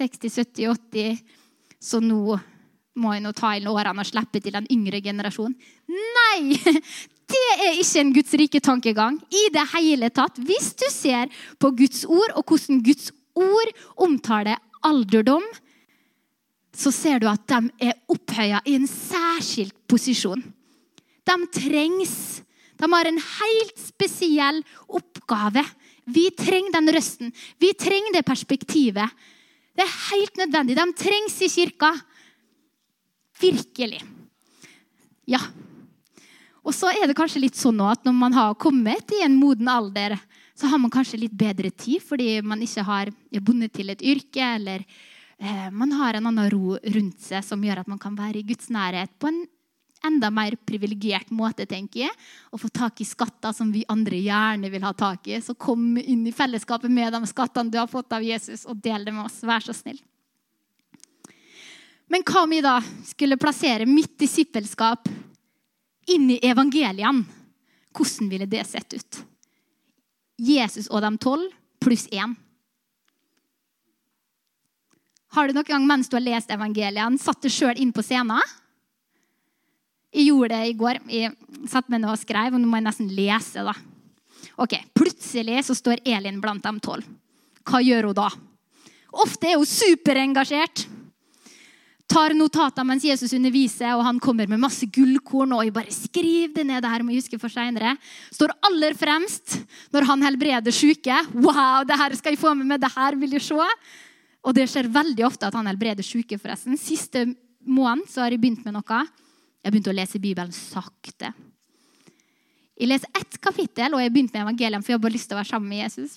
60-70-80, 0.00 1.20
så 1.80 2.00
nå 2.02 2.38
må 3.00 3.14
jeg 3.14 3.24
nå 3.24 3.32
ta 3.36 3.54
inn 3.56 3.68
årene 3.70 4.02
og 4.02 4.08
slippe 4.08 4.42
til 4.42 4.56
den 4.56 4.68
yngre 4.72 5.00
generasjonen. 5.04 5.56
Nei! 5.88 6.58
Det 7.30 7.46
er 7.62 7.78
ikke 7.78 8.00
en 8.00 8.12
Guds 8.14 8.32
rike 8.40 8.60
tankegang 8.64 9.16
i 9.30 9.44
det 9.54 9.62
hele 9.76 10.08
tatt. 10.10 10.40
Hvis 10.42 10.72
du 10.74 10.86
ser 10.90 11.30
på 11.62 11.70
Guds 11.78 12.02
ord, 12.08 12.34
og 12.34 12.42
hvordan 12.42 12.80
Guds 12.82 13.12
ord 13.38 13.70
omtaler 14.02 14.58
alderdom, 14.86 15.44
så 16.74 16.90
ser 16.94 17.20
du 17.22 17.28
at 17.30 17.44
de 17.50 17.90
er 17.90 17.98
opphøya 18.10 18.62
i 18.66 18.76
en 18.78 18.88
særskilt 18.90 19.76
posisjon. 19.90 20.42
De 21.26 21.36
trengs. 21.54 22.14
De 22.80 22.88
har 22.90 23.06
en 23.06 23.20
helt 23.20 23.78
spesiell 23.78 24.62
oppgave. 24.88 25.62
Vi 26.10 26.30
trenger 26.34 26.78
den 26.78 26.94
røsten. 26.96 27.34
Vi 27.60 27.74
trenger 27.78 28.16
det 28.16 28.26
perspektivet. 28.26 29.06
Det 29.76 29.84
er 29.84 29.98
helt 30.10 30.40
nødvendig. 30.42 30.76
De 30.78 30.86
trengs 30.98 31.36
i 31.42 31.48
kirka. 31.50 31.92
Virkelig. 33.40 34.00
Ja. 35.30 35.40
Og 36.60 36.74
så 36.76 36.90
er 36.92 37.06
det 37.08 37.16
kanskje 37.16 37.42
litt 37.46 37.56
sånn 37.56 37.80
at 37.86 38.04
når 38.04 38.16
man 38.16 38.34
har 38.36 38.58
kommet 38.60 39.14
i 39.16 39.22
en 39.24 39.38
moden 39.40 39.70
alder, 39.70 40.18
så 40.54 40.68
har 40.68 40.80
man 40.82 40.92
kanskje 40.92 41.22
litt 41.22 41.36
bedre 41.36 41.70
tid 41.72 42.02
fordi 42.04 42.40
man 42.44 42.60
ikke 42.60 42.84
har 42.84 43.12
bundet 43.40 43.72
til 43.78 43.92
et 43.92 44.02
yrke, 44.04 44.44
eller 44.58 44.84
eh, 44.84 45.70
man 45.72 45.94
har 45.96 46.18
en 46.18 46.28
annen 46.28 46.50
ro 46.52 46.76
rundt 46.76 47.22
seg 47.24 47.46
som 47.46 47.64
gjør 47.64 47.80
at 47.80 47.88
man 47.88 48.00
kan 48.02 48.18
være 48.18 48.42
i 48.42 48.46
Guds 48.50 48.68
nærhet 48.74 49.14
på 49.16 49.30
en 49.30 49.40
enda 50.06 50.30
mer 50.32 50.56
privilegert 50.66 51.30
måte, 51.34 51.66
tenker 51.68 52.06
jeg, 52.06 52.14
å 52.52 52.58
få 52.60 52.70
tak 52.72 53.00
i 53.02 53.08
skatter 53.08 53.54
som 53.56 53.72
vi 53.72 53.84
andre 53.92 54.20
gjerne 54.20 54.70
vil 54.72 54.84
ha 54.86 54.92
tak 54.96 55.28
i. 55.28 55.38
Så 55.44 55.54
kom 55.60 55.98
inn 56.00 56.26
i 56.26 56.34
fellesskapet 56.34 56.92
med 56.92 57.12
de 57.14 57.20
skattene 57.28 57.72
du 57.72 57.78
har 57.80 57.90
fått 57.90 58.12
av 58.16 58.24
Jesus, 58.24 58.64
og 58.66 58.80
del 58.82 59.04
det 59.04 59.14
med 59.14 59.26
oss. 59.26 59.40
Vær 59.46 59.64
så 59.64 59.76
snill. 59.76 60.00
Men 62.10 62.24
hva 62.26 62.42
om 62.42 62.50
vi 62.50 62.62
da 62.64 62.80
skulle 63.06 63.38
plassere 63.38 63.86
mitt 63.86 64.16
disippelskap 64.18 65.08
inn 66.10 66.30
i 66.34 66.40
evangeliene? 66.42 67.26
Hvordan 67.94 68.30
ville 68.30 68.46
det 68.50 68.64
sett 68.66 68.94
ut? 68.94 69.20
Jesus 70.40 70.88
og 70.88 71.02
de 71.04 71.10
tolv 71.20 71.50
pluss 71.82 72.06
én. 72.14 72.34
Har 75.30 75.46
du 75.46 75.54
noen 75.54 75.68
gang 75.68 75.86
mens 75.86 76.10
du 76.10 76.16
har 76.16 76.24
lest 76.24 76.50
evangeliene, 76.50 77.18
satt 77.18 77.42
deg 77.44 77.54
sjøl 77.54 77.78
inn 77.78 77.92
på 77.94 78.02
scenen? 78.02 78.42
Jeg 80.10 80.26
gjorde 80.26 80.56
det 80.56 80.68
i 80.68 80.76
går. 80.78 80.98
Jeg 81.10 81.34
satte 81.70 81.92
meg 81.92 82.02
ned 82.02 82.10
og 82.10 82.18
skrev, 82.18 82.54
og 82.54 82.60
nå 82.60 82.68
må 82.68 82.80
jeg 82.80 82.88
nesten 82.88 83.10
lese. 83.14 83.62
da. 83.62 83.74
Ok, 84.60 84.76
Plutselig 84.96 85.64
så 85.68 85.76
står 85.76 86.02
Elin 86.04 86.40
blant 86.42 86.64
de 86.64 86.72
tolv. 86.82 87.06
Hva 87.66 87.82
gjør 87.84 88.10
hun 88.10 88.16
da? 88.18 88.30
Ofte 89.22 89.50
er 89.50 89.60
hun 89.60 89.68
superengasjert. 89.68 90.86
tar 92.10 92.34
notater 92.34 92.82
mens 92.82 93.04
Jesus 93.06 93.30
underviser, 93.36 93.92
og 93.94 94.02
han 94.02 94.18
kommer 94.18 94.48
med 94.50 94.58
masse 94.58 94.86
gullkorn. 94.86 95.52
og 95.54 95.62
jeg 95.64 95.72
bare 95.72 95.92
skriv 95.94 96.54
det 96.54 96.66
ned, 96.66 96.82
det 96.82 96.90
her 96.90 97.02
må 97.02 97.12
jeg 97.12 97.22
huske 97.22 97.38
for 97.38 97.48
senere. 97.48 97.96
Står 98.34 98.50
aller 98.66 98.94
fremst 98.94 99.60
når 99.92 100.08
han 100.08 100.22
helbreder 100.22 100.74
syke. 100.74 101.14
Wow, 101.34 101.84
det 101.86 101.96
her 101.96 102.16
skal 102.16 102.34
jeg 102.34 102.42
få 102.42 102.54
med 102.54 102.66
meg, 102.66 102.80
det 102.80 102.90
her 102.96 103.14
vil 103.14 103.30
jeg 103.38 103.46
se. 103.46 103.68
Og 104.42 104.54
det 104.56 104.66
skjer 104.72 104.90
veldig 104.90 105.24
ofte 105.26 105.46
at 105.46 105.54
han 105.54 105.70
helbreder 105.70 106.02
syke, 106.02 106.38
forresten. 106.38 106.76
Siste 106.76 107.28
måned 107.62 108.08
så 108.10 108.24
har 108.24 108.34
jeg 108.34 108.40
begynt 108.40 108.64
med 108.64 108.74
noe. 108.74 109.06
Jeg 109.60 109.72
begynte 109.74 109.92
å 109.92 109.96
lese 109.96 110.20
Bibelen 110.22 110.52
sakte. 110.56 111.34
Jeg 112.80 112.88
leser 112.88 113.12
ett 113.18 113.36
kapittel, 113.44 113.92
og 113.92 114.00
jeg 114.00 114.12
begynte 114.12 114.38
med 114.38 114.46
evangeliet, 114.46 114.84
for 114.84 114.94
jeg 114.94 114.98
har 114.98 115.04
bare 115.04 115.16
lyst 115.18 115.28
til 115.28 115.36
å 115.36 115.40
være 115.42 115.50
sammen 115.50 115.68
med 115.68 115.82
Jesus. 115.82 116.16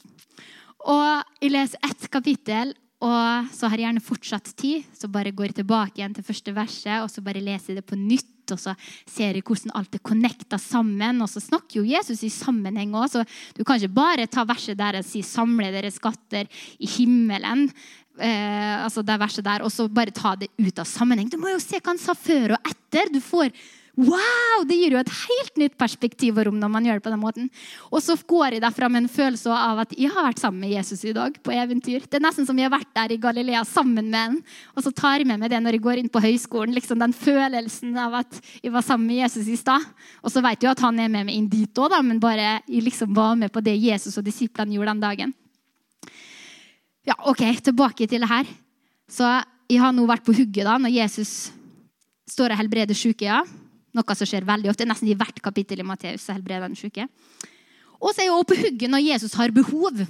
Og 0.87 1.43
jeg 1.43 1.51
leser 1.51 1.89
ett 1.89 2.07
kapittel, 2.11 2.71
og 3.03 3.49
så 3.51 3.67
har 3.67 3.75
jeg 3.75 3.87
gjerne 3.89 4.03
fortsatt 4.03 4.53
tid. 4.59 4.85
Så 4.95 5.09
bare 5.11 5.33
går 5.35 5.49
jeg 5.49 5.57
tilbake 5.59 5.99
igjen 5.99 6.13
til 6.15 6.23
første 6.23 6.53
verset, 6.55 7.01
og 7.03 7.11
så 7.11 7.23
bare 7.25 7.43
leser 7.43 7.73
jeg 7.73 7.81
det 7.81 7.89
på 7.89 7.99
nytt. 7.99 8.29
Og 8.53 8.59
så 8.59 8.73
ser 9.07 9.35
jeg 9.35 9.43
hvordan 9.47 9.73
alt 9.79 9.97
er 9.97 10.03
connecta 10.03 10.59
sammen. 10.59 11.19
Og 11.23 11.31
så 11.31 11.43
snakker 11.43 11.81
jo 11.81 11.87
Jesus 11.87 12.23
i 12.23 12.31
sammenheng 12.31 12.95
òg, 12.95 13.09
så 13.11 13.25
du 13.57 13.63
kan 13.67 13.79
ikke 13.79 13.97
bare 13.99 14.29
ta 14.31 14.45
verset 14.47 14.79
der 14.79 14.99
og 14.99 15.07
si 15.07 15.19
'samle 15.19 15.71
dere 15.71 15.91
skatter 15.91 16.47
i 16.79 16.87
himmelen'. 16.87 17.71
Eh, 18.21 18.83
altså 18.83 19.01
det 19.01 19.15
verset 19.17 19.45
der, 19.45 19.63
Og 19.65 19.71
så 19.73 19.87
bare 19.89 20.13
ta 20.13 20.35
det 20.35 20.51
ut 20.57 20.79
av 20.79 20.85
sammenheng. 20.85 21.29
Du 21.29 21.37
må 21.37 21.49
jo 21.49 21.61
se 21.61 21.79
hva 21.79 21.93
han 21.93 22.01
sa 22.01 22.13
før 22.13 22.53
og 22.57 22.69
etter. 22.69 23.09
Du 23.13 23.21
får 23.23 23.49
Wow! 23.93 24.63
Det 24.65 24.73
gir 24.73 24.95
jo 24.95 24.97
et 24.97 25.09
helt 25.13 25.59
nytt 25.61 25.75
perspektiv 25.77 26.39
og 26.41 26.47
rom 26.47 26.55
når 26.57 26.69
man 26.73 26.85
gjør 26.87 26.97
det 26.97 27.03
på 27.05 27.11
den 27.13 27.21
måten. 27.21 27.49
Og 27.93 28.01
så 28.01 28.15
går 28.17 28.55
jeg 28.55 28.63
derfra 28.63 28.87
med 28.89 29.03
en 29.03 29.11
følelse 29.11 29.53
av 29.53 29.83
at 29.83 29.93
jeg 29.93 30.09
har 30.09 30.25
vært 30.25 30.41
sammen 30.41 30.63
med 30.63 30.73
Jesus 30.73 31.03
i 31.05 31.13
dag 31.13 31.35
på 31.45 31.53
eventyr. 31.53 32.07
Det 32.07 32.17
er 32.17 32.23
nesten 32.25 32.47
som 32.47 32.57
jeg 32.57 32.65
har 32.65 32.73
vært 32.73 32.89
der 32.97 33.13
i 33.13 33.19
Galilea 33.21 33.61
sammen 33.69 34.09
med 34.09 34.17
han. 34.17 34.39
Og 34.73 34.87
så 34.87 34.93
tar 34.97 35.21
jeg 35.21 35.29
med 35.29 35.43
meg 35.43 35.53
det 35.53 35.61
når 35.61 35.77
jeg 35.77 35.85
går 35.85 36.01
inn 36.01 36.09
på 36.09 36.23
høyskolen. 36.25 36.73
liksom 36.73 37.03
Den 37.05 37.13
følelsen 37.13 37.93
av 38.01 38.17
at 38.23 38.41
jeg 38.63 38.73
var 38.73 38.81
sammen 38.87 39.11
med 39.11 39.21
Jesus 39.21 39.53
i 39.53 39.59
stad. 39.61 39.85
Og 40.25 40.33
så 40.33 40.41
vet 40.41 40.57
jeg 40.57 40.71
jo 40.71 40.73
at 40.73 40.85
han 40.87 40.97
er 40.97 41.13
med 41.13 41.29
meg 41.29 41.37
inn 41.37 41.51
dit 41.53 41.85
òg, 41.85 41.93
men 42.01 42.23
bare 42.23 42.63
jeg 42.65 42.87
liksom 42.89 43.13
var 43.13 43.37
med 43.37 43.53
på 43.53 43.61
det 43.61 43.77
Jesus 43.77 44.17
og 44.17 44.25
disiplene 44.25 44.73
gjorde 44.73 44.95
den 44.95 45.05
dagen. 45.05 45.37
Ja, 47.03 47.17
ok, 47.27 47.41
Tilbake 47.63 48.07
til 48.07 48.23
det 48.23 48.29
her. 48.29 48.47
Så 49.11 49.27
Jeg 49.69 49.79
har 49.79 49.93
nå 49.95 50.03
vært 50.05 50.25
på 50.25 50.35
hugget 50.35 50.67
da, 50.67 50.75
når 50.77 50.91
Jesus 50.91 51.51
står 52.29 52.53
og 52.53 52.59
helbreder 52.59 52.93
syke. 52.93 53.25
Ja. 53.25 53.41
Noe 53.95 54.15
som 54.17 54.27
skjer 54.27 54.45
veldig 54.45 54.69
ofte. 54.69 54.85
Nesten 54.85 55.09
i 55.09 55.15
hvert 55.17 55.39
kapittel 55.41 55.79
i 55.81 55.87
Matteus 55.87 56.27
helbreder 56.29 56.67
han 56.67 56.75
syke. 56.77 57.07
Og 58.03 58.11
så 58.11 58.21
er 58.21 58.27
jeg 58.27 58.35
også 58.35 58.49
på 58.51 58.59
hugget 58.59 58.91
når 58.91 59.05
Jesus 59.07 59.33
har 59.39 59.53
behov. 59.55 60.03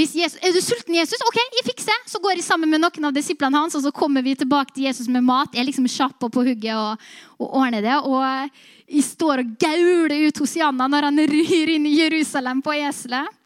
Jesus, 0.00 0.36
er 0.38 0.52
du 0.54 0.60
sulten, 0.62 0.94
Jesus? 0.94 1.20
Ok, 1.26 1.38
jeg 1.40 1.66
fikser. 1.66 2.04
Så 2.06 2.20
går 2.22 2.38
jeg 2.38 2.46
sammen 2.46 2.70
med 2.70 2.82
noen 2.84 3.08
av 3.08 3.16
disiplene 3.16 3.58
hans, 3.58 3.74
og 3.74 3.82
så 3.82 3.90
kommer 3.92 4.22
vi 4.22 4.36
tilbake 4.38 4.72
til 4.76 4.86
Jesus 4.86 5.08
med 5.10 5.24
mat. 5.26 5.50
Jeg 5.52 5.64
er 5.64 5.68
liksom 5.68 5.88
kjapp 5.90 6.20
på 6.20 6.44
hugget 6.46 6.76
og, 6.76 7.10
og 7.40 7.58
ordner 7.64 7.84
det. 7.84 7.96
Og 8.06 8.22
jeg 8.86 9.04
står 9.08 9.42
og 9.42 9.52
gauler 9.60 10.28
ut 10.28 10.40
Hosianna 10.44 10.86
når 10.88 11.08
han 11.08 11.24
ryr 11.32 11.74
inn 11.74 11.88
i 11.90 11.96
Jerusalem 11.98 12.62
på 12.62 12.76
eselet. 12.78 13.39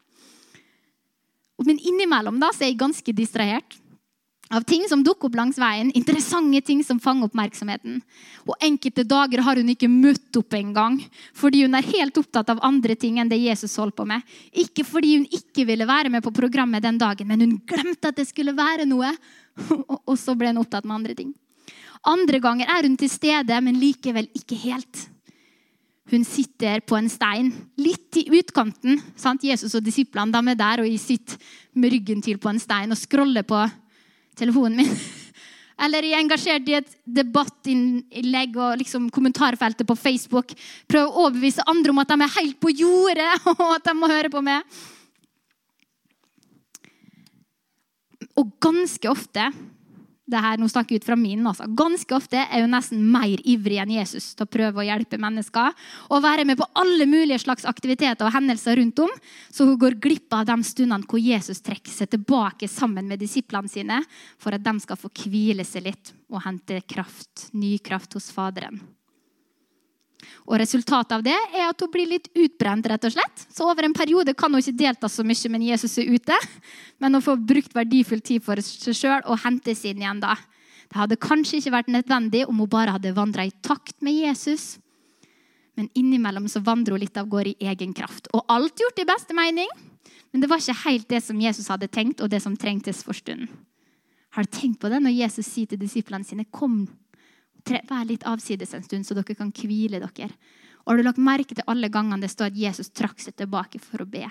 Men 1.63 1.79
innimellom 1.79 2.39
da, 2.41 2.51
så 2.51 2.65
er 2.65 2.73
jeg 2.73 2.81
ganske 2.81 3.15
distrahert 3.15 3.77
av 4.49 4.61
ting 4.61 4.83
som 4.89 5.03
dukker 5.03 5.29
opp 5.29 5.37
langs 5.37 5.57
veien. 5.57 5.89
Interessante 5.97 6.61
ting 6.61 6.83
som 6.85 6.99
fanger 7.01 7.29
oppmerksomheten. 7.29 8.01
Og 8.45 8.53
Enkelte 8.63 9.05
dager 9.07 9.41
har 9.45 9.57
hun 9.57 9.71
ikke 9.73 9.89
møtt 9.89 10.37
opp 10.37 10.53
engang 10.57 10.99
fordi 11.35 11.63
hun 11.65 11.77
er 11.77 11.87
helt 11.87 12.17
opptatt 12.21 12.51
av 12.53 12.61
andre 12.65 12.97
ting 12.99 13.17
enn 13.19 13.31
det 13.31 13.41
Jesus 13.41 13.77
holdt 13.81 13.97
på 13.97 14.05
med. 14.09 14.21
Ikke 14.53 14.85
fordi 14.85 15.15
hun 15.17 15.25
ikke 15.33 15.65
ville 15.65 15.87
være 15.89 16.11
med 16.13 16.23
på 16.25 16.33
programmet 16.35 16.85
den 16.85 16.99
dagen, 17.01 17.27
men 17.27 17.41
hun 17.41 17.57
glemte 17.65 18.11
at 18.11 18.19
det 18.19 18.27
skulle 18.29 18.55
være 18.55 18.85
noe. 18.89 19.15
Og 20.09 20.15
så 20.19 20.37
ble 20.37 20.53
hun 20.53 20.61
opptatt 20.61 20.85
med 20.85 20.99
andre 20.99 21.17
ting. 21.17 21.33
Andre 22.05 22.39
ganger 22.43 22.69
er 22.69 22.85
hun 22.85 22.97
til 23.01 23.09
stede, 23.09 23.61
men 23.65 23.79
likevel 23.81 24.29
ikke 24.37 24.57
helt. 24.67 25.07
Hun 26.11 26.21
sitter 26.27 26.83
på 26.85 26.97
en 26.99 27.07
stein, 27.09 27.49
litt 27.81 28.13
i 28.21 28.27
utkanten. 28.37 28.99
Sant? 29.17 29.45
Jesus 29.45 29.73
og 29.73 29.85
disiplene 29.85 30.29
de 30.33 30.53
er 30.53 30.59
der, 30.59 30.83
og 30.83 30.89
jeg 30.89 31.01
sitter 31.01 31.53
med 31.73 31.95
ryggen 31.95 32.21
til 32.25 32.37
på 32.41 32.51
en 32.51 32.61
stein 32.61 32.93
og 32.93 32.99
scroller 32.99 33.45
på 33.47 33.63
telefonen 34.37 34.83
min. 34.83 34.91
Eller 35.85 36.05
jeg 36.05 36.15
er 36.15 36.23
engasjert 36.23 36.69
i 36.71 36.77
et 36.77 36.91
debattinnlegg 37.17 38.53
og 38.55 38.77
liksom 38.79 39.09
kommentarfeltet 39.11 39.87
på 39.89 39.97
Facebook. 39.99 40.53
Prøver 40.87 41.09
å 41.09 41.25
overbevise 41.25 41.65
andre 41.67 41.91
om 41.91 41.99
at 41.99 42.13
de 42.13 42.19
er 42.21 42.35
helt 42.37 42.59
på 42.63 42.71
jordet, 42.71 43.31
og 43.57 43.65
at 43.73 43.89
de 43.89 43.95
må 43.97 44.11
høre 44.11 44.31
på 44.31 44.43
meg. 44.45 44.77
Og 48.39 48.53
ganske 48.63 49.09
ofte 49.09 49.49
det 50.25 50.41
her, 50.41 50.57
nå 50.57 50.65
snakker 50.69 50.95
jeg 50.95 51.03
ut 51.03 51.07
fra 51.07 51.17
min, 51.19 51.43
altså. 51.45 51.67
Ganske 51.77 52.15
ofte 52.17 52.39
er 52.41 52.63
hun 52.63 52.73
nesten 52.73 53.03
mer 53.13 53.41
ivrig 53.45 53.77
enn 53.81 53.93
Jesus 53.93 54.31
til 54.33 54.47
å 54.47 54.49
prøve 54.49 54.81
å 54.81 54.87
hjelpe 54.87 55.19
mennesker. 55.21 55.75
Og 56.09 56.23
være 56.25 56.47
med 56.49 56.57
på 56.57 56.67
alle 56.81 57.05
mulige 57.09 57.43
slags 57.43 57.67
aktiviteter 57.69 58.25
og 58.25 58.33
hendelser 58.33 58.79
rundt 58.81 59.03
om. 59.05 59.13
Så 59.53 59.69
hun 59.69 59.77
går 59.81 59.99
glipp 60.01 60.33
av 60.33 60.47
de 60.49 60.57
stundene 60.65 61.05
hvor 61.05 61.21
Jesus 61.21 61.61
trekker 61.65 61.93
seg 61.93 62.09
tilbake 62.15 62.69
sammen 62.71 63.05
med 63.11 63.21
disiplene 63.21 63.69
sine 63.69 64.01
for 64.41 64.57
at 64.57 64.65
de 64.65 64.75
skal 64.81 64.99
få 64.99 65.13
hvile 65.25 65.67
seg 65.67 65.91
litt 65.91 66.15
og 66.33 66.41
hente 66.47 66.81
kraft, 66.89 67.51
ny 67.53 67.77
kraft 67.85 68.17
hos 68.17 68.31
Faderen. 68.33 68.81
Og 70.45 70.59
Resultatet 70.61 71.15
av 71.15 71.23
det 71.25 71.35
er 71.35 71.67
at 71.67 71.81
hun 71.81 71.91
blir 71.91 72.09
litt 72.09 72.29
utbrent. 72.33 72.85
rett 72.85 73.05
og 73.05 73.13
slett. 73.13 73.45
Så 73.49 73.65
over 73.65 73.83
en 73.83 73.93
periode 73.93 74.33
kan 74.33 74.51
hun 74.51 74.61
ikke 74.61 74.77
delta 74.77 75.09
så 75.09 75.23
mye, 75.23 75.49
men 75.49 75.61
Jesus 75.61 75.97
er 75.97 76.09
ute. 76.13 76.37
Men 76.99 77.13
hun 77.13 77.21
får 77.21 77.45
brukt 77.45 77.75
verdifull 77.75 78.21
tid 78.21 78.43
for 78.43 78.61
seg 78.61 78.95
sjøl 78.95 79.21
og 79.25 79.41
hentes 79.43 79.83
inn 79.85 80.01
igjen 80.01 80.21
da. 80.21 80.35
Det 80.89 80.99
hadde 81.01 81.17
kanskje 81.17 81.59
ikke 81.59 81.73
vært 81.73 81.93
nødvendig 81.93 82.45
om 82.47 82.59
hun 82.61 82.69
bare 82.69 82.93
hadde 82.95 83.15
vandra 83.15 83.45
i 83.45 83.53
takt 83.65 83.97
med 84.05 84.13
Jesus. 84.13 84.77
Men 85.75 85.89
innimellom 85.93 86.47
så 86.47 86.61
vandrer 86.63 86.95
hun 86.95 87.03
litt 87.03 87.17
av 87.17 87.27
gårde 87.27 87.55
i 87.55 87.69
egen 87.71 87.93
kraft. 87.93 88.29
Og 88.33 88.45
alt 88.47 88.79
gjort 88.79 89.01
i 89.01 89.07
beste 89.09 89.35
mening. 89.35 89.69
Men 90.31 90.43
det 90.43 90.49
var 90.51 90.61
ikke 90.61 90.85
helt 90.85 91.07
det 91.09 91.23
som 91.23 91.39
Jesus 91.39 91.67
hadde 91.71 91.87
tenkt, 91.87 92.21
og 92.21 92.29
det 92.29 92.41
som 92.43 92.55
trengtes 92.59 93.01
for 93.03 93.17
stunden. 93.17 93.49
Har 94.35 94.43
du 94.43 94.51
tenkt 94.51 94.81
på 94.81 94.89
det 94.91 94.99
når 94.99 95.15
Jesus 95.15 95.47
sier 95.47 95.67
til 95.71 95.79
disiplene 95.79 96.27
sine 96.27 96.43
kom 96.51 96.83
Vær 97.65 98.05
litt 98.05 98.25
avsides 98.29 98.75
en 98.77 98.83
stund, 98.85 99.07
så 99.07 99.17
dere 99.17 99.37
kan 99.37 99.51
hvile 99.55 100.01
dere. 100.03 100.29
Og 100.85 100.91
Har 100.91 100.97
du 100.97 101.03
lagt 101.07 101.21
merke 101.21 101.55
til 101.57 101.65
alle 101.65 101.89
gangene 101.89 102.21
det 102.21 102.29
står 102.29 102.51
at 102.51 102.59
Jesus 102.59 102.91
trakk 102.93 103.19
seg 103.21 103.35
tilbake 103.39 103.81
for 103.81 104.03
å 104.03 104.09
be? 104.09 104.27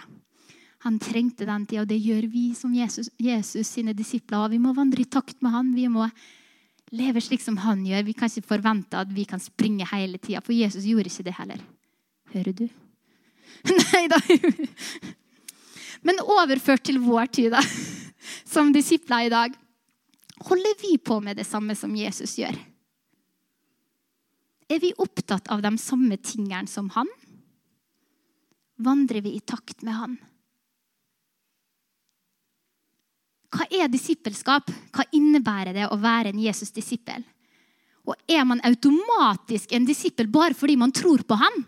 Han 0.84 1.00
trengte 1.00 1.46
den 1.48 1.64
tida, 1.66 1.82
og 1.82 1.88
det 1.90 1.98
gjør 1.98 2.28
vi 2.30 2.44
som 2.54 2.74
Jesus, 2.76 3.08
Jesus 3.18 3.70
sine 3.72 3.94
disipler. 3.96 4.50
Vi 4.52 4.60
må 4.60 4.74
vandre 4.76 5.02
i 5.02 5.08
takt 5.08 5.40
med 5.42 5.54
han. 5.54 5.72
Vi 5.74 5.88
må 5.88 6.06
leve 6.94 7.22
slik 7.24 7.42
som 7.42 7.56
han 7.64 7.82
gjør. 7.88 8.04
Vi 8.06 8.14
kan 8.14 8.28
ikke 8.28 8.52
forvente 8.52 9.00
at 9.00 9.10
vi 9.10 9.24
kan 9.26 9.42
springe 9.42 9.88
hele 9.90 10.20
tida, 10.20 10.42
for 10.44 10.54
Jesus 10.54 10.86
gjorde 10.86 11.10
ikke 11.10 11.26
det 11.26 11.36
heller. 11.38 11.64
Hører 12.34 12.58
du? 12.60 12.66
Nei 13.80 14.04
da. 14.12 14.20
Men 16.04 16.20
overført 16.20 16.84
til 16.84 17.00
vår 17.00 17.32
tid, 17.32 17.56
da, 17.56 17.64
som 18.54 18.70
disipler 18.74 19.26
i 19.26 19.32
dag, 19.32 19.56
holder 20.44 20.78
vi 20.82 20.98
på 21.00 21.18
med 21.24 21.40
det 21.40 21.48
samme 21.48 21.74
som 21.78 21.96
Jesus 21.96 22.36
gjør? 22.38 22.60
Er 24.68 24.80
vi 24.80 24.94
opptatt 24.96 25.48
av 25.52 25.62
de 25.62 25.76
samme 25.78 26.16
tingene 26.16 26.66
som 26.70 26.88
han? 26.94 27.08
Vandrer 28.76 29.20
vi 29.20 29.36
i 29.36 29.40
takt 29.40 29.82
med 29.82 29.94
han? 29.94 30.16
Hva 33.54 33.68
er 33.70 33.90
disippelskap? 33.92 34.70
Hva 34.94 35.04
innebærer 35.14 35.76
det 35.76 35.86
å 35.86 36.00
være 36.00 36.32
en 36.32 36.40
Jesus-disippel? 36.42 37.22
Og 38.04 38.16
er 38.28 38.42
man 38.44 38.60
automatisk 38.66 39.72
en 39.72 39.86
disippel 39.88 40.28
bare 40.28 40.56
fordi 40.58 40.76
man 40.80 40.92
tror 40.92 41.22
på 41.24 41.38
han? 41.38 41.62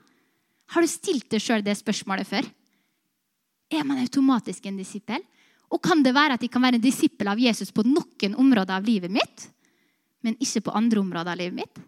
Har 0.74 0.82
du 0.82 0.90
stilt 0.90 1.28
deg 1.30 1.42
sjøl 1.42 1.62
det 1.64 1.76
spørsmålet 1.78 2.28
før? 2.28 2.48
Er 3.70 3.84
man 3.86 4.02
automatisk 4.02 4.66
en 4.66 4.80
disippel? 4.80 5.22
Og 5.70 5.82
kan 5.82 6.02
det 6.02 6.14
være 6.14 6.36
at 6.36 6.42
jeg 6.42 6.52
kan 6.52 6.62
være 6.62 6.78
en 6.78 6.84
disippel 6.84 7.30
av 7.30 7.40
Jesus 7.40 7.72
på 7.74 7.84
noen 7.86 8.34
områder 8.38 8.76
av 8.76 8.86
livet 8.86 9.10
mitt, 9.10 9.46
men 10.22 10.36
ikke 10.42 10.66
på 10.66 10.74
andre 10.78 11.02
områder 11.02 11.32
av 11.32 11.40
livet 11.40 11.58
mitt? 11.62 11.80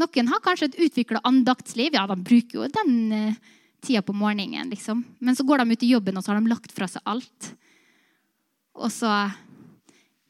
Noen 0.00 0.30
har 0.30 0.42
kanskje 0.42 0.70
et 0.70 0.80
utvikla 0.88 1.22
andaktsliv. 1.24 1.94
Ja, 1.94 2.06
de 2.10 2.16
bruker 2.18 2.60
jo 2.60 2.70
den 2.72 2.94
uh, 3.12 3.52
tida 3.84 4.02
på 4.02 4.16
morgenen, 4.16 4.70
liksom. 4.72 5.04
Men 5.18 5.36
så 5.36 5.46
går 5.46 5.62
de 5.62 5.76
ut 5.76 5.82
i 5.86 5.92
jobben, 5.92 6.16
og 6.18 6.24
så 6.24 6.32
har 6.32 6.40
de 6.40 6.50
lagt 6.50 6.74
fra 6.74 6.88
seg 6.90 7.04
alt. 7.06 7.50
Og 8.74 8.90
så 8.90 9.12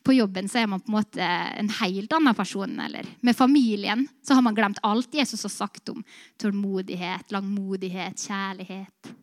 på 0.05 0.13
jobben 0.13 0.49
så 0.53 0.61
er 0.61 0.69
man 0.69 0.83
på 0.85 0.93
en 0.93 0.99
måte 0.99 1.29
en 1.61 1.71
helt 1.81 2.13
annen 2.13 2.37
person. 2.37 2.75
Eller 2.81 3.09
med 3.25 3.37
familien 3.37 4.05
så 4.23 4.37
har 4.37 4.45
man 4.45 4.57
glemt 4.57 4.83
alt 4.85 5.15
Jesus 5.17 5.47
har 5.47 5.55
sagt 5.55 5.89
om 5.95 6.05
tålmodighet, 6.41 7.33
langmodighet, 7.33 8.27
kjærlighet, 8.27 9.15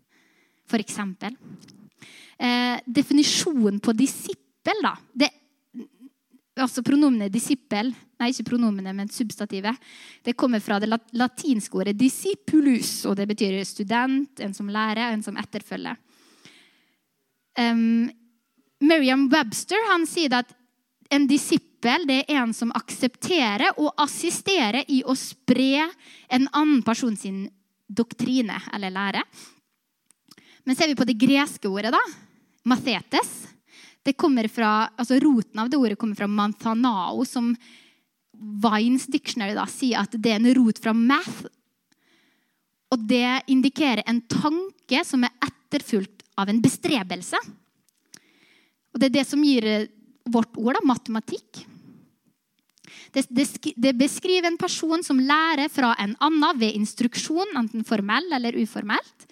f.eks. 0.71 0.97
Eh, 2.41 2.79
definisjonen 2.85 3.77
på 3.83 3.93
disippel, 3.93 4.81
da, 4.81 4.95
det 5.13 5.29
altså 6.63 6.83
pronomenet 6.85 7.33
disippel 7.33 7.93
Nei, 8.21 8.29
ikke 8.29 8.51
pronomenet, 8.51 8.93
men 8.93 9.09
substativet. 9.09 9.79
Det 10.21 10.35
kommer 10.37 10.61
fra 10.61 10.75
det 10.77 10.91
latinske 11.17 11.73
ordet 11.73 11.95
'discipulus', 11.97 13.07
og 13.09 13.15
det 13.17 13.25
betyr 13.31 13.63
student, 13.65 14.39
en 14.39 14.53
som 14.53 14.69
lærer, 14.69 15.09
en 15.09 15.23
som 15.25 15.37
etterfølger. 15.41 15.97
Um, 17.57 18.11
Merriam 18.79 19.25
Webster 19.33 19.89
han 19.89 20.05
sier 20.05 20.37
at 20.37 20.53
en 21.11 21.25
disippel 21.27 22.05
det 22.07 22.21
er 22.27 22.43
en 22.43 22.53
som 22.53 22.71
aksepterer 22.77 23.73
og 23.81 23.89
assisterer 23.97 24.85
i 24.87 25.01
å 25.01 25.15
spre 25.17 25.89
en 26.29 26.45
annen 26.53 26.83
person 26.85 27.17
sin 27.17 27.47
doktrine 27.89 28.61
eller 28.71 28.93
lære. 28.93 29.23
Men 30.63 30.77
ser 30.77 30.87
vi 30.87 30.95
på 30.95 31.09
det 31.09 31.17
greske 31.17 31.67
ordet, 31.67 31.91
da, 31.91 32.01
mathetes 32.69 33.49
det 34.03 34.17
kommer 34.17 34.47
fra, 34.49 34.89
altså 34.97 35.19
Roten 35.21 35.61
av 35.61 35.69
det 35.69 35.77
ordet 35.77 35.99
kommer 35.99 36.17
fra 36.17 36.27
manthanao, 36.27 37.25
som 37.25 37.51
Vines 38.33 39.05
Dictionary 39.11 39.53
da, 39.53 39.67
sier 39.69 40.01
at 40.01 40.15
det 40.17 40.33
er 40.33 40.39
en 40.39 40.53
rot 40.57 40.81
fra 40.81 40.93
math. 40.97 41.45
Og 42.91 43.03
det 43.07 43.43
indikerer 43.51 44.03
en 44.09 44.23
tanke 44.25 45.03
som 45.07 45.23
er 45.23 45.35
etterfulgt 45.45 46.25
av 46.41 46.49
en 46.49 46.61
bestrebelse. 46.63 47.37
Og 48.91 48.99
det 48.99 49.11
er 49.11 49.19
det 49.19 49.27
som 49.29 49.43
gir 49.45 49.67
eh, 49.67 49.89
vårt 50.31 50.57
ord, 50.57 50.75
da, 50.79 50.81
matematikk. 50.85 51.61
Det, 53.11 53.25
det, 53.29 53.45
det, 53.75 53.93
beskriver 53.99 54.47
en 54.47 54.59
person 54.59 55.03
som 55.03 55.19
lærer 55.19 55.71
fra 55.71 55.93
en 55.99 56.15
annen 56.23 56.59
ved 56.59 56.75
instruksjon, 56.79 57.53
enten 57.59 57.85
formell 57.87 58.27
eller 58.33 58.57
uformelt. 58.59 59.27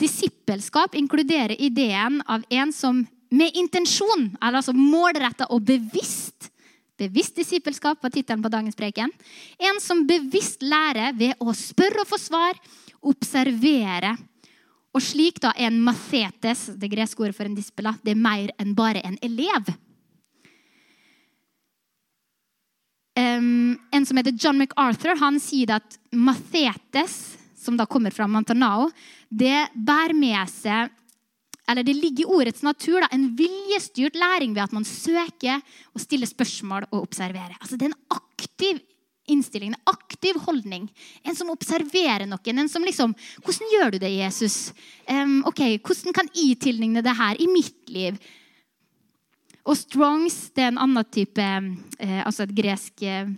Disippelskap 0.00 0.94
inkluderer 0.96 1.56
ideen 1.60 2.20
av 2.26 2.44
en 2.50 2.72
som 2.72 3.02
med 3.30 3.56
intensjon, 3.56 4.30
eller 4.40 4.60
altså 4.60 4.74
målretta 4.76 5.50
og 5.52 5.64
bevisst 5.68 6.50
Bevisst 6.98 7.36
disippelskap 7.38 8.02
var 8.02 8.10
tittelen 8.10 8.42
på 8.42 8.50
dagens 8.50 8.74
preken. 8.74 9.12
En 9.62 9.76
som 9.80 10.00
bevisst 10.06 10.64
lærer 10.66 11.14
ved 11.14 11.38
å 11.38 11.52
spørre 11.54 12.02
og 12.02 12.10
få 12.10 12.18
svar, 12.18 12.58
observere. 13.06 14.16
Og 14.90 15.04
slik 15.04 15.38
da 15.44 15.52
er 15.54 15.68
en 15.68 15.78
mathetes, 15.84 16.66
det 16.74 16.90
greske 16.90 17.22
ordet 17.22 17.36
for 17.36 17.46
en 17.46 17.54
dispela, 17.54 17.94
det 18.02 18.16
er 18.16 18.18
mer 18.18 18.50
enn 18.58 18.74
bare 18.74 19.04
en 19.06 19.14
elev. 19.22 19.70
Um, 23.18 23.78
en 23.94 24.06
som 24.06 24.18
heter 24.18 24.34
John 24.34 24.58
MacArthur, 24.58 25.14
han 25.22 25.38
sier 25.42 25.76
at 25.78 26.00
mathetes, 26.10 27.36
som 27.58 27.78
da 27.78 27.86
kommer 27.86 28.14
fra 28.14 28.26
Mantanao, 28.30 28.90
det 29.30 29.68
bærer 29.74 30.18
med 30.18 30.50
seg 30.50 30.90
eller 31.68 31.84
det 31.84 31.96
ligger 31.96 32.24
i 32.24 32.36
ordets 32.38 32.62
natur 32.64 33.02
da, 33.04 33.08
en 33.12 33.28
viljestyrt 33.36 34.16
læring 34.16 34.54
ved 34.56 34.64
at 34.64 34.72
man 34.72 34.86
søker 34.88 35.60
og 35.94 36.00
stiller 36.00 36.26
spørsmål 36.30 36.88
og 36.90 37.02
observerer. 37.02 37.58
Altså, 37.60 37.76
det 37.76 37.88
er 37.88 37.92
en 37.92 38.16
aktiv 38.16 38.80
innstilling, 39.28 39.74
en 39.74 39.92
aktiv 39.92 40.38
holdning. 40.46 40.88
En 41.24 41.36
som 41.36 41.52
observerer 41.52 42.24
noen. 42.26 42.58
En 42.58 42.68
som 42.68 42.84
liksom 42.84 43.14
'Hvordan 43.14 43.72
gjør 43.74 43.90
du 43.92 43.98
det, 43.98 44.10
Jesus?' 44.10 44.72
Um, 45.08 45.44
ok, 45.46 45.60
'Hvordan 45.84 46.12
kan 46.12 46.28
jeg 46.34 46.58
tilligne 46.60 47.02
det 47.02 47.16
her 47.16 47.36
i 47.38 47.46
mitt 47.46 47.90
liv?' 47.90 48.18
Og 49.68 49.76
Strongs 49.76 50.50
det 50.56 50.64
er 50.64 50.68
en 50.68 50.78
annen 50.78 51.04
type 51.12 51.42
eh, 52.00 52.22
Altså 52.24 52.42
et 52.42 52.56
gresk 52.56 53.02
eh, 53.02 53.28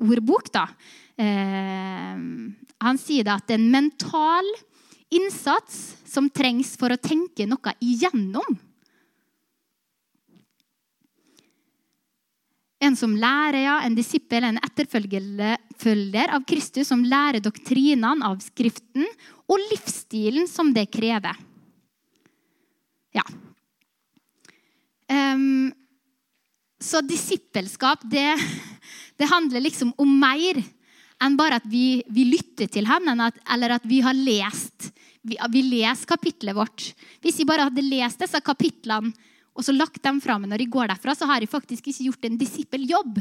ordbok. 0.00 0.52
da. 0.52 0.66
Eh, 1.18 2.18
han 2.80 2.98
sier 2.98 3.24
da 3.24 3.36
at 3.36 3.46
det 3.46 3.54
er 3.54 3.62
en 3.62 3.70
mental 3.70 4.44
innsats 5.10 5.96
som 6.06 6.30
trengs 6.30 6.76
for 6.78 6.92
å 6.92 7.00
tenke 7.00 7.46
noe 7.48 7.74
igjennom. 7.82 8.58
En 12.80 12.96
som 12.96 13.12
lærer, 13.12 13.60
ja, 13.66 13.74
en 13.84 13.96
disippel, 13.96 14.46
en 14.46 14.60
etterfølger 14.64 16.32
av 16.32 16.46
Kristus, 16.48 16.88
som 16.88 17.04
lærer 17.04 17.42
doktrinene 17.44 18.24
av 18.24 18.40
Skriften 18.40 19.04
og 19.50 19.60
livsstilen 19.68 20.48
som 20.48 20.72
det 20.72 20.86
krever. 20.88 21.36
Ja. 23.12 23.26
Um, 25.10 25.72
så 26.80 27.02
disippelskap, 27.04 28.06
det, 28.08 28.38
det, 29.18 29.28
handler 29.28 29.66
liksom 29.66 29.92
om 30.00 30.12
mer 30.22 30.62
enn 31.20 31.36
bare 31.36 31.58
at 31.60 31.66
vi, 31.68 32.00
vi 32.08 32.24
lytter 32.30 32.70
til 32.72 32.88
ham, 32.88 33.10
eller 33.12 33.76
at 33.76 33.84
vi 33.84 34.00
har 34.00 34.16
lest. 34.16 34.88
Vi, 35.22 35.36
vi 35.52 35.62
leser 35.66 36.08
kapitlet 36.08 36.56
vårt. 36.56 36.90
Hvis 37.20 37.40
jeg 37.40 37.48
bare 37.48 37.68
hadde 37.68 37.84
lest 37.84 38.22
disse 38.22 38.40
kapitlene 38.44 39.12
og 39.50 39.66
så 39.66 39.74
lagt 39.74 40.00
dem 40.04 40.20
fra 40.22 40.38
meg 40.40 40.48
når 40.52 40.64
jeg 40.64 40.72
går 40.72 40.92
derfra, 40.92 41.14
så 41.16 41.26
har 41.28 41.42
jeg 41.42 41.50
faktisk 41.52 41.90
ikke 41.90 42.06
gjort 42.06 42.26
en 42.28 42.38
disippeljobb. 42.40 43.18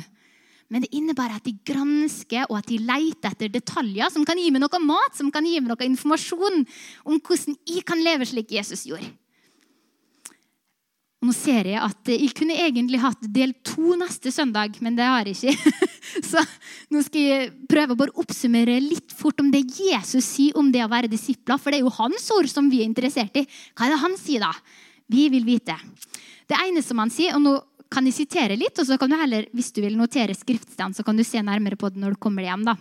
Men 0.70 0.86
det 0.86 0.92
innebærer 0.94 1.40
at 1.40 1.48
de 1.48 1.56
gransker 1.66 2.46
og 2.48 2.60
at 2.60 2.70
de 2.70 2.78
leter 2.78 3.34
etter 3.34 3.52
detaljer 3.52 4.14
som 4.14 4.24
kan 4.28 4.38
gi 4.40 4.52
meg 4.54 4.62
noe 4.62 4.82
mat, 4.86 5.18
som 5.18 5.32
kan 5.34 5.48
gi 5.48 5.58
meg 5.58 5.72
noe 5.72 5.88
informasjon 5.90 6.62
om 7.10 7.18
hvordan 7.18 7.58
jeg 7.68 7.84
kan 7.90 8.00
leve 8.06 8.30
slik 8.30 8.54
Jesus 8.54 8.86
gjorde. 8.88 9.10
Og 11.20 11.28
nå 11.28 11.34
ser 11.36 11.68
jeg 11.68 11.80
at 11.84 12.10
jeg 12.14 12.32
kunne 12.38 12.56
egentlig 12.56 13.02
hatt 13.04 13.26
del 13.36 13.52
to 13.68 13.98
neste 14.00 14.32
søndag, 14.32 14.78
men 14.80 14.96
det 14.96 15.04
har 15.04 15.28
jeg 15.28 15.36
ikke. 15.36 15.74
Så 16.32 16.44
nå 16.94 17.02
skal 17.04 17.26
jeg 17.26 17.50
prøve 17.70 17.96
å 17.96 18.00
bare 18.00 18.16
oppsummere 18.24 18.78
litt 18.80 19.12
fort 19.12 19.42
om 19.44 19.50
det 19.52 19.66
Jesus 19.68 20.24
sier 20.24 20.56
om 20.60 20.70
det 20.72 20.86
å 20.86 20.92
være 20.92 21.12
disipler. 21.12 21.60
For 21.60 21.76
det 21.76 21.82
er 21.82 21.84
jo 21.84 21.98
hans 21.98 22.30
ord 22.38 22.48
som 22.52 22.70
vi 22.72 22.80
er 22.84 22.88
interessert 22.88 23.36
i. 23.36 23.44
Hva 23.76 23.90
er 23.90 23.96
det 23.96 24.04
han 24.06 24.16
sier, 24.22 24.48
da? 24.48 24.54
Vi 25.12 25.28
vil 25.34 25.44
vite. 25.44 25.76
Det 26.48 26.56
ene 26.56 26.84
som 26.86 27.02
han 27.04 27.12
sier, 27.12 27.36
og 27.36 27.44
nå 27.44 27.58
kan 27.92 28.06
jeg 28.08 28.16
sitere 28.22 28.56
litt, 28.56 28.80
og 28.80 28.88
så 28.88 28.96
kan 29.02 29.12
du 29.12 29.18
heller, 29.20 29.50
hvis 29.52 29.74
du 29.76 29.82
vil 29.84 30.00
notere 30.00 30.38
skriftstedene, 30.38 30.96
så 30.96 31.04
kan 31.04 31.20
du 31.20 31.26
se 31.28 31.42
nærmere 31.44 31.78
på 31.80 31.92
det 31.92 32.00
når 32.00 32.16
du 32.16 32.24
kommer 32.24 32.48
hjem. 32.48 32.64
da. 32.70 32.78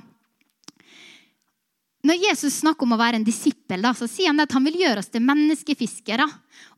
Når 2.08 2.22
Jesus 2.24 2.62
snakker 2.62 2.86
om 2.86 2.94
å 2.94 3.00
være 3.00 3.18
en 3.18 3.24
disippel, 3.26 3.82
da, 3.84 3.90
så 3.92 4.06
sier 4.08 4.30
han 4.30 4.40
at 4.40 4.54
han 4.56 4.64
vil 4.64 4.78
gjøre 4.80 5.02
oss 5.02 5.10
til 5.12 5.20
menneskefiskere. 5.28 6.24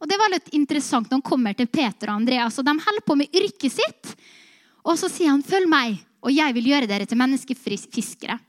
Og 0.03 0.09
Det 0.11 0.17
var 0.19 0.33
litt 0.33 0.49
interessant 0.59 1.07
når 1.07 1.21
han 1.21 1.29
kommer 1.29 1.55
til 1.55 1.69
Peter 1.71 2.11
og 2.11 2.19
Andreas. 2.19 2.59
og 2.59 2.67
De 2.67 2.75
holder 2.75 3.05
på 3.07 3.17
med 3.21 3.37
yrket 3.39 3.77
sitt. 3.77 4.11
Og 4.83 4.99
så 4.99 5.07
sier 5.13 5.31
han, 5.31 5.43
'Følg 5.43 5.69
meg, 5.69 6.01
og 6.25 6.33
jeg 6.35 6.55
vil 6.55 6.67
gjøre 6.73 6.89
dere 6.89 7.07
til 7.07 7.19
menneskefiskere'. 7.19 8.41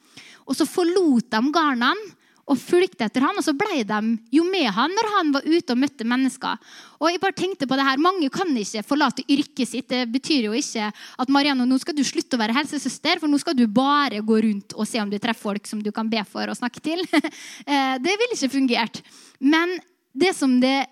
Og 0.48 0.56
så 0.56 0.66
forlot 0.66 1.30
de 1.30 1.42
garnene 1.54 2.16
og 2.52 2.60
fulgte 2.60 3.08
etter 3.08 3.24
han, 3.24 3.38
og 3.40 3.46
så 3.46 3.54
ble 3.56 3.82
de 3.88 4.00
jo 4.36 4.44
med 4.48 4.68
han 4.76 4.92
når 4.92 5.10
han 5.16 5.34
var 5.36 5.48
ute 5.48 5.74
og 5.74 5.80
møtte 5.80 6.08
mennesker. 6.08 6.60
Og 7.00 7.08
jeg 7.10 7.22
bare 7.24 7.38
tenkte 7.38 7.68
på 7.70 7.78
det 7.80 7.86
her, 7.88 8.02
Mange 8.02 8.30
kan 8.34 8.52
ikke 8.58 8.84
forlate 8.86 9.24
yrket 9.32 9.70
sitt. 9.70 9.88
Det 9.90 10.04
betyr 10.12 10.50
jo 10.50 10.56
ikke 10.58 10.90
at 10.92 11.32
Marianne, 11.32 11.68
nå 11.70 11.78
skal 11.82 11.96
du 11.96 12.04
slutte 12.06 12.36
å 12.36 12.42
være 12.42 12.56
helsesøster, 12.58 13.22
for 13.22 13.32
nå 13.32 13.40
skal 13.42 13.56
du 13.58 13.68
bare 13.72 14.20
gå 14.26 14.42
rundt 14.44 14.76
og 14.76 14.90
se 14.90 15.00
om 15.02 15.10
du 15.12 15.18
treffer 15.22 15.52
folk 15.52 15.70
som 15.70 15.82
du 15.82 15.92
kan 15.96 16.10
be 16.12 16.22
for 16.28 16.52
og 16.52 16.60
snakke 16.60 16.84
til. 16.84 17.06
Eh, 17.72 17.96
det 18.02 18.14
ville 18.18 18.36
ikke 18.36 18.56
fungert. 18.56 18.98
Men 19.40 19.74
det 20.18 20.32
som 20.36 20.54
det 20.60 20.90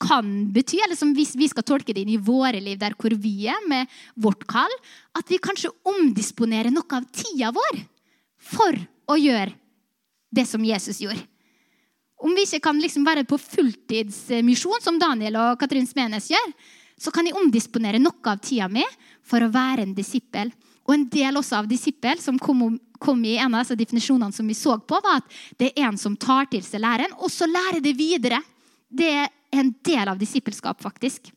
kan 0.00 0.26
bety, 0.52 0.80
eller 0.84 0.98
som 0.98 1.12
hvis 1.16 1.32
vi 1.38 1.48
skal 1.48 1.64
tolke 1.66 1.94
det 1.94 2.02
inn 2.02 2.14
i 2.16 2.20
våre 2.20 2.60
liv, 2.60 2.78
der 2.80 2.96
hvor 2.98 3.14
vi 3.20 3.46
er 3.52 3.60
med 3.70 3.88
vårt 4.20 4.42
kall, 4.50 4.72
at 5.16 5.30
vi 5.30 5.38
kanskje 5.42 5.72
omdisponerer 5.86 6.72
noe 6.74 6.98
av 6.98 7.06
tida 7.14 7.52
vår 7.54 7.82
for 8.50 8.80
å 9.12 9.18
gjøre 9.20 9.59
det 10.30 10.46
som 10.46 10.64
Jesus 10.64 11.00
gjorde. 11.02 11.22
Om 12.20 12.34
vi 12.36 12.44
ikke 12.44 12.60
kan 12.68 12.80
liksom 12.80 13.06
være 13.06 13.24
på 13.28 13.38
fulltidsmisjon, 13.40 14.82
som 14.84 14.98
Daniel 15.00 15.38
og 15.40 15.60
Katrin 15.60 15.88
Smenes 15.88 16.28
gjør, 16.30 16.52
så 17.00 17.12
kan 17.14 17.26
jeg 17.26 17.36
omdisponere 17.38 18.00
noe 18.02 18.28
av 18.28 18.42
tida 18.44 18.68
mi 18.68 18.84
for 19.24 19.40
å 19.40 19.52
være 19.52 19.86
en 19.86 19.94
disippel. 19.96 20.52
Og 20.84 20.94
en 20.94 21.06
del 21.12 21.38
også 21.40 21.62
av 21.62 21.70
disippel 21.70 22.20
som 22.20 22.38
kom, 22.38 22.76
kom, 23.00 23.24
i 23.24 23.38
en 23.40 23.54
av 23.54 23.64
disse 23.64 23.78
definisjonene 23.80 24.36
som 24.36 24.48
vi 24.48 24.56
så 24.58 24.76
på, 24.84 25.00
var 25.00 25.22
at 25.22 25.36
det 25.60 25.72
er 25.72 25.88
en 25.88 26.00
som 26.00 26.18
tar 26.20 26.50
til 26.52 26.64
seg 26.66 26.84
læren, 26.84 27.14
og 27.16 27.32
så 27.32 27.48
lærer 27.48 27.80
det 27.84 27.96
videre. 27.96 28.42
Det 28.90 29.08
er 29.22 29.30
en 29.56 29.72
del 29.86 30.12
av 30.12 30.20
disippelskap, 30.20 30.80
faktisk. 30.82 31.32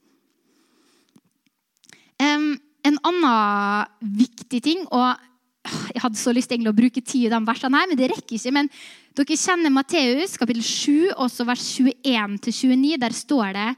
Um, 2.20 2.58
en 2.84 3.00
annen 3.08 4.18
viktig 4.20 4.60
ting, 4.64 4.84
og 4.92 5.16
jeg 5.64 6.02
hadde 6.04 6.20
så 6.20 6.34
lyst 6.36 6.52
egentlig 6.52 6.74
å 6.74 6.76
bruke 6.76 7.02
tid 7.02 7.30
i 7.30 7.32
de 7.32 7.40
versene, 7.48 7.80
her, 7.80 7.90
men 7.90 8.00
det 8.00 8.10
rekker 8.12 8.36
ikke. 8.36 8.52
Men 8.56 8.70
dere 9.16 9.38
kjenner 9.40 9.72
Matteus 9.72 10.36
kapittel 10.40 10.64
7, 10.66 11.14
også 11.24 11.46
vers 11.48 11.64
21-29. 11.80 12.98
Der 13.00 13.16
står 13.16 13.54
det 13.56 13.70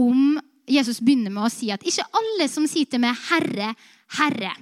om 0.00 0.36
Jesus 0.68 1.00
begynner 1.02 1.32
med 1.32 1.46
å 1.46 1.52
si 1.52 1.72
at 1.74 1.84
ikke 1.88 2.06
alle 2.20 2.48
som 2.52 2.68
sier 2.70 2.88
til 2.88 3.02
meg 3.02 3.16
'Herre, 3.16 3.72
Herre' 4.18 4.54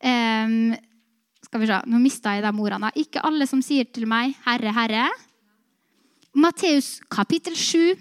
um, 0.00 0.74
Skal 1.44 1.60
vi 1.60 1.68
se, 1.68 1.80
Nå 1.86 1.98
mista 2.00 2.32
jeg 2.34 2.42
de 2.42 2.50
ordene. 2.50 2.90
Ikke 2.96 3.22
alle 3.22 3.46
som 3.46 3.62
sier 3.62 3.84
til 3.84 4.06
meg 4.06 4.34
'Herre, 4.46 4.72
Herre'. 4.72 5.10
Matteus 6.34 7.00
kapittel 7.10 7.54
7 7.54 7.94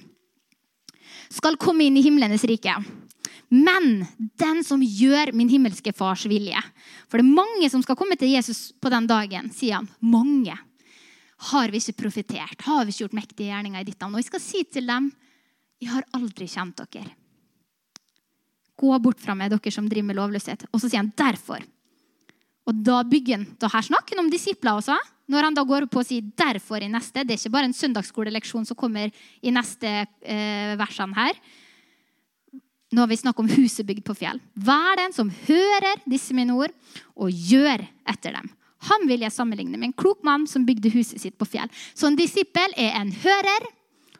skal 1.29 1.57
komme 1.57 1.85
inn 1.85 1.97
i 1.97 2.05
himlenes 2.05 2.45
rike. 2.49 2.73
Men 3.53 4.05
den 4.39 4.61
som 4.65 4.81
gjør 4.81 5.33
min 5.37 5.51
himmelske 5.51 5.93
fars 5.95 6.25
vilje. 6.29 6.59
For 7.07 7.19
det 7.19 7.25
er 7.25 7.41
mange 7.41 7.69
som 7.71 7.83
skal 7.85 7.97
komme 7.99 8.17
til 8.19 8.33
Jesus 8.33 8.71
på 8.81 8.91
den 8.93 9.07
dagen, 9.09 9.51
sier 9.53 9.81
han. 9.81 9.89
Mange. 9.99 10.55
Har 11.51 11.73
vi 11.73 11.81
ikke 11.81 12.03
profetert? 12.05 12.61
Har 12.65 12.85
vi 12.85 12.93
ikke 12.93 13.05
gjort 13.05 13.19
mektige 13.19 13.51
gjerninger 13.51 13.83
i 13.83 13.87
ditt 13.89 13.99
navn? 13.99 14.15
Og 14.15 14.23
jeg 14.23 14.31
skal 14.31 14.43
si 14.43 14.63
til 14.63 14.87
dem, 14.89 15.11
jeg 15.83 15.91
har 15.91 16.07
aldri 16.15 16.47
kjent 16.47 16.79
dere. 16.79 17.11
Gå 18.79 18.97
bort 19.03 19.21
fra 19.21 19.35
meg, 19.37 19.51
dere 19.53 19.73
som 19.73 19.89
driver 19.89 20.09
med 20.09 20.17
lovløshet. 20.17 20.67
Og 20.71 20.81
så 20.81 20.89
sier 20.89 21.03
han 21.03 21.13
derfor. 21.19 21.63
Og 22.69 22.79
da 22.85 23.01
bygger 23.03 23.37
han, 23.37 23.49
da 23.59 23.69
Her 23.71 23.83
snakker 23.85 24.15
han 24.15 24.25
om 24.25 24.31
disipler 24.31 24.79
også. 24.79 24.95
Når 25.31 25.47
han 25.47 25.55
da 25.55 25.63
går 25.63 25.87
på 25.87 26.01
og 26.01 26.07
sier 26.07 26.21
'derfor' 26.21 26.83
i 26.83 26.91
neste. 26.91 27.23
Det 27.23 27.31
er 27.31 27.39
ikke 27.39 27.55
bare 27.55 27.65
en 27.65 27.73
søndagsskoleleksjon 27.73 28.65
som 28.65 28.75
kommer 28.75 29.11
i 29.41 29.51
neste 29.51 30.07
eh, 30.21 30.75
versene 30.75 31.15
her. 31.15 31.33
Nå 32.93 33.01
har 33.01 33.09
vi 33.09 33.17
snakket 33.17 33.41
om 33.41 33.49
huset 33.49 33.87
bygd 33.87 34.03
på 34.05 34.13
fjell. 34.17 34.37
Vær 34.53 34.99
den 34.99 35.13
som 35.15 35.31
hører 35.47 36.03
disse 36.05 36.35
mine 36.37 36.53
ord 36.53 36.73
og 37.17 37.31
gjør 37.33 37.81
etter 38.09 38.35
dem. 38.37 38.51
Han 38.89 39.07
vil 39.09 39.23
jeg 39.23 39.33
sammenligne 39.33 39.79
med 39.79 39.89
en 39.89 39.95
klok 39.97 40.21
mann 40.27 40.45
som 40.49 40.65
bygde 40.67 40.91
huset 40.93 41.21
sitt 41.23 41.37
på 41.39 41.47
fjell. 41.47 41.71
Så 41.95 42.09
en 42.09 42.19
disippel 42.19 42.75
er 42.77 42.99
en 42.99 43.13
hører 43.23 43.65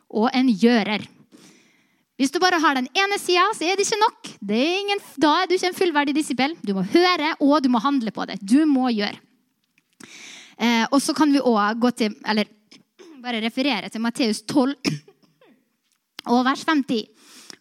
og 0.09 0.31
en 0.33 0.49
gjører. 0.49 1.05
Hvis 2.17 2.31
du 2.33 2.39
bare 2.41 2.61
har 2.61 2.77
den 2.77 2.87
ene 2.97 3.17
sida, 3.19 3.45
så 3.53 3.65
er 3.67 3.77
det 3.77 3.85
ikke 3.85 4.01
nok. 4.01 4.31
Det 4.39 4.57
er 4.57 4.79
ingen, 4.79 5.01
da 5.21 5.33
er 5.41 5.49
du 5.49 5.55
ikke 5.57 5.69
en 5.71 5.77
fullverdig 5.77 6.17
disippel. 6.17 6.53
Du 6.61 6.73
må 6.77 6.85
høre, 6.93 7.33
og 7.41 7.57
du 7.65 7.69
må 7.73 7.81
handle 7.83 8.13
på 8.15 8.25
det. 8.29 8.39
Du 8.41 8.61
må 8.69 8.87
gjøre. 8.93 9.17
Eh, 10.57 10.85
og 10.89 11.01
så 11.01 11.15
kan 11.17 11.33
vi 11.33 11.41
òg 11.41 11.79
gå 11.81 11.89
til 11.97 12.13
Eller 12.29 12.45
bare 13.23 13.39
referere 13.41 13.89
til 13.89 14.01
Matteus 14.03 14.43
12 14.45 14.75
og 16.33 16.45
vers 16.45 16.61
50. 16.69 17.07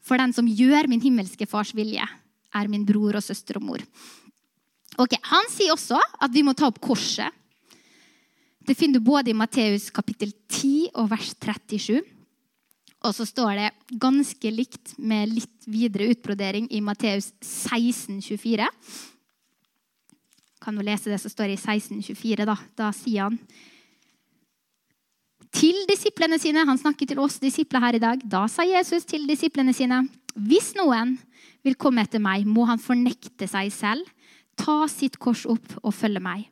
For 0.03 0.19
den 0.19 0.35
som 0.35 0.49
gjør 0.49 0.89
min 0.91 1.03
himmelske 1.03 1.47
fars 1.47 1.73
vilje, 1.77 2.05
er 2.53 2.69
min 2.69 2.85
bror 2.87 3.17
og 3.17 3.25
søster 3.25 3.59
og 3.61 3.67
mor. 3.67 3.85
Ok, 5.01 5.15
Han 5.23 5.49
sier 5.49 5.73
også 5.73 6.01
at 6.21 6.33
vi 6.35 6.43
må 6.45 6.53
ta 6.55 6.69
opp 6.69 6.81
korset. 6.83 7.31
Det 8.63 8.77
finner 8.79 9.01
du 9.01 9.07
både 9.07 9.33
i 9.33 9.37
Matteus 9.37 9.89
kapittel 9.91 10.35
10 10.51 10.93
og 11.01 11.09
vers 11.11 11.33
37. 11.35 12.03
Og 13.03 13.15
så 13.17 13.27
står 13.27 13.57
det 13.59 13.99
ganske 13.99 14.53
likt 14.55 14.93
med 14.99 15.33
litt 15.33 15.67
videre 15.67 16.13
utbrodering 16.13 16.69
i 16.71 16.83
Matteus 16.85 17.33
16, 17.41 18.21
24. 18.23 18.69
Kan 20.63 20.79
du 20.79 20.85
lese 20.87 21.11
det 21.11 21.19
som 21.19 21.33
står 21.33 21.57
i 21.57 21.59
16, 21.59 21.99
24, 22.07 22.47
da? 22.47 22.55
Da 22.79 22.93
sier 22.95 23.27
han 23.27 23.41
til 25.53 25.77
disiplene 25.89 26.39
sine 26.41 26.65
Han 26.69 26.81
snakker 26.81 27.09
til 27.09 27.21
oss 27.23 27.39
disipler 27.43 27.83
her 27.85 27.99
i 27.99 28.03
dag. 28.03 28.23
Da 28.25 28.47
sa 28.49 28.65
Jesus 28.67 29.05
til 29.09 29.27
disiplene 29.29 29.75
sine.: 29.77 30.07
Hvis 30.35 30.73
noen 30.79 31.19
vil 31.63 31.77
komme 31.77 32.03
etter 32.03 32.23
meg, 32.23 32.47
må 32.47 32.65
han 32.67 32.81
fornekte 32.81 33.47
seg 33.49 33.71
selv, 33.73 34.07
ta 34.57 34.87
sitt 34.89 35.19
kors 35.19 35.45
opp 35.47 35.77
og 35.83 35.95
følge 35.95 36.23
meg. 36.23 36.49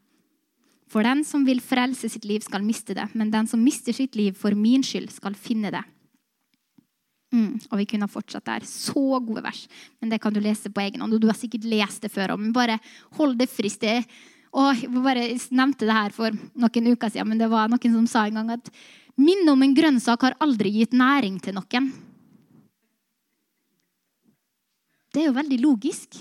For 0.91 1.07
den 1.07 1.23
som 1.25 1.45
vil 1.47 1.63
frelse 1.63 2.09
sitt 2.11 2.27
liv, 2.27 2.43
skal 2.43 2.65
miste 2.67 2.97
det. 2.99 3.07
Men 3.15 3.31
den 3.31 3.47
som 3.47 3.63
mister 3.63 3.95
sitt 3.95 4.17
liv 4.19 4.35
for 4.35 4.57
min 4.59 4.83
skyld, 4.83 5.11
skal 5.15 5.39
finne 5.39 5.71
det. 5.71 5.85
Mm, 7.31 7.61
og 7.71 7.79
vi 7.79 7.87
kunne 7.87 8.09
ha 8.09 8.11
fortsatt 8.11 8.49
der. 8.49 8.67
Så 8.67 9.21
gode 9.23 9.45
vers. 9.45 9.69
Men 10.03 10.11
det 10.11 10.19
kan 10.23 10.35
du 10.35 10.41
lese 10.43 10.71
på 10.71 10.83
egen 10.83 11.03
hånd. 11.03 11.15
Du 11.23 11.29
har 11.31 11.39
sikkert 11.39 11.69
lest 11.71 12.03
det 12.03 12.11
før 12.11 12.35
òg, 12.35 12.43
men 12.43 12.55
bare 12.55 12.81
hold 13.19 13.39
det 13.39 13.47
frist. 13.53 13.87
Og 14.51 14.81
jeg 14.83 14.91
bare 14.91 15.29
nevnte 15.55 15.87
det 15.87 15.95
her 15.95 16.15
for 16.15 16.35
noen 16.35 16.93
uker 16.93 17.13
siden, 17.13 17.29
men 17.31 17.39
det 17.39 17.51
var 17.53 17.71
noen 17.71 17.95
som 17.95 18.09
sa 18.11 18.25
en 18.27 18.41
gang 18.41 18.57
at 18.57 18.71
minnet 19.21 19.53
om 19.53 19.63
en 19.63 19.77
grønnsak 19.77 20.27
har 20.27 20.39
aldri 20.43 20.73
gitt 20.75 20.97
næring 20.97 21.39
til 21.43 21.55
noen. 21.55 21.93
Det 25.11 25.23
er 25.23 25.31
jo 25.31 25.39
veldig 25.39 25.61
logisk. 25.63 26.19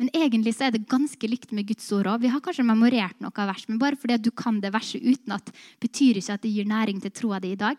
Men 0.00 0.10
egentlig 0.10 0.56
så 0.56 0.66
er 0.66 0.74
det 0.74 0.88
ganske 0.90 1.28
likt 1.30 1.52
med 1.54 1.68
Guds 1.68 1.86
ord 1.94 2.08
òg. 2.10 2.24
Vi 2.24 2.30
har 2.32 2.42
kanskje 2.42 2.66
memorert 2.66 3.20
noe 3.22 3.30
av 3.38 3.52
vers, 3.52 3.66
men 3.68 3.78
bare 3.78 3.98
fordi 4.00 4.16
at 4.16 4.24
du 4.24 4.32
kan 4.34 4.58
det 4.60 4.72
verset 4.74 5.04
utenat, 5.04 5.52
betyr 5.82 6.18
ikke 6.18 6.34
at 6.34 6.42
det 6.42 6.50
gir 6.50 6.66
næring 6.66 6.98
til 7.02 7.14
troa 7.14 7.38
di 7.42 7.52
i 7.54 7.60
dag. 7.60 7.78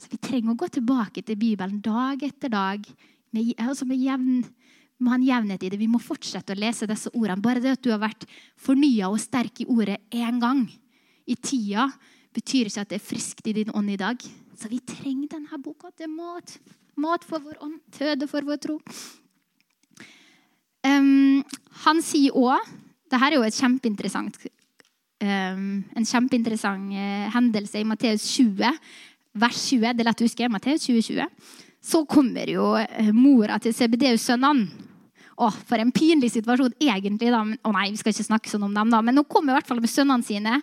Så 0.00 0.08
vi 0.10 0.18
trenger 0.18 0.54
å 0.54 0.58
gå 0.58 0.70
tilbake 0.72 1.22
til 1.22 1.36
Bibelen 1.38 1.82
dag 1.84 2.22
etter 2.24 2.52
dag. 2.52 2.86
Med, 3.34 3.52
altså 3.60 3.86
med 3.86 4.00
jevn, 4.00 4.40
må 5.02 5.10
ha 5.10 5.18
en 5.18 5.26
jevnhet 5.26 5.64
i 5.64 5.70
det. 5.72 5.80
Vi 5.80 5.90
må 5.90 6.00
fortsette 6.02 6.54
å 6.54 6.58
lese 6.58 6.88
disse 6.90 7.10
ordene. 7.12 7.42
Bare 7.42 7.62
det 7.62 7.74
at 7.76 7.82
du 7.84 7.90
har 7.92 8.02
vært 8.02 8.26
fornya 8.60 9.10
og 9.10 9.20
sterk 9.22 9.64
i 9.64 9.68
ordet 9.70 9.98
én 10.14 10.38
gang 10.42 10.64
i 11.26 11.36
tida, 11.40 11.88
betyr 12.34 12.70
ikke 12.70 12.84
at 12.84 12.92
det 12.92 13.00
er 13.00 13.08
friskt 13.08 13.50
i 13.50 13.56
din 13.56 13.72
ånd 13.74 13.90
i 13.90 13.98
dag. 14.00 14.22
Så 14.54 14.70
vi 14.70 14.80
trenger 14.86 15.34
denne 15.34 15.60
boka 15.62 15.90
til 15.96 16.10
mat. 16.12 16.56
Mat 17.00 17.26
for 17.26 17.42
vår 17.42 17.58
ånd, 17.64 17.80
føde 17.94 18.28
for 18.30 18.46
vår 18.46 18.60
tro. 18.62 18.78
Um, 20.84 21.40
han 21.86 22.02
sier 22.04 22.34
òg 22.36 22.60
Dette 23.08 23.20
er 23.24 23.34
jo 23.36 23.44
et 23.46 23.54
kjempeinteressant, 23.54 24.36
um, 25.22 25.66
en 25.94 26.06
kjempeinteressant 26.08 26.88
uh, 26.90 27.26
hendelse 27.30 27.78
i 27.78 27.86
Matteus 27.86 28.24
20 28.34 28.72
vers 29.34 29.60
20. 29.68 29.92
Det 29.94 30.02
er 30.02 30.08
lett 30.08 30.22
å 30.22 30.26
huske. 30.26 30.50
Matteus 30.50 30.86
2020. 30.86 31.28
Så 31.84 32.04
kommer 32.08 32.48
jo 32.48 32.72
eh, 32.80 33.12
mora 33.12 33.58
til 33.60 33.74
CBDU-sønnene. 33.76 34.82
Å, 35.34 35.48
for 35.66 35.82
en 35.82 35.90
pinlig 35.90 36.30
situasjon 36.30 36.76
egentlig. 36.78 37.32
da. 37.34 37.42
Å 37.42 37.72
nei, 37.74 37.88
vi 37.90 37.98
skal 37.98 38.14
ikke 38.14 38.28
snakke 38.28 38.52
sånn 38.52 38.68
om 38.68 38.76
dem 38.76 38.92
da. 38.92 39.00
Men 39.02 39.18
hun 39.18 39.26
kommer 39.26 39.52
i 39.52 39.58
hvert 39.58 39.66
fall 39.68 39.82
med 39.82 39.90
sønnene 39.90 40.26
sine. 40.26 40.60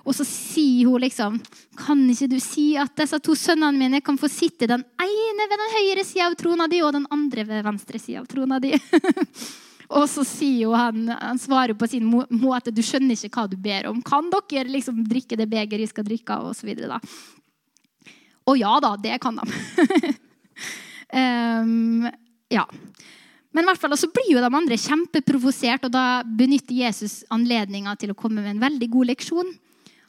Og 0.00 0.14
så 0.16 0.24
sier 0.24 0.88
hun 0.88 1.02
liksom 1.02 1.34
Kan 1.76 2.06
ikke 2.08 2.30
du 2.30 2.38
si 2.40 2.72
at 2.80 2.94
disse 2.96 3.18
to 3.20 3.34
sønnene 3.36 3.76
mine 3.76 4.00
kan 4.04 4.16
få 4.20 4.30
sitte 4.32 4.68
den 4.70 4.84
ene 5.00 5.48
ved 5.48 5.60
den 5.60 5.74
høyre 5.74 6.04
sida 6.08 6.30
av 6.30 6.38
trona 6.40 6.68
di 6.70 6.80
og 6.84 6.94
den 6.96 7.08
andre 7.12 7.44
ved 7.48 7.66
venstre 7.66 8.00
sida 8.00 8.22
av 8.22 8.30
trona 8.30 8.60
di? 8.62 8.72
og 9.98 10.06
så 10.08 10.24
sier 10.28 10.72
han, 10.76 11.10
han 11.10 11.40
svarer 11.40 11.76
på 11.76 11.88
sin 11.90 12.06
måte 12.06 12.72
du 12.72 12.82
skjønner 12.84 13.16
ikke 13.16 13.42
hva 13.42 13.50
du 13.50 13.58
ber 13.60 13.90
om. 13.90 14.00
Kan 14.04 14.30
dere 14.32 14.70
liksom 14.70 15.02
drikke 15.08 15.40
det 15.40 15.50
begeret 15.50 15.88
jeg 15.88 15.92
skal 15.92 16.06
drikke 16.06 16.38
av? 16.38 16.52
Og 16.52 16.58
så 16.58 16.68
videre, 16.68 16.96
da. 16.96 18.14
Og 18.50 18.58
ja 18.60 18.72
da, 18.82 18.96
det 19.00 19.20
kan 19.22 19.40
de. 19.40 20.16
um, 21.12 22.08
ja. 22.50 22.66
Men 23.50 23.64
i 23.64 23.70
hvert 23.70 23.82
fall 23.82 23.96
så 23.98 24.10
blir 24.14 24.32
jo 24.34 24.42
de 24.42 24.50
andre 24.50 24.78
kjempeprovosert, 24.78 25.88
og 25.88 25.94
da 25.94 26.22
benytter 26.24 26.76
Jesus 26.84 27.20
anledninga 27.34 27.96
til 27.98 28.12
å 28.12 28.18
komme 28.18 28.44
med 28.44 28.54
en 28.54 28.62
veldig 28.62 28.90
god 28.92 29.10
leksjon. 29.10 29.50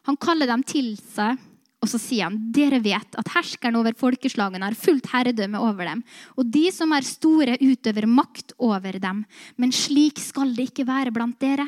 Han 0.09 0.19
kaller 0.21 0.49
dem 0.49 0.65
til 0.65 0.93
seg, 0.99 1.39
og 1.81 1.89
så 1.89 1.97
sier 1.97 2.27
han 2.27 2.37
dere 2.53 2.77
vet 2.83 3.17
at 3.17 3.31
herskeren 3.33 3.79
over 3.79 3.95
folkeslagene 3.97 4.67
har 4.67 4.77
fullt 4.77 5.09
herredømme 5.09 5.61
over 5.65 5.89
dem, 5.89 6.03
og 6.37 6.49
de 6.53 6.67
som 6.73 6.93
er 6.93 7.07
store, 7.07 7.57
utøver 7.57 8.05
makt 8.09 8.53
over 8.61 8.99
dem. 9.01 9.23
Men 9.57 9.73
slik 9.73 10.21
skal 10.21 10.53
det 10.57 10.69
ikke 10.69 10.85
være 10.89 11.13
blant 11.15 11.39
dere. 11.41 11.65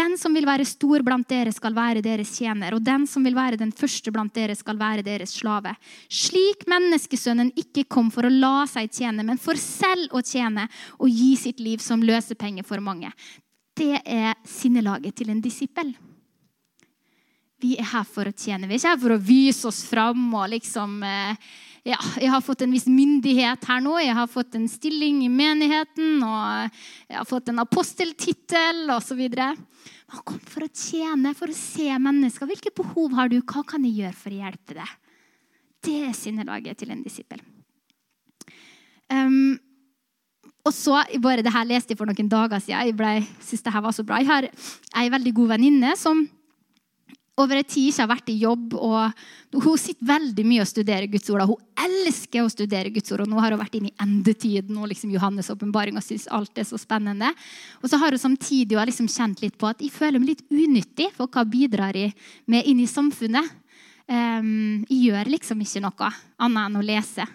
Den 0.00 0.14
som 0.16 0.32
vil 0.32 0.46
være 0.48 0.64
stor 0.64 1.02
blant 1.04 1.28
dere, 1.28 1.52
skal 1.52 1.74
være 1.76 2.00
deres 2.04 2.30
tjener, 2.38 2.72
og 2.72 2.84
den 2.84 3.04
som 3.10 3.24
vil 3.26 3.36
være 3.36 3.58
den 3.60 3.72
første 3.76 4.12
blant 4.14 4.32
dere, 4.32 4.54
skal 4.56 4.78
være 4.80 5.04
deres 5.04 5.34
slave. 5.36 5.74
Slik 6.08 6.64
menneskesønnen 6.70 7.50
ikke 7.60 7.84
kom 7.90 8.08
for 8.14 8.24
å 8.24 8.32
la 8.32 8.64
seg 8.70 8.88
tjene, 8.96 9.26
men 9.26 9.40
for 9.40 9.60
selv 9.60 10.14
å 10.16 10.22
tjene 10.24 10.68
og 10.96 11.10
gi 11.10 11.34
sitt 11.36 11.60
liv 11.60 11.82
som 11.84 12.04
løsepenge 12.06 12.64
for 12.64 12.80
mange. 12.84 13.12
Det 13.76 14.00
er 14.00 14.38
sinnelaget 14.48 15.20
til 15.20 15.34
en 15.34 15.42
disippel. 15.44 15.92
Vi 17.60 17.74
er 17.76 17.90
her 17.90 18.06
for 18.08 18.30
å 18.30 18.32
tjene. 18.32 18.70
Vi 18.70 18.78
er 18.78 18.80
ikke 18.80 18.94
her 18.94 19.02
for 19.02 19.16
å 19.16 19.20
vise 19.20 19.68
oss 19.68 19.82
fram 19.84 20.30
og 20.32 20.48
liksom 20.54 21.02
eh, 21.04 21.50
ja, 21.86 21.96
jeg 22.20 22.28
har 22.28 22.42
fått 22.44 22.62
en 22.64 22.74
viss 22.74 22.86
myndighet 22.90 23.64
her 23.64 23.80
nå. 23.80 23.94
Jeg 24.02 24.16
har 24.16 24.28
fått 24.28 24.56
en 24.58 24.66
stilling 24.68 25.22
i 25.24 25.30
menigheten, 25.32 26.18
og 26.20 26.80
jeg 27.08 27.16
har 27.16 27.28
fått 27.28 27.48
en 27.52 27.62
aposteltittel 27.62 28.90
osv. 28.92 29.22
Han 30.10 30.26
kom 30.28 30.40
for 30.44 30.66
å 30.66 30.72
tjene, 30.74 31.32
for 31.38 31.52
å 31.52 31.56
se 31.56 31.88
mennesker. 31.96 32.50
Hvilke 32.50 32.74
behov 32.76 33.16
har 33.16 33.32
du? 33.32 33.38
Hva 33.40 33.64
kan 33.64 33.86
jeg 33.86 34.02
gjøre 34.02 34.18
for 34.18 34.34
å 34.34 34.42
hjelpe 34.42 34.76
deg? 34.76 34.92
Det 35.80 35.96
er 36.10 36.16
sinnelaget 36.16 36.82
til 36.82 36.92
en 36.92 37.00
disippel. 37.04 37.40
Um, 39.10 39.56
og 40.68 40.74
så, 40.76 40.98
bare 41.22 41.42
det 41.42 41.54
her 41.54 41.64
leste 41.64 41.94
jeg 41.94 42.00
for 42.02 42.10
noen 42.10 42.28
dager 42.28 42.60
siden. 42.60 42.90
Jeg 42.90 42.98
ble, 42.98 43.14
synes 43.40 43.64
det 43.64 43.72
her 43.72 43.86
var 43.86 43.96
så 43.96 44.04
bra. 44.04 44.20
Jeg 44.20 44.28
har 44.28 44.50
ei 45.00 45.08
veldig 45.16 45.32
god 45.38 45.54
venninne 45.54 45.94
som 45.96 46.26
over 47.38 47.60
en 47.60 47.66
tid 47.66 47.88
ikke 47.88 48.02
har 48.02 48.10
vært 48.10 48.32
i 48.32 48.38
jobb. 48.40 48.74
og 48.74 49.60
Hun 49.64 49.78
sitter 49.80 50.08
veldig 50.08 50.44
mye 50.46 50.64
og 50.64 50.68
studerer 50.70 51.08
Guds 51.10 51.30
ord. 51.32 51.46
Hun 51.48 51.86
elsker 51.86 52.44
å 52.44 52.50
studere 52.52 52.92
Guds 52.92 53.12
ord. 53.14 53.24
og 53.24 53.30
Nå 53.30 53.40
har 53.40 53.54
hun 53.54 53.62
vært 53.62 53.78
inne 53.78 53.92
i 53.92 53.96
endetiden 54.02 54.76
og 54.80 54.90
liksom 54.90 55.12
Johannes' 55.14 55.50
åpenbaring 55.52 55.96
og 55.96 56.04
syns 56.04 56.28
alt 56.30 56.58
er 56.58 56.68
så 56.68 56.80
spennende. 56.80 57.32
Og 57.80 57.88
så 57.90 58.00
har 58.00 58.12
hun 58.12 58.20
samtidig 58.20 58.76
liksom 58.90 59.08
kjent 59.08 59.40
litt 59.44 59.56
på 59.60 59.70
at 59.70 59.80
jeg 59.80 59.94
føler 59.94 60.20
meg 60.20 60.34
litt 60.34 60.44
unyttig, 60.50 61.10
for 61.16 61.30
hva 61.30 61.46
bidrar 61.48 61.96
jeg 61.96 62.14
med 62.50 62.66
inn 62.68 62.82
i 62.82 62.90
samfunnet? 62.90 63.56
Um, 64.10 64.84
jeg 64.90 65.10
gjør 65.10 65.28
liksom 65.36 65.60
ikke 65.62 65.84
noe 65.84 66.12
annet 66.42 66.64
enn 66.66 66.80
å 66.80 66.84
lese. 66.84 67.26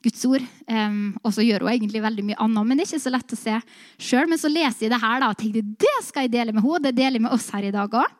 Guds 0.00 0.22
ord. 0.24 0.44
Um, 0.64 1.18
og 1.20 1.34
så 1.36 1.44
gjør 1.44 1.66
hun 1.66 1.74
egentlig 1.74 2.00
veldig 2.00 2.22
mye 2.30 2.38
annet, 2.40 2.64
men 2.66 2.78
det 2.78 2.86
er 2.86 2.94
ikke 2.94 3.02
så 3.02 3.12
lett 3.12 3.34
å 3.34 3.36
se 3.36 3.58
sjøl. 4.00 4.30
Men 4.30 4.40
så 4.40 4.48
leser 4.48 4.86
jeg 4.86 4.94
det 4.94 5.02
her 5.02 5.20
da, 5.20 5.28
og 5.28 5.40
tenker 5.40 5.74
det 5.84 5.98
skal 6.06 6.24
jeg 6.24 6.32
dele 6.38 6.54
med 6.56 6.64
henne. 6.64 6.86
Det 6.86 6.94
deler 6.96 7.18
jeg 7.18 7.26
med 7.26 7.36
oss 7.36 7.50
her 7.52 7.66
i 7.68 7.74
dag 7.74 7.98
òg. 8.00 8.16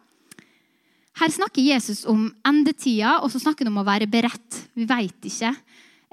Her 1.18 1.32
snakker 1.34 1.64
Jesus 1.64 2.04
om 2.08 2.28
endetida, 2.46 3.18
og 3.20 3.32
så 3.32 3.40
snakker 3.42 3.66
han 3.66 3.74
om 3.74 3.82
å 3.82 3.88
være 3.88 4.08
beredt. 4.10 4.62
Vi 4.78 4.86
veit 4.88 5.26
ikke 5.26 5.52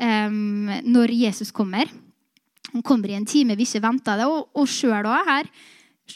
um, 0.01 0.71
når 0.87 1.13
Jesus 1.13 1.53
kommer. 1.55 1.91
Han 2.73 2.83
kommer 2.85 3.11
i 3.11 3.17
en 3.17 3.27
time 3.27 3.55
vi 3.55 3.67
ikke 3.67 3.83
venter 3.85 4.19
det. 4.19 4.27
Og, 4.27 4.49
og 4.57 4.69
sjøl 4.69 5.07
òg 5.07 5.27
her 5.29 5.51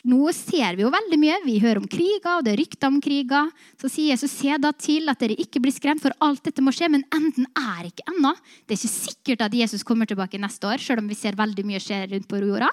Nå 0.08 0.32
ser 0.32 0.78
vi 0.78 0.86
jo 0.86 0.92
veldig 0.92 1.18
mye. 1.20 1.38
Vi 1.44 1.58
hører 1.60 1.82
om 1.82 1.88
kriger, 1.92 2.38
og 2.38 2.46
det 2.46 2.54
er 2.54 2.62
rykter 2.62 2.88
om 2.88 3.02
kriger. 3.04 3.50
Så 3.76 3.90
sier 3.92 4.14
Jesus, 4.14 4.32
se 4.32 4.56
da 4.56 4.72
til 4.72 5.12
at 5.12 5.20
dere 5.20 5.36
ikke 5.36 5.60
blir 5.60 5.74
skremt, 5.76 6.00
for 6.00 6.16
alt 6.24 6.46
dette 6.48 6.64
må 6.64 6.72
skje. 6.72 6.88
Men 6.94 7.04
enden 7.12 7.50
er 7.60 7.90
ikke 7.90 8.06
ennå. 8.08 8.32
Det 8.64 8.78
er 8.78 8.80
ikke 8.80 8.94
sikkert 8.94 9.44
at 9.50 9.58
Jesus 9.60 9.84
kommer 9.84 10.08
tilbake 10.08 10.40
neste 10.40 10.70
år, 10.70 10.80
sjøl 10.80 11.04
om 11.04 11.12
vi 11.12 11.20
ser 11.20 11.36
veldig 11.36 11.66
mye 11.68 11.84
skje 11.84 12.06
rundt 12.14 12.30
på 12.32 12.40
jorda. 12.40 12.72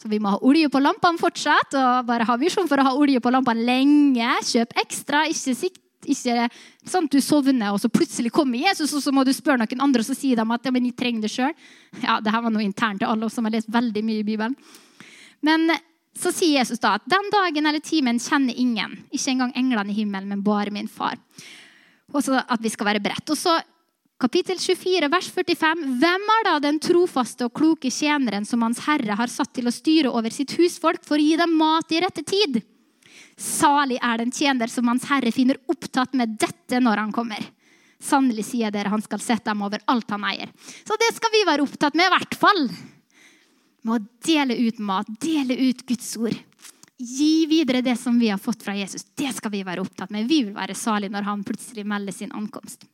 Så 0.00 0.08
vi 0.08 0.20
må 0.22 0.32
ha 0.32 0.40
olje 0.40 0.70
på 0.72 0.80
lampene 0.80 1.20
fortsatt. 1.20 1.76
og 1.76 2.06
bare 2.08 2.24
ha 2.24 2.36
visjon 2.40 2.68
for 2.68 2.80
å 2.80 2.88
ha 2.88 2.96
olje 2.96 3.20
på 3.20 3.32
lampene 3.32 3.66
lenge. 3.66 4.32
Kjøp 4.48 4.76
ekstra. 4.80 5.26
Ikke 5.28 5.70
Ikke 6.08 6.48
sånn 6.88 7.04
at 7.04 7.12
du 7.12 7.20
sovner, 7.20 7.74
og 7.74 7.80
så 7.82 7.90
plutselig 7.92 8.30
kommer 8.32 8.56
Jesus, 8.56 8.94
og 8.96 9.02
så 9.04 9.12
må 9.12 9.20
du 9.22 9.34
spørre 9.36 9.60
noen 9.60 9.82
andre, 9.84 10.00
og 10.00 10.06
så 10.08 10.16
sier 10.16 10.34
de 10.34 10.46
at 10.54 10.64
ja, 10.64 10.72
men 10.72 10.86
jeg 10.88 10.96
trenger 10.96 11.26
det 11.26 11.30
sjøl. 11.30 11.52
Ja, 12.06 12.16
det 12.24 12.32
her 12.32 12.40
var 12.40 12.50
noe 12.50 12.64
internt 12.64 13.02
til 13.02 13.10
alle 13.10 13.28
oss 13.28 13.36
som 13.36 13.44
har 13.44 13.52
lest 13.52 13.68
veldig 13.68 14.02
mye 14.02 14.22
i 14.22 14.24
Bibelen. 14.24 14.56
Men 15.44 15.68
så 16.16 16.32
sier 16.32 16.56
Jesus 16.56 16.80
da 16.80 16.94
at 16.96 17.04
den 17.04 17.28
dagen 17.30 17.68
eller 17.68 17.84
timen 17.84 18.18
kjenner 18.18 18.56
ingen, 18.56 18.96
ikke 19.12 19.34
engang 19.34 19.52
englene 19.60 19.92
i 19.92 19.98
himmelen, 20.00 20.32
men 20.32 20.42
bare 20.42 20.72
min 20.72 20.88
far. 20.88 21.20
Og 22.14 22.24
så 22.24 22.40
at 22.40 22.64
vi 22.64 22.72
skal 22.72 22.88
være 22.88 23.04
beredt. 23.04 23.28
Og 23.30 23.38
så 23.38 23.58
Kapittel 24.20 24.58
24, 24.58 25.08
vers 25.08 25.30
45. 25.32 25.84
Hvem 25.96 26.24
er 26.34 26.42
da 26.44 26.58
den 26.60 26.76
trofaste 26.82 27.46
og 27.46 27.54
kloke 27.56 27.88
tjeneren 27.88 28.44
som 28.44 28.60
Hans 28.60 28.82
Herre 28.84 29.16
har 29.16 29.32
satt 29.32 29.54
til 29.56 29.70
å 29.70 29.72
styre 29.72 30.12
over 30.12 30.34
sitt 30.34 30.52
husfolk 30.58 31.06
for 31.08 31.16
å 31.16 31.24
gi 31.24 31.38
dem 31.40 31.54
mat 31.56 31.94
i 31.96 32.02
rette 32.04 32.20
tid? 32.28 32.58
Salig 33.40 33.96
er 33.96 34.20
den 34.20 34.34
tjener 34.36 34.68
som 34.68 34.92
Hans 34.92 35.06
Herre 35.08 35.32
finner 35.32 35.56
opptatt 35.72 36.12
med 36.20 36.36
dette 36.36 36.82
når 36.84 37.00
han 37.00 37.16
kommer. 37.16 37.48
Sannelig 37.96 38.50
sier 38.50 38.68
dere, 38.74 38.92
han 38.92 39.00
skal 39.00 39.24
sette 39.24 39.48
dem 39.48 39.64
over 39.64 39.80
alt 39.88 40.12
han 40.12 40.28
eier. 40.28 40.52
Så 40.84 41.00
det 41.00 41.14
skal 41.16 41.32
vi 41.32 41.42
være 41.48 41.64
opptatt 41.64 41.96
med, 41.96 42.12
i 42.12 42.14
hvert 42.18 42.38
fall. 42.44 42.62
Med 43.88 43.96
å 43.96 44.04
dele 44.28 44.60
ut 44.68 44.84
mat, 44.84 45.08
dele 45.24 45.56
ut 45.64 45.80
Guds 45.88 46.12
ord. 46.20 46.36
Gi 47.00 47.48
videre 47.48 47.80
det 47.80 47.96
som 47.96 48.20
vi 48.20 48.28
har 48.28 48.40
fått 48.40 48.68
fra 48.68 48.76
Jesus. 48.76 49.08
Det 49.16 49.32
skal 49.32 49.56
vi 49.56 49.64
være 49.64 49.80
opptatt 49.80 50.12
med. 50.12 50.28
Vi 50.28 50.44
vil 50.44 50.56
være 50.60 50.76
salige 50.76 51.16
når 51.16 51.32
han 51.32 51.44
plutselig 51.48 51.88
melder 51.88 52.12
sin 52.12 52.36
ankomst. 52.36 52.84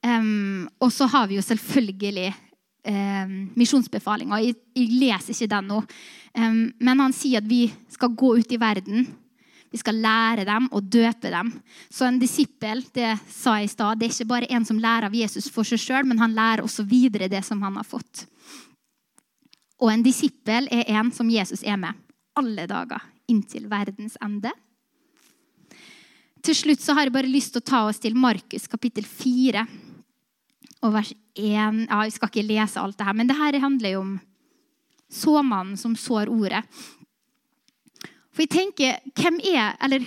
Um, 0.00 0.68
og 0.80 0.92
så 0.92 1.04
har 1.12 1.26
vi 1.28 1.36
jo 1.36 1.44
selvfølgelig 1.44 2.30
um, 2.88 3.34
misjonsbefalinga. 3.58 4.38
Jeg, 4.40 4.56
jeg, 4.76 4.92
leser 5.00 5.34
ikke 5.34 5.50
den 5.54 5.68
nå. 5.68 5.80
Um, 6.36 6.62
men 6.80 7.02
han 7.04 7.16
sier 7.16 7.42
at 7.42 7.48
vi 7.48 7.66
skal 7.92 8.14
gå 8.16 8.32
ut 8.40 8.54
i 8.54 8.60
verden. 8.60 9.08
Vi 9.70 9.78
skal 9.78 10.00
lære 10.02 10.46
dem 10.48 10.70
og 10.74 10.88
døpe 10.90 11.30
dem. 11.30 11.52
Så 11.92 12.08
en 12.08 12.18
disippel 12.18 12.82
det 12.96 13.12
sa 13.30 13.58
jeg 13.60 13.68
i 13.68 13.74
sted, 13.74 14.00
det 14.00 14.08
er 14.08 14.14
ikke 14.16 14.32
bare 14.32 14.50
en 14.50 14.66
som 14.66 14.80
lærer 14.80 15.06
av 15.10 15.14
Jesus 15.14 15.50
for 15.52 15.68
seg 15.68 15.82
sjøl, 15.82 16.08
men 16.08 16.18
han 16.18 16.34
lærer 16.34 16.64
også 16.64 16.86
videre 16.88 17.30
det 17.30 17.44
som 17.46 17.60
han 17.62 17.76
har 17.78 17.86
fått. 17.86 18.24
Og 19.80 19.92
en 19.92 20.02
disippel 20.04 20.66
er 20.72 20.88
en 20.96 21.12
som 21.14 21.30
Jesus 21.30 21.62
er 21.62 21.78
med 21.80 21.94
alle 22.40 22.66
dager 22.68 23.04
inntil 23.30 23.68
verdens 23.70 24.16
ende. 24.24 24.50
Til 26.40 26.56
slutt 26.56 26.82
så 26.82 26.96
har 26.96 27.06
jeg 27.06 27.14
bare 27.14 27.30
lyst 27.30 27.52
til 27.54 27.62
å 27.62 27.68
ta 27.68 27.84
oss 27.86 28.00
til 28.00 28.16
Markus 28.16 28.66
kapittel 28.70 29.04
4 29.06 29.66
og 30.80 30.94
vers 30.94 31.12
1 31.36 31.84
ja, 31.88 32.00
Jeg 32.06 32.14
skal 32.16 32.30
ikke 32.30 32.46
lese 32.48 32.80
alt 32.80 32.98
det 32.98 33.06
her, 33.06 33.16
men 33.16 33.28
det 33.28 33.36
her 33.36 33.58
handler 33.60 33.94
jo 33.94 34.00
om 34.00 34.16
såmannen 35.10 35.76
som 35.76 35.96
sår 35.98 36.30
ordet. 36.30 36.62
For 38.30 38.44
jeg 38.44 38.52
tenker, 38.54 39.00
hvem 39.18 39.40
er 39.52 39.76
Eller 39.82 40.04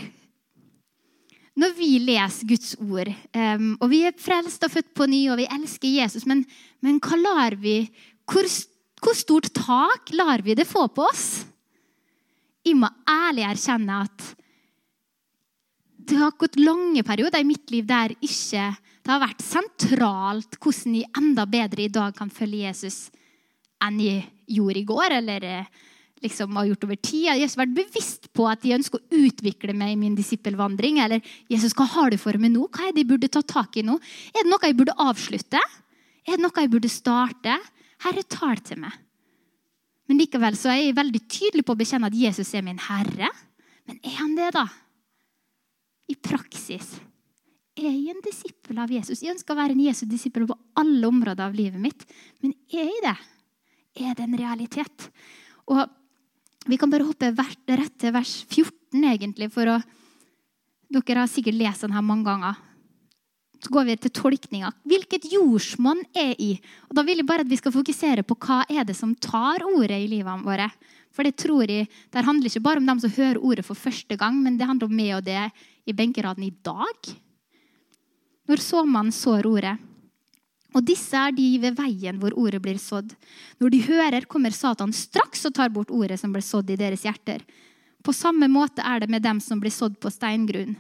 når 1.54 1.74
vi 1.78 2.00
leser 2.02 2.48
Guds 2.50 2.72
ord, 2.82 3.12
um, 3.38 3.74
og 3.78 3.90
vi 3.92 4.00
er 4.08 4.16
frelst 4.18 4.64
og 4.66 4.72
født 4.74 4.90
på 4.98 5.06
ny, 5.06 5.28
og 5.30 5.38
vi 5.38 5.46
elsker 5.54 6.00
Jesus, 6.00 6.26
men, 6.26 6.42
men 6.82 6.98
hva 6.98 7.20
lar 7.20 7.56
vi 7.62 7.84
hvor, 8.26 8.48
hvor 9.04 9.14
stort 9.14 9.52
tak 9.54 10.10
lar 10.18 10.42
vi 10.42 10.56
det 10.58 10.66
få 10.66 10.88
på 10.90 11.06
oss? 11.06 11.44
Jeg 12.66 12.80
må 12.80 12.90
ærlig 13.06 13.46
erkjenne 13.46 14.00
at 14.08 14.32
det 16.04 16.18
har 16.20 16.34
gått 16.40 16.58
lange 16.60 17.04
perioder 17.06 17.44
i 17.44 17.48
mitt 17.48 17.70
liv 17.72 17.86
der 17.88 18.16
ikke 18.18 18.72
det 19.04 19.12
har 19.12 19.20
vært 19.20 19.44
sentralt 19.44 20.56
hvordan 20.64 20.96
jeg 20.96 21.12
enda 21.20 21.44
bedre 21.50 21.84
i 21.84 21.92
dag 21.92 22.16
kan 22.16 22.32
følge 22.32 22.64
Jesus 22.64 23.10
enn 23.84 24.00
jeg 24.00 24.24
gjorde 24.56 24.80
i 24.80 24.88
går. 24.88 25.16
eller 25.20 25.44
eh, 25.44 25.82
liksom 26.24 26.56
har 26.56 26.70
gjort 26.70 26.86
over 26.88 26.96
tid. 26.96 27.26
Jeg 27.28 27.44
har 27.44 27.60
vært 27.60 27.76
bevisst 27.76 28.30
på 28.32 28.48
at 28.48 28.64
jeg 28.64 28.80
ønsker 28.80 29.02
å 29.02 29.22
utvikle 29.26 29.76
meg 29.76 29.94
i 29.94 30.00
min 30.00 30.16
disippelvandring. 30.16 31.02
Eller 31.04 31.20
Jesus, 31.52 31.76
hva 31.76 31.88
har 31.98 32.14
du 32.14 32.18
for 32.22 32.40
meg 32.40 32.54
nå? 32.56 32.70
Hva 32.72 32.88
er 32.88 32.96
det 32.96 33.04
jeg 33.04 33.12
burde 33.12 33.32
ta 33.34 33.44
tak 33.44 33.76
i 33.76 33.84
nå? 33.84 34.00
Er 34.32 34.46
det 34.46 34.52
noe 34.54 34.72
jeg 34.72 34.80
burde 34.80 34.96
avslutte? 35.04 35.60
Er 36.24 36.38
det 36.38 36.46
noe 36.46 36.64
jeg 36.64 36.72
burde 36.72 36.92
starte? 36.92 37.60
Herre, 38.08 38.24
tal 38.24 38.64
til 38.64 38.86
meg. 38.86 38.96
Men 40.08 40.20
likevel 40.20 40.56
så 40.60 40.72
er 40.72 40.86
jeg 40.86 40.96
veldig 40.96 41.26
tydelig 41.28 41.68
på 41.68 41.76
å 41.76 41.80
bekjenne 41.80 42.08
at 42.08 42.16
Jesus 42.16 42.56
er 42.56 42.64
min 42.64 42.80
herre. 42.88 43.32
Men 43.88 44.00
er 44.00 44.22
han 44.22 44.36
det, 44.40 44.54
da? 44.56 44.70
I 46.08 46.16
praksis 46.20 46.96
er 47.88 47.96
jeg 47.96 48.14
en 48.14 48.24
disippel 48.24 48.80
av 48.82 48.92
Jesus. 48.92 49.22
Jeg 49.24 49.34
ønsker 49.36 49.56
å 49.56 49.60
være 49.60 49.76
en 49.76 49.84
Jesu 49.86 50.06
disippel 50.10 50.46
på 50.50 50.58
alle 50.80 51.10
områder 51.10 51.46
av 51.46 51.56
livet 51.58 51.82
mitt. 51.82 52.06
Men 52.44 52.56
er 52.72 52.88
jeg 52.88 53.02
det? 53.06 53.18
Er 54.04 54.16
det 54.18 54.26
en 54.28 54.40
realitet? 54.40 55.10
Og 55.72 56.00
Vi 56.64 56.78
kan 56.80 56.88
bare 56.88 57.04
hoppe 57.04 57.28
rett 57.36 57.96
til 58.00 58.14
vers 58.16 58.46
14, 58.48 59.04
egentlig. 59.04 59.52
for 59.52 59.68
å, 59.68 59.82
Dere 60.88 61.20
har 61.20 61.28
sikkert 61.28 61.60
lest 61.60 61.82
den 61.82 61.92
her 61.92 62.02
mange 62.02 62.24
ganger. 62.24 62.56
Så 63.60 63.68
går 63.68 63.84
vi 63.86 63.96
til 63.98 64.12
tolkninga. 64.12 64.72
Hvilket 64.88 65.28
jordsmonn 65.28 66.06
er 66.16 66.36
i? 66.40 66.62
Og 66.88 66.96
Da 66.96 67.04
vil 67.04 67.18
jeg 67.18 67.26
bare 67.28 67.42
at 67.42 67.50
vi 67.50 67.58
skal 67.58 67.72
fokusere 67.72 68.24
på 68.24 68.36
hva 68.36 68.64
er 68.70 68.86
det 68.86 68.96
som 68.96 69.14
tar 69.16 69.60
ordet 69.60 70.00
i 70.06 70.08
livet 70.08 70.46
våre. 70.46 70.72
For 71.12 71.24
det 71.24 71.36
tror 71.36 71.68
jeg, 71.68 71.90
det 72.12 72.26
handler 72.26 72.48
ikke 72.48 72.64
bare 72.64 72.78
om 72.78 72.86
dem 72.86 73.00
som 73.00 73.12
hører 73.12 73.44
ordet 73.44 73.66
for 73.66 73.76
første 73.76 74.16
gang, 74.16 74.42
men 74.42 74.58
det 74.58 74.68
handler 74.68 74.88
om 74.88 74.96
meg 74.96 75.16
og 75.18 75.26
det 75.26 75.52
i 75.86 75.92
benkeraden 75.92 76.44
i 76.44 76.56
dag 76.64 77.14
når 78.50 78.62
såmannen 78.64 79.16
sår 79.16 79.48
ordet. 79.48 79.76
Og 80.74 80.82
disse 80.86 81.18
er 81.18 81.34
de 81.36 81.46
ved 81.62 81.78
veien 81.78 82.18
hvor 82.22 82.34
ordet 82.40 82.62
blir 82.64 82.80
sådd. 82.82 83.12
Når 83.62 83.74
de 83.74 83.82
hører, 83.88 84.26
kommer 84.26 84.54
Satan 84.56 84.94
straks 84.94 85.46
og 85.46 85.54
tar 85.54 85.70
bort 85.74 85.94
ordet 85.94 86.18
som 86.20 86.34
ble 86.34 86.42
sådd 86.42 86.72
i 86.74 86.80
deres 86.80 87.06
hjerter. 87.06 87.44
På 88.04 88.12
samme 88.16 88.50
måte 88.52 88.84
er 88.84 89.00
det 89.00 89.10
med 89.12 89.24
dem 89.24 89.40
som 89.40 89.62
blir 89.64 89.72
sådd 89.72 90.00
på 90.02 90.12
steingrunn. 90.12 90.74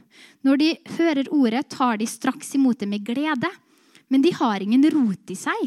Når 0.43 0.57
de 0.59 0.71
hører 0.97 1.29
ordet, 1.31 1.69
tar 1.71 2.01
de 2.01 2.09
straks 2.09 2.55
imot 2.57 2.81
det 2.81 2.89
med 2.89 3.05
glede. 3.05 3.51
Men 4.11 4.25
de 4.25 4.33
har 4.35 4.65
ingen 4.65 4.83
rot 4.91 5.31
i 5.31 5.37
seg. 5.37 5.61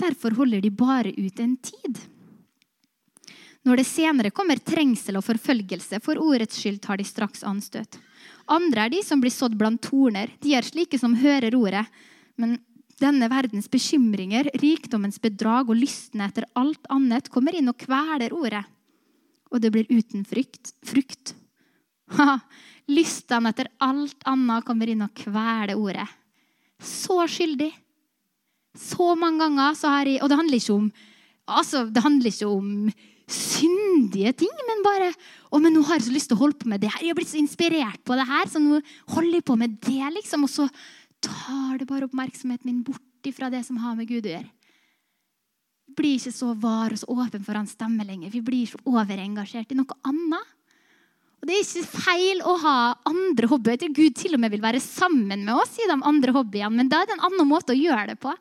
Derfor 0.00 0.34
holder 0.40 0.64
de 0.64 0.72
bare 0.74 1.12
ut 1.14 1.38
en 1.40 1.54
tid. 1.56 2.00
Når 3.64 3.80
det 3.80 3.86
senere 3.88 4.32
kommer 4.34 4.60
trengsel 4.60 5.16
og 5.16 5.24
forfølgelse 5.24 6.00
for 6.04 6.20
ordets 6.20 6.58
skyld, 6.60 6.82
tar 6.84 6.98
de 7.00 7.06
straks 7.08 7.44
anstøt. 7.46 7.96
Andre 8.50 8.86
er 8.86 8.92
de 8.92 9.00
som 9.04 9.20
blir 9.22 9.32
sådd 9.32 9.56
blant 9.58 9.80
torner. 9.82 10.32
De 10.42 10.54
er 10.56 10.66
slike 10.66 10.98
som 11.00 11.16
hører 11.16 11.54
ordet. 11.56 11.84
Men 12.40 12.58
denne 13.00 13.28
verdens 13.30 13.68
bekymringer, 13.70 14.50
rikdommens 14.60 15.20
bedrag 15.22 15.70
og 15.70 15.78
lystne 15.78 16.28
etter 16.28 16.46
alt 16.58 16.84
annet 16.92 17.30
kommer 17.32 17.56
inn 17.56 17.70
og 17.72 17.78
kveler 17.80 18.34
ordet. 18.36 18.64
Og 19.50 19.62
det 19.62 19.72
blir 19.74 19.88
uten 19.90 20.26
frykt. 20.28 20.74
frukt. 20.84 21.34
Ha, 22.18 22.38
lystene 22.90 23.50
etter 23.54 23.70
alt 23.82 24.26
annet 24.28 24.66
kommer 24.66 24.90
inn 24.92 25.04
og 25.06 25.14
kveler 25.16 25.74
ordet. 25.78 26.06
Så 26.82 27.22
skyldig. 27.30 27.72
Så 28.74 29.14
mange 29.16 29.44
ganger 29.44 29.76
så 29.78 29.92
har 29.92 30.08
jeg 30.10 30.22
Og 30.22 30.28
det 30.28 30.36
handler 30.36 30.58
ikke 30.58 30.74
om, 30.74 30.88
altså, 31.46 31.84
det 31.86 32.02
handler 32.02 32.32
ikke 32.32 32.48
om 32.50 32.90
syndige 33.30 34.34
ting, 34.44 34.52
men 34.68 34.82
bare 34.84 35.12
å, 35.48 35.60
men 35.62 35.72
nå 35.72 35.84
har 35.88 35.98
jeg 35.98 36.08
så 36.08 36.14
lyst 36.14 36.30
til 36.30 36.36
å 36.36 36.42
holde 36.42 36.58
på 36.60 36.68
med 36.68 36.82
det 36.82 36.90
her. 36.92 37.04
Jeg 37.04 37.14
har 37.14 37.18
blitt 37.18 37.30
så 37.30 37.40
inspirert 37.40 38.02
på 38.04 38.18
det 38.18 38.26
her, 38.28 38.50
så 38.50 38.60
nå 38.60 38.80
holder 39.14 39.38
jeg 39.38 39.46
på 39.48 39.56
med 39.60 39.78
det. 39.86 40.02
liksom, 40.18 40.44
Og 40.44 40.52
så 40.52 40.68
tar 41.24 41.78
det 41.80 41.88
bare 41.88 42.08
oppmerksomheten 42.08 42.68
min 42.68 42.82
bort 42.84 43.00
fra 43.32 43.48
det 43.48 43.62
som 43.64 43.78
har 43.80 43.94
med 43.96 44.08
Gud 44.08 44.26
å 44.26 44.34
gjøre. 44.34 44.50
Vi 45.88 45.94
blir 45.96 46.18
ikke 46.18 46.34
så 46.34 46.50
var 46.60 46.92
og 46.92 47.00
så 47.00 47.08
åpen 47.08 47.44
for 47.44 47.56
hans 47.56 47.72
stemme 47.72 48.04
lenger. 48.04 48.32
Vi 48.32 48.42
blir 48.44 48.68
så 48.68 48.80
overengasjert 48.84 49.72
i 49.72 49.78
noe 49.78 49.96
annet. 50.04 50.50
Og 51.40 51.48
Det 51.48 51.56
er 51.56 51.64
ikke 51.64 52.02
feil 52.04 52.42
å 52.44 52.56
ha 52.60 52.76
andre 53.08 53.48
hobbyer. 53.48 53.88
Gud 53.92 54.16
til 54.16 54.36
og 54.36 54.40
med 54.40 54.52
vil 54.52 54.64
være 54.64 54.80
sammen 54.80 55.44
med 55.44 55.54
oss 55.54 55.76
i 55.76 55.88
de 55.88 55.96
andre 55.96 56.32
hobbyene, 56.32 56.72
men 56.72 56.88
da 56.88 57.02
er 57.02 57.08
det 57.08 57.16
en 57.18 57.26
annen 57.28 57.48
måte 57.48 57.72
å 57.72 57.78
gjøre 57.78 58.12
det 58.12 58.18
på. 58.20 58.32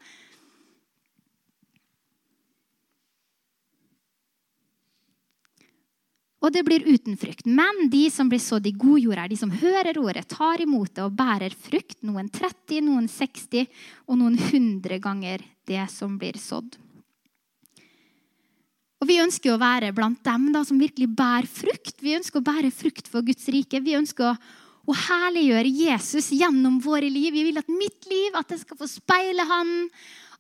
Og 6.44 6.52
det 6.52 6.66
blir 6.68 6.84
uten 6.84 7.16
frukt. 7.16 7.46
Men 7.48 7.88
de 7.92 8.04
som 8.12 8.28
blir 8.28 8.42
sådd 8.44 8.68
i 8.68 8.76
god 8.76 9.00
jord, 9.00 9.20
er 9.22 9.32
de 9.32 9.38
som 9.40 9.52
hører 9.62 9.98
ordet, 10.02 10.26
tar 10.28 10.62
imot 10.64 10.92
det 10.92 11.06
og 11.06 11.16
bærer 11.16 11.56
frukt. 11.56 12.02
Noen 12.04 12.28
30, 12.28 12.82
noen 12.84 13.08
60 13.08 13.70
og 14.12 14.20
noen 14.20 14.36
100 14.36 15.00
ganger 15.04 15.46
det 15.70 15.86
som 15.94 16.18
blir 16.20 16.36
sådd. 16.42 16.76
Og 19.04 19.08
Vi 19.08 19.20
ønsker 19.20 19.52
å 19.52 19.60
være 19.60 19.92
blant 19.96 20.20
dem 20.24 20.52
da, 20.56 20.66
som 20.68 20.80
virkelig 20.80 21.10
bærer 21.16 21.48
frukt. 21.48 21.98
Vi 22.04 22.16
ønsker 22.16 22.40
å 22.40 22.48
bære 22.48 22.72
frukt 22.76 23.08
for 23.12 23.24
Guds 23.24 23.48
rike. 23.52 23.80
Vi 23.84 23.98
ønsker 24.00 24.30
å, 24.32 24.36
å 24.88 24.96
herliggjøre 24.96 25.72
Jesus 25.72 26.30
gjennom 26.36 26.80
våre 26.84 27.08
liv. 27.12 27.32
Vi 27.36 27.48
vil 27.50 27.60
at 27.60 27.72
mitt 27.72 28.08
liv 28.12 28.36
at 28.40 28.52
det 28.52 28.62
skal 28.62 28.80
få 28.80 28.88
speile 28.92 29.48
Han. 29.48 29.76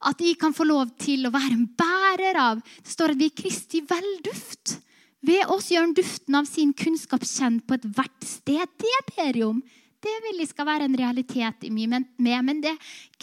At 0.07 0.19
jeg 0.19 0.35
kan 0.39 0.55
få 0.55 0.67
lov 0.67 0.95
til 0.99 1.27
å 1.27 1.31
være 1.31 1.55
en 1.55 1.67
bærer 1.79 2.39
av 2.39 2.63
Det 2.63 2.91
står 2.91 3.13
at 3.13 3.19
vi 3.19 3.31
er 3.31 3.37
Kristi 3.39 3.83
velduft. 3.87 4.79
Ved 5.23 5.47
oss 5.53 5.69
gjør 5.71 5.87
han 5.87 5.95
duften 5.95 6.35
av 6.35 6.47
sin 6.49 6.73
kunnskap 6.75 7.23
kjent 7.23 7.63
på 7.67 7.77
ethvert 7.77 8.27
sted. 8.27 8.67
Det 8.79 8.99
ber 9.15 9.37
jeg 9.37 9.45
om. 9.47 9.61
Det 10.03 10.15
vil 10.25 10.41
jeg 10.41 10.51
skal 10.51 10.67
være 10.67 10.89
en 10.89 10.97
realitet 10.99 11.63
i 11.63 11.71
meg, 11.71 12.03
men 12.19 12.59
det 12.63 12.73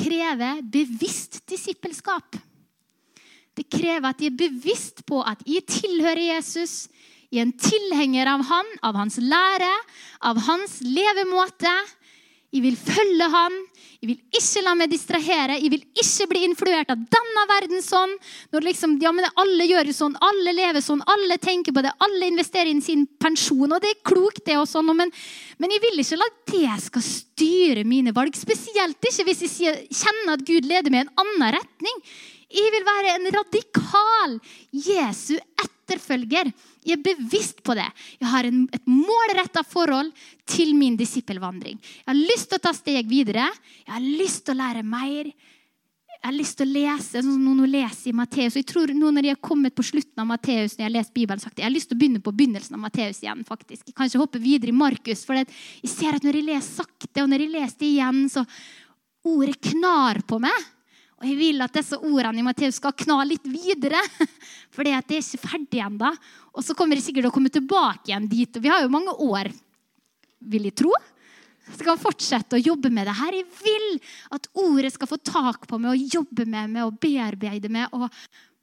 krever 0.01 0.63
bevisst 0.65 1.43
disippelskap. 1.51 2.39
Det 3.53 3.67
krever 3.69 4.09
at 4.09 4.23
jeg 4.23 4.33
er 4.33 4.41
bevisst 4.41 5.03
på 5.05 5.21
at 5.21 5.43
jeg 5.45 5.67
tilhører 5.69 6.23
Jesus, 6.39 6.87
jeg 7.29 7.43
er 7.43 7.47
en 7.47 7.59
tilhenger 7.61 8.31
av 8.33 8.47
han, 8.49 8.71
av 8.83 8.97
hans 8.97 9.21
lære, 9.21 9.71
av 10.25 10.41
hans 10.49 10.81
levemåte. 10.83 11.75
Jeg 12.51 12.65
vil 12.65 12.75
følge 12.75 13.27
han. 13.31 13.57
Jeg 14.01 14.09
vil 14.09 14.39
ikke 14.41 14.63
la 14.65 14.73
meg 14.75 14.91
distrahere. 14.91 15.59
Jeg 15.61 15.71
vil 15.71 15.83
ikke 16.03 16.27
bli 16.33 16.41
influert 16.49 16.89
av 16.91 17.03
denne 17.15 17.45
verden 17.47 17.83
sånn. 17.85 18.17
Når 18.51 18.67
liksom, 18.67 18.97
ja, 19.03 19.13
men 19.15 19.29
Alle 19.39 19.69
gjør 19.69 19.91
jo 19.91 19.95
sånn, 19.95 20.17
alle 20.25 20.55
lever 20.57 20.83
sånn, 20.83 21.05
alle 21.15 21.37
tenker 21.39 21.77
på 21.77 21.85
det, 21.85 21.93
alle 22.03 22.31
investerer 22.33 22.73
inn 22.73 22.83
sin 22.83 23.05
pensjon. 23.23 23.71
Og 23.71 23.79
det 23.85 23.93
er 23.93 24.01
klokt, 24.03 24.43
det. 24.49 24.57
og 24.59 24.67
sånn, 24.67 24.91
men, 24.97 25.13
men 25.63 25.77
jeg 25.77 25.85
vil 25.85 26.03
ikke 26.03 26.19
la 26.19 26.29
det 26.51 26.81
skal 26.89 27.07
styre 27.07 27.87
mine 27.87 28.15
valg. 28.17 28.35
Spesielt 28.35 28.99
ikke 28.99 29.29
hvis 29.29 29.47
jeg 29.63 29.87
kjenner 29.87 30.35
at 30.35 30.45
Gud 30.49 30.67
leder 30.67 30.91
meg 30.91 31.05
i 31.05 31.07
en 31.07 31.15
annen 31.23 31.55
retning. 31.61 32.03
Jeg 32.51 32.75
vil 32.75 32.89
være 32.89 33.15
en 33.15 33.31
radikal 33.37 34.39
Jesu 34.75 35.37
etterfølger. 35.39 36.51
Jeg 36.87 36.97
er 36.97 37.05
bevisst 37.05 37.61
på 37.67 37.77
det. 37.77 37.87
Jeg 38.21 38.31
har 38.33 38.49
en, 38.49 38.65
et 38.73 38.87
målretta 38.89 39.63
forhold 39.69 40.13
til 40.49 40.73
min 40.79 40.97
disippelvandring. 40.97 41.77
Jeg 41.81 42.09
har 42.09 42.19
lyst 42.19 42.51
til 42.51 42.61
å 42.61 42.65
ta 42.65 42.73
steg 42.77 43.09
videre. 43.11 43.51
Jeg 43.85 43.93
har 43.93 44.05
lyst 44.05 44.47
til 44.47 44.57
å 44.57 44.61
lære 44.63 44.85
mer. 44.87 45.29
Jeg 46.21 46.29
har 46.29 46.37
lyst 46.37 46.59
til 46.61 46.69
å 46.69 46.73
lese 46.75 47.21
sånn 47.23 47.33
som 47.33 47.45
noen 47.45 47.71
leser 47.73 48.11
i 48.11 48.17
Matteus. 48.17 48.59
Jeg 48.59 48.69
tror 48.69 48.91
nå 48.93 49.13
når 49.13 49.29
jeg 49.29 49.37
har 49.39 49.45
kommet 49.45 49.77
på 49.77 49.85
slutten 49.89 50.21
av 50.21 50.29
Matteus, 50.29 50.75
når 50.75 50.83
jeg 50.83 50.89
har 50.89 50.97
lest 50.99 51.15
Bibelen, 51.17 51.41
sagt, 51.41 51.57
jeg 51.57 51.65
har 51.65 51.73
lyst 51.73 51.89
til 51.89 51.97
å 51.97 52.01
begynne 52.01 52.21
på 52.25 52.35
begynnelsen 52.37 52.77
av 52.77 52.83
Matteus 52.83 53.23
igjen. 53.23 53.41
faktisk. 53.49 53.87
Jeg 53.89 53.97
kan 53.97 54.09
ikke 54.09 54.21
hoppe 54.21 54.43
videre 54.43 54.73
i 54.73 54.77
Markus. 54.77 55.25
For 55.25 55.39
jeg 55.39 55.49
ser 55.89 56.19
at 56.19 56.27
når 56.27 56.41
jeg 56.41 56.49
leser 56.51 56.85
sakte, 56.85 57.23
og 57.23 57.33
når 57.33 57.47
jeg 57.47 57.55
leser 57.55 57.81
det 57.81 57.89
igjen, 57.89 58.21
så 58.33 58.45
ordet 59.33 59.57
knar 59.71 60.21
på 60.29 60.41
meg. 60.45 60.69
Og 61.21 61.29
jeg 61.29 61.37
vil 61.37 61.61
at 61.61 61.75
disse 61.77 61.99
ordene 62.01 62.41
i 62.41 62.45
Matteus 62.45 62.79
skal 62.81 62.95
kna 62.97 63.19
litt 63.29 63.45
videre. 63.45 64.01
For 64.73 64.87
det 64.87 64.95
er 64.97 65.17
ikke 65.19 65.43
ferdig 65.43 65.83
ennå. 65.85 66.15
Og 66.57 66.65
så 66.65 66.77
kommer 66.77 66.97
jeg 66.97 67.11
sikkert 67.11 67.29
å 67.29 67.35
komme 67.35 67.53
tilbake 67.53 68.09
igjen 68.09 68.29
dit. 68.31 68.57
Og 68.57 68.65
vi 68.65 68.73
har 68.73 68.81
jo 68.85 68.93
mange 68.93 69.13
år, 69.27 69.51
vil 70.41 70.69
jeg 70.71 70.79
tro. 70.81 70.95
Skal 71.77 72.01
fortsette 72.01 72.57
å 72.57 72.63
jobbe 72.63 72.89
med 72.91 73.05
det 73.07 73.19
her. 73.19 73.37
Jeg 73.37 73.51
vil 73.61 73.91
at 74.33 74.49
ordet 74.59 74.95
skal 74.95 75.11
få 75.11 75.21
tak 75.21 75.69
på 75.69 75.79
meg 75.79 75.93
og 75.93 76.15
jobbe 76.17 76.49
med 76.49 76.73
meg 76.73 76.89
og 76.89 76.97
bearbeide 77.05 77.69
meg. 77.69 77.93
Og 77.93 78.09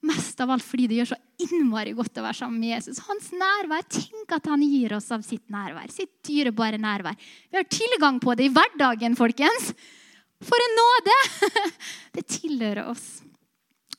mest 0.09 0.41
av 0.41 0.55
alt 0.55 0.65
fordi 0.65 0.89
det 0.89 0.99
gjør 1.03 1.11
så 1.13 1.19
innmari 1.45 1.93
godt 1.97 2.17
å 2.17 2.25
være 2.25 2.39
sammen 2.41 2.57
med 2.63 2.73
Jesus. 2.73 3.03
Hans 3.05 3.29
nærvær. 3.37 3.85
Tenk 3.93 4.33
at 4.33 4.49
han 4.49 4.65
gir 4.65 4.97
oss 4.97 5.11
av 5.13 5.21
sitt 5.29 5.45
nærvær. 5.53 5.93
Sitt 5.93 6.15
dyrebare 6.25 6.81
nærvær. 6.81 7.21
Vi 7.51 7.61
har 7.61 7.69
tilgang 7.69 8.17
på 8.23 8.33
det 8.33 8.49
i 8.49 8.53
hverdagen, 8.57 9.17
folkens. 9.19 9.75
For 10.45 10.65
en 10.67 10.75
nåde! 10.81 11.19
Det 12.17 12.25
tilhører 12.29 12.89
oss. 12.91 13.05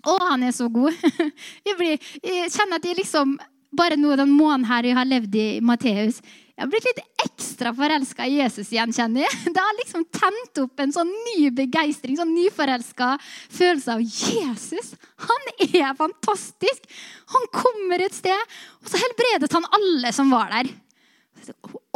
Å, 0.07 0.17
han 0.31 0.45
er 0.47 0.55
så 0.55 0.69
god. 0.71 0.95
Jeg, 1.67 1.75
blir, 1.79 2.11
jeg 2.23 2.51
kjenner 2.55 2.79
at 2.79 2.87
jeg 2.87 2.99
liksom 3.01 3.37
bare 3.79 3.99
nå 3.99 4.15
den 4.17 4.31
måneden 4.33 4.67
her 4.71 4.87
jeg 4.87 4.97
har 4.97 5.09
levd 5.09 5.35
i 5.37 5.47
Matteus, 5.61 6.23
jeg 6.59 6.65
har 6.65 6.71
blitt 6.73 6.87
litt 6.89 7.03
ekstra 7.23 7.71
forelska 7.77 8.25
i 8.27 8.41
Jesus 8.41 8.73
igjen, 8.73 8.91
kjenner 8.91 9.23
jeg. 9.23 9.37
Det 9.55 9.63
har 9.63 9.77
liksom 9.79 10.07
tent 10.11 10.61
opp 10.65 10.83
en 10.83 10.95
sånn 10.95 11.13
ny 11.29 11.53
begeistring, 11.55 12.17
sånn 12.19 12.33
nyforelska 12.35 13.13
følelse 13.21 13.95
av 13.95 14.03
Jesus. 14.03 14.97
Han 15.29 15.53
er 15.69 15.95
fantastisk! 16.01 16.89
Han 17.37 17.47
kommer 17.55 18.03
et 18.03 18.17
sted, 18.17 18.59
og 18.83 18.91
så 18.91 18.99
helbredet 18.99 19.53
han 19.55 19.71
alle 19.79 20.11
som 20.17 20.35
var 20.35 20.51
der. 20.57 20.73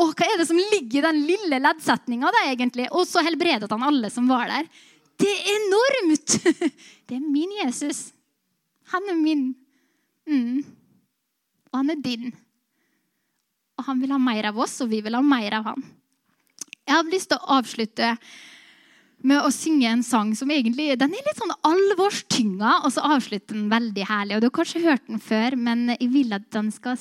Og 0.01 0.13
hva 0.17 0.27
er 0.27 0.41
det 0.41 0.49
som 0.49 0.59
ligger 0.59 1.01
i 1.01 1.05
den 1.05 1.21
lille 1.29 1.61
leddsetninga, 1.63 2.33
egentlig? 2.47 2.89
Og 2.91 3.07
så 3.09 3.25
helbredet 3.25 3.71
han 3.71 3.87
alle 3.87 4.11
som 4.13 4.29
var 4.31 4.51
der. 4.51 4.69
Det 5.21 5.31
er 5.31 5.51
enormt! 5.57 6.39
Det 7.07 7.19
er 7.19 7.25
min 7.25 7.51
Jesus. 7.61 8.07
Han 8.95 9.11
er 9.11 9.19
min. 9.19 9.43
Mm. 10.29 10.63
Og 11.69 11.77
han 11.77 11.93
er 11.93 12.01
din. 12.01 12.31
Og 13.77 13.85
han 13.89 14.01
vil 14.01 14.15
ha 14.15 14.21
mer 14.23 14.49
av 14.49 14.59
oss, 14.65 14.79
og 14.85 14.89
vi 14.93 15.03
vil 15.05 15.17
ha 15.19 15.21
mer 15.25 15.59
av 15.59 15.69
han. 15.73 15.85
Jeg 16.83 16.95
har 16.97 17.13
lyst 17.13 17.31
til 17.31 17.41
å 17.41 17.59
avslutte 17.59 18.15
med 19.23 19.45
å 19.45 19.53
synge 19.55 19.91
en 19.91 20.03
sang 20.03 20.33
som 20.35 20.51
egentlig 20.51 20.97
den 20.99 21.15
er 21.15 21.27
litt 21.27 21.39
sånn 21.39 21.55
alvorstynga, 21.69 22.79
og 22.83 22.91
så 22.95 23.05
avslutter 23.15 23.55
den 23.55 23.69
veldig 23.71 24.07
herlig. 24.09 24.37
Og 24.37 24.43
Du 24.43 24.49
har 24.49 24.57
kanskje 24.59 24.85
hørt 24.87 25.05
den 25.07 25.23
før, 25.23 25.57
men 25.57 25.93
jeg 25.95 26.11
vil 26.13 26.35
at 26.35 26.49
den 26.55 26.73
skal 26.75 26.99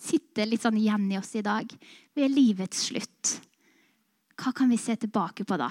sitter 0.00 0.48
litt 0.48 0.64
sånn 0.64 0.78
igjen 0.80 1.06
i 1.12 1.18
oss 1.20 1.34
i 1.38 1.44
dag. 1.44 1.70
Ved 2.16 2.32
livets 2.34 2.88
slutt. 2.88 3.36
Hva 4.40 4.54
kan 4.56 4.70
vi 4.72 4.78
se 4.80 4.96
tilbake 4.96 5.44
på 5.44 5.58
da? 5.60 5.68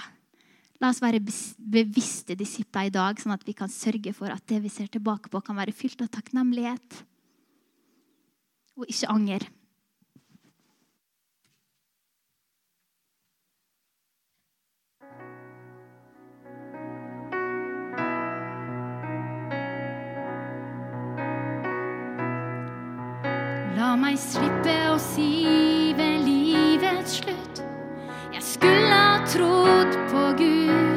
La 0.80 0.88
oss 0.94 1.02
være 1.02 1.20
bevisste 1.20 2.36
disipler 2.38 2.88
i 2.88 2.94
dag, 2.94 3.18
sånn 3.20 3.34
at 3.34 3.44
vi 3.44 3.52
kan 3.56 3.68
sørge 3.68 4.14
for 4.16 4.32
at 4.32 4.46
det 4.48 4.62
vi 4.64 4.72
ser 4.72 4.88
tilbake 4.88 5.28
på, 5.28 5.42
kan 5.44 5.58
være 5.58 5.76
fylt 5.76 6.00
av 6.00 6.08
takknemlighet 6.14 7.02
og 8.80 8.88
ikke 8.88 9.10
anger. 9.12 9.44
Meg 23.98 24.20
slippe 24.22 24.74
å 24.92 24.98
si 25.02 25.90
ved 25.98 26.22
livets 26.22 27.16
slutt. 27.18 27.62
Jeg 28.30 28.44
skulle 28.46 28.94
ha 28.94 29.18
trodd 29.26 29.98
på 30.12 30.22
Gud. 30.38 30.89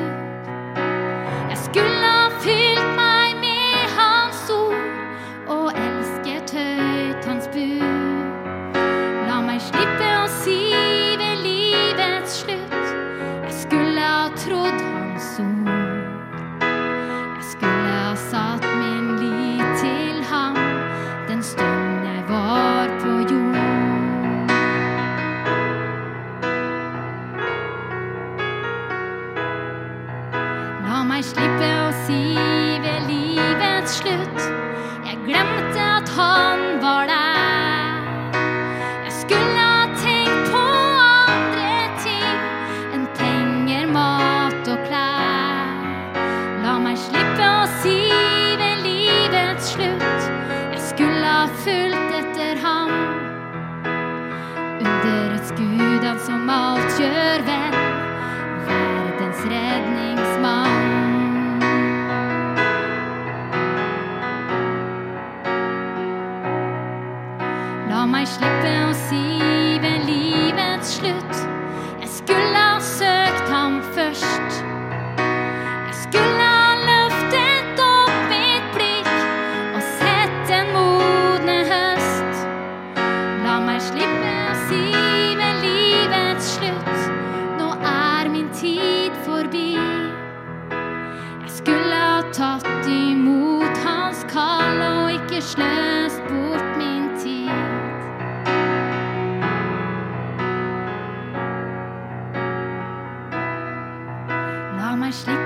La 105.13 105.42